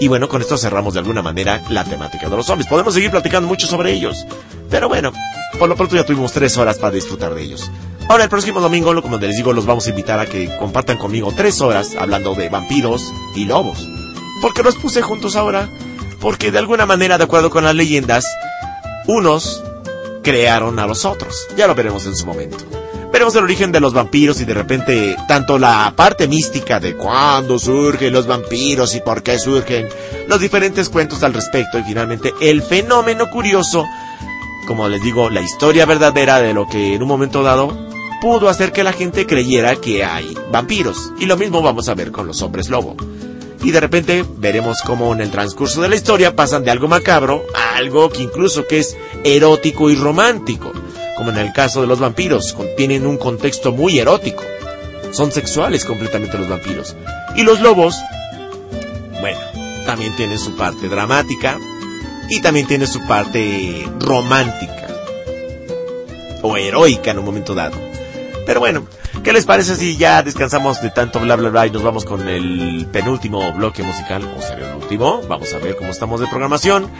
[0.00, 2.68] Y bueno, con esto cerramos de alguna manera la temática de los zombies.
[2.68, 4.26] Podemos seguir platicando mucho sobre ellos.
[4.70, 5.12] Pero bueno,
[5.58, 7.70] por lo pronto ya tuvimos tres horas para disfrutar de ellos.
[8.08, 11.32] Ahora el próximo domingo, como les digo, los vamos a invitar a que compartan conmigo
[11.34, 13.89] tres horas hablando de vampiros y lobos.
[14.42, 15.70] ¿Por qué los puse juntos ahora?
[16.20, 18.26] Porque de alguna manera, de acuerdo con las leyendas,
[19.06, 19.62] unos
[20.23, 21.47] crearon a los otros.
[21.56, 22.58] Ya lo veremos en su momento.
[23.15, 27.60] Veremos el origen de los vampiros y de repente tanto la parte mística de cuándo
[27.60, 29.89] surgen los vampiros y por qué surgen,
[30.26, 33.86] los diferentes cuentos al respecto y finalmente el fenómeno curioso
[34.67, 37.76] como les digo, la historia verdadera de lo que en un momento dado
[38.20, 41.12] pudo hacer que la gente creyera que hay vampiros.
[41.20, 42.97] Y lo mismo vamos a ver con los hombres lobo.
[43.62, 47.44] Y de repente veremos cómo en el transcurso de la historia pasan de algo macabro
[47.55, 50.73] a algo que incluso que es erótico y romántico.
[51.17, 54.43] Como en el caso de los vampiros, contienen un contexto muy erótico.
[55.12, 56.97] Son sexuales completamente los vampiros.
[57.36, 57.97] Y los lobos,
[59.20, 59.39] bueno,
[59.86, 61.59] también tienen su parte dramática
[62.28, 64.89] y también tiene su parte romántica
[66.43, 67.76] o heroica en un momento dado.
[68.47, 68.86] Pero bueno,
[69.23, 72.28] ¿qué les parece si ya descansamos de tanto bla bla bla y nos vamos con
[72.28, 74.25] el penúltimo bloque musical?
[74.36, 75.23] ¿O sería el último?
[75.28, 76.91] Vamos a ver cómo estamos de programación.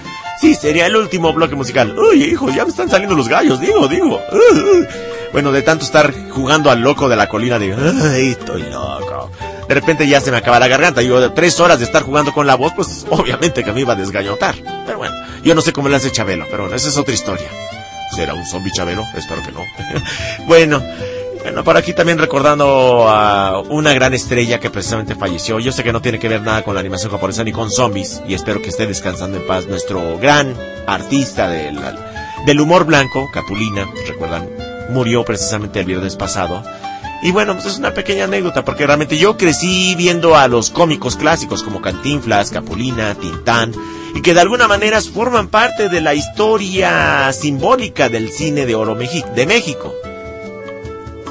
[0.41, 1.97] Sí, sería el último bloque musical.
[1.99, 4.21] Uy, hijo, ya me están saliendo los gallos, digo, digo.
[5.35, 7.75] Bueno, de tanto estar jugando al loco de la colina de...
[7.75, 9.33] Ay, estoy loco.
[9.69, 11.01] De repente ya se me acaba la garganta.
[11.01, 13.95] Digo, de tres horas de estar jugando con la voz, pues obviamente que me iba
[13.95, 14.55] a desgallotar.
[14.87, 15.13] Pero bueno,
[15.43, 17.49] yo no sé cómo le hace Chabelo, pero bueno, esa es otra historia.
[18.15, 19.05] ¿Será un zombie Chabelo?
[19.17, 19.61] Espero que no.
[20.47, 20.81] bueno,
[21.45, 25.61] bueno, por aquí también recordando a una gran estrella que precisamente falleció.
[25.61, 28.23] Yo sé que no tiene que ver nada con la animación japonesa ni con zombies,
[28.27, 30.57] y espero que esté descansando en paz nuestro gran
[30.87, 31.79] artista del,
[32.47, 34.49] del humor blanco, Capulina, recuerdan,
[34.89, 36.63] murió precisamente el viernes pasado.
[37.23, 41.17] Y bueno, pues es una pequeña anécdota, porque realmente yo crecí viendo a los cómicos
[41.17, 43.73] clásicos como Cantinflas, Capulina, Tintán,
[44.15, 48.95] y que de alguna manera forman parte de la historia simbólica del cine de oro
[48.95, 49.95] de México.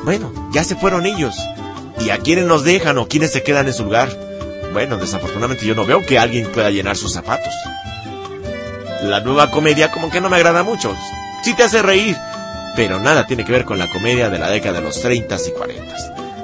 [0.03, 1.35] Bueno, ya se fueron ellos.
[1.99, 4.09] ¿Y a quiénes nos dejan o quiénes se quedan en su lugar?
[4.73, 7.53] Bueno, desafortunadamente yo no veo que alguien pueda llenar sus zapatos.
[9.03, 10.95] La nueva comedia como que no me agrada mucho.
[11.43, 12.17] Sí te hace reír,
[12.75, 15.51] pero nada tiene que ver con la comedia de la década de los 30 y
[15.51, 15.95] 40.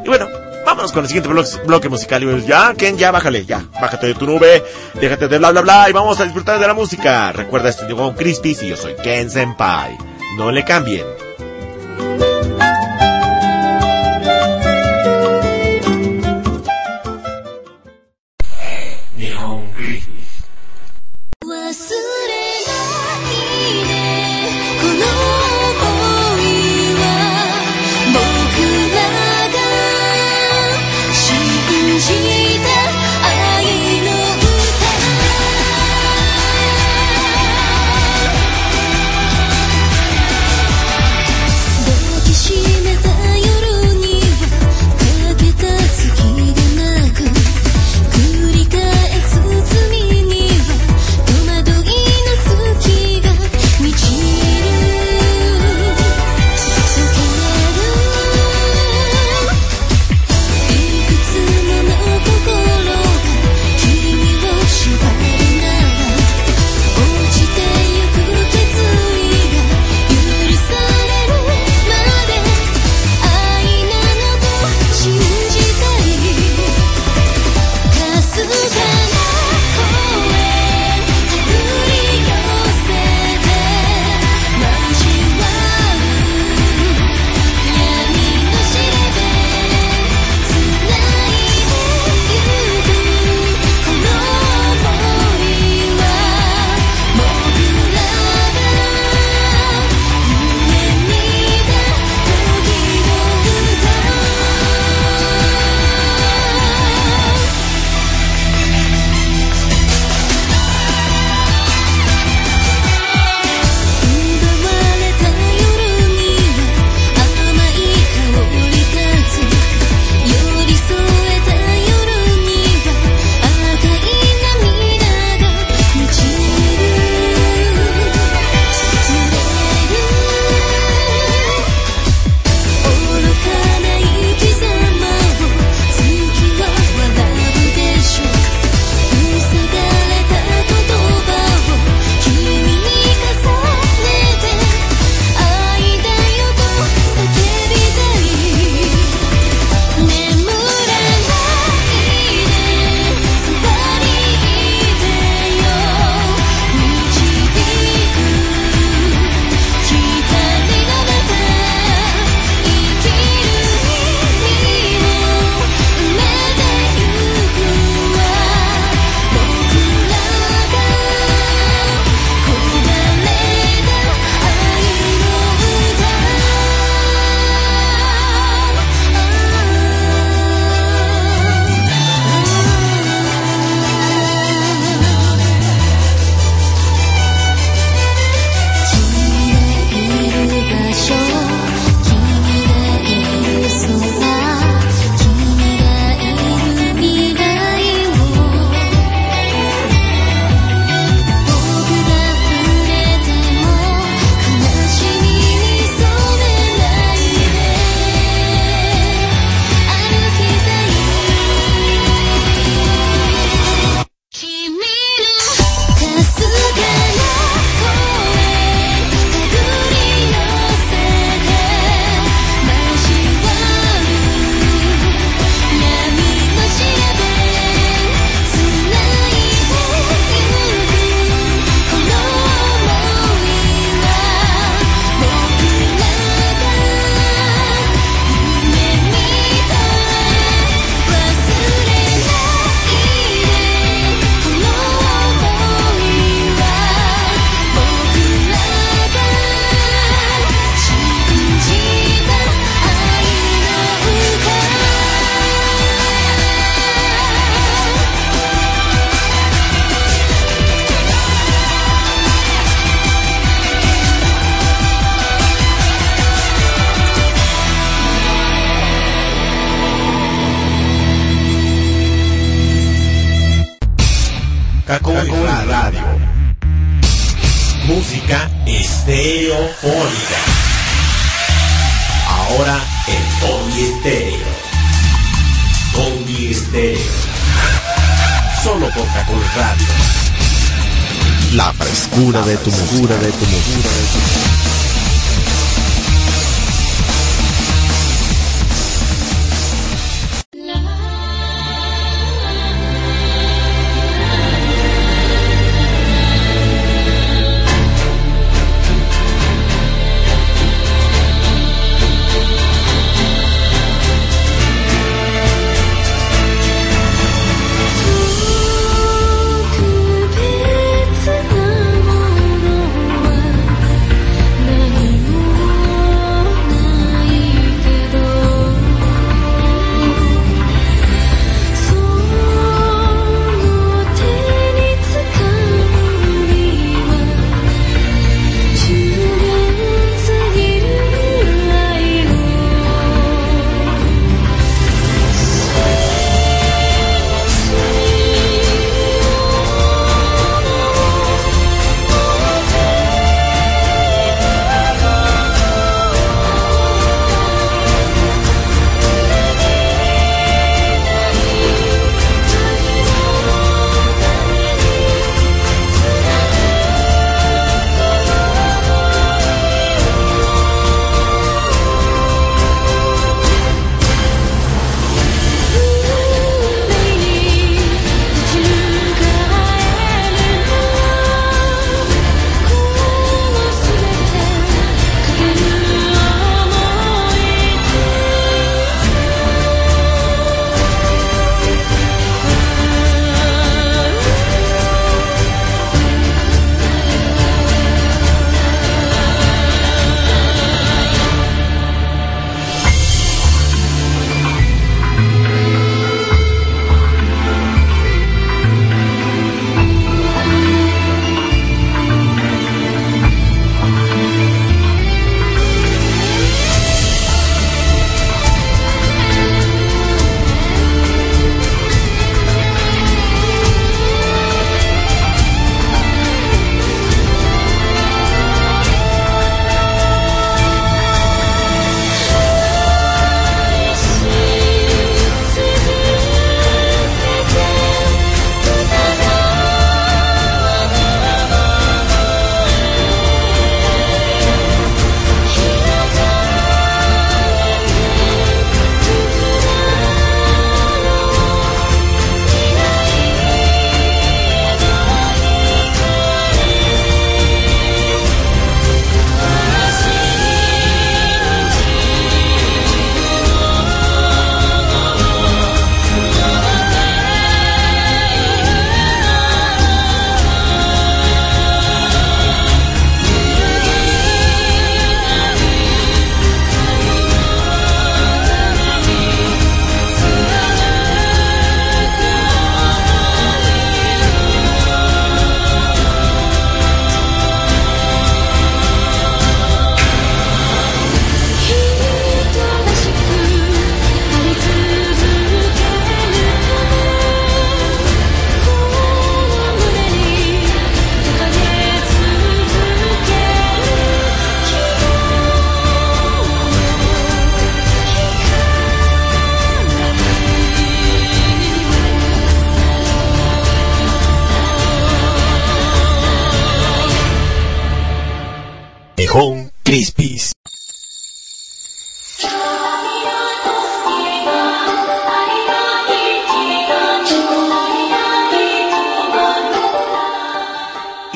[0.05, 0.27] Y bueno,
[0.65, 1.29] vámonos con el siguiente
[1.65, 2.23] bloque, musical.
[2.23, 3.65] Y pues, ya, Ken, ya bájale, ya.
[3.81, 4.63] Bájate de tu nube,
[5.01, 7.31] déjate de bla bla bla y vamos a disfrutar de la música.
[7.31, 9.97] Recuerda, estoy con Crispy y yo soy Ken Senpai.
[10.37, 11.28] No le cambien.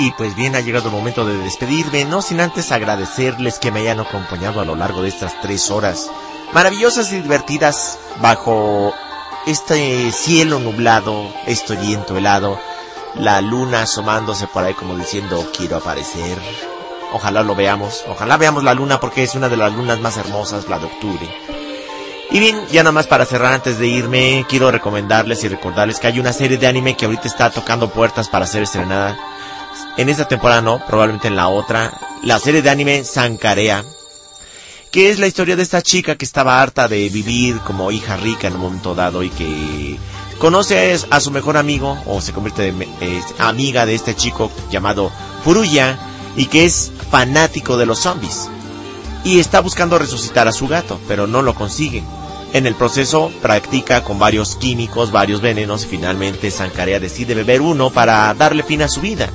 [0.03, 3.80] Y pues bien, ha llegado el momento de despedirme, no sin antes agradecerles que me
[3.80, 6.09] hayan acompañado a lo largo de estas tres horas
[6.51, 8.93] maravillosas y divertidas bajo
[9.45, 12.59] este cielo nublado, este viento helado,
[13.15, 16.38] la luna asomándose por ahí como diciendo quiero aparecer.
[17.14, 20.67] Ojalá lo veamos, ojalá veamos la luna porque es una de las lunas más hermosas,
[20.67, 21.33] la de octubre.
[22.30, 26.07] Y bien, ya nada más para cerrar antes de irme, quiero recomendarles y recordarles que
[26.07, 29.17] hay una serie de anime que ahorita está tocando puertas para ser estrenada.
[29.97, 31.93] En esta temporada no, probablemente en la otra.
[32.23, 33.83] La serie de anime Sankarea,
[34.91, 38.47] que es la historia de esta chica que estaba harta de vivir como hija rica
[38.47, 39.97] en un momento dado y que
[40.39, 42.85] conoce a su mejor amigo o se convierte en
[43.39, 45.11] amiga de este chico llamado
[45.43, 45.97] Furuya
[46.35, 48.49] y que es fanático de los zombies.
[49.23, 52.03] Y está buscando resucitar a su gato, pero no lo consigue.
[52.53, 57.89] En el proceso practica con varios químicos, varios venenos y finalmente Sankarea decide beber uno
[57.89, 59.29] para darle fin a su vida.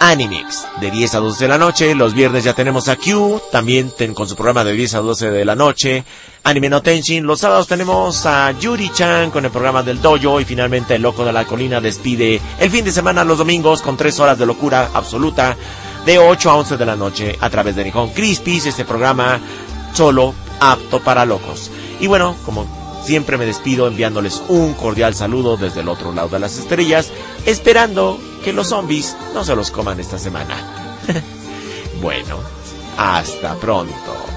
[0.00, 1.94] Animix, de 10 a 12 de la noche.
[1.94, 5.44] Los viernes ya tenemos a Q, también con su programa de 10 a 12 de
[5.44, 6.04] la noche.
[6.44, 7.24] Anime no Tenshin.
[7.24, 10.40] Los sábados tenemos a Yuri-chan con el programa del Dojo.
[10.40, 13.96] Y finalmente el Loco de la Colina despide el fin de semana los domingos con
[13.96, 15.56] 3 horas de locura absoluta.
[16.06, 19.40] De 8 a 11 de la noche a través de Nihon Crispis, este programa
[19.92, 21.70] solo apto para locos.
[22.00, 26.38] Y bueno, como siempre me despido enviándoles un cordial saludo desde el otro lado de
[26.38, 27.10] las estrellas,
[27.46, 30.56] esperando que los zombies no se los coman esta semana.
[32.02, 32.38] bueno,
[32.96, 34.28] hasta pronto.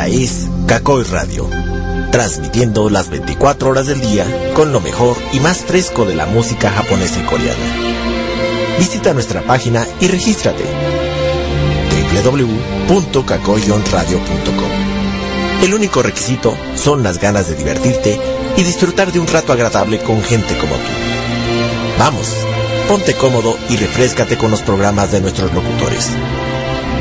[0.00, 1.46] Esta es Kakoi Radio,
[2.10, 6.70] transmitiendo las 24 horas del día con lo mejor y más fresco de la música
[6.70, 7.58] japonesa y coreana.
[8.78, 10.64] Visita nuestra página y regístrate
[12.88, 14.70] www.kakoyonradio.com.
[15.64, 18.18] El único requisito son las ganas de divertirte
[18.56, 20.90] y disfrutar de un rato agradable con gente como tú.
[21.98, 22.26] Vamos,
[22.88, 26.08] ponte cómodo y refrescate con los programas de nuestros locutores.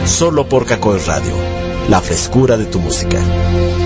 [0.06, 1.59] Solo por Kakoi Radio,
[1.90, 3.79] la frescura de tu música.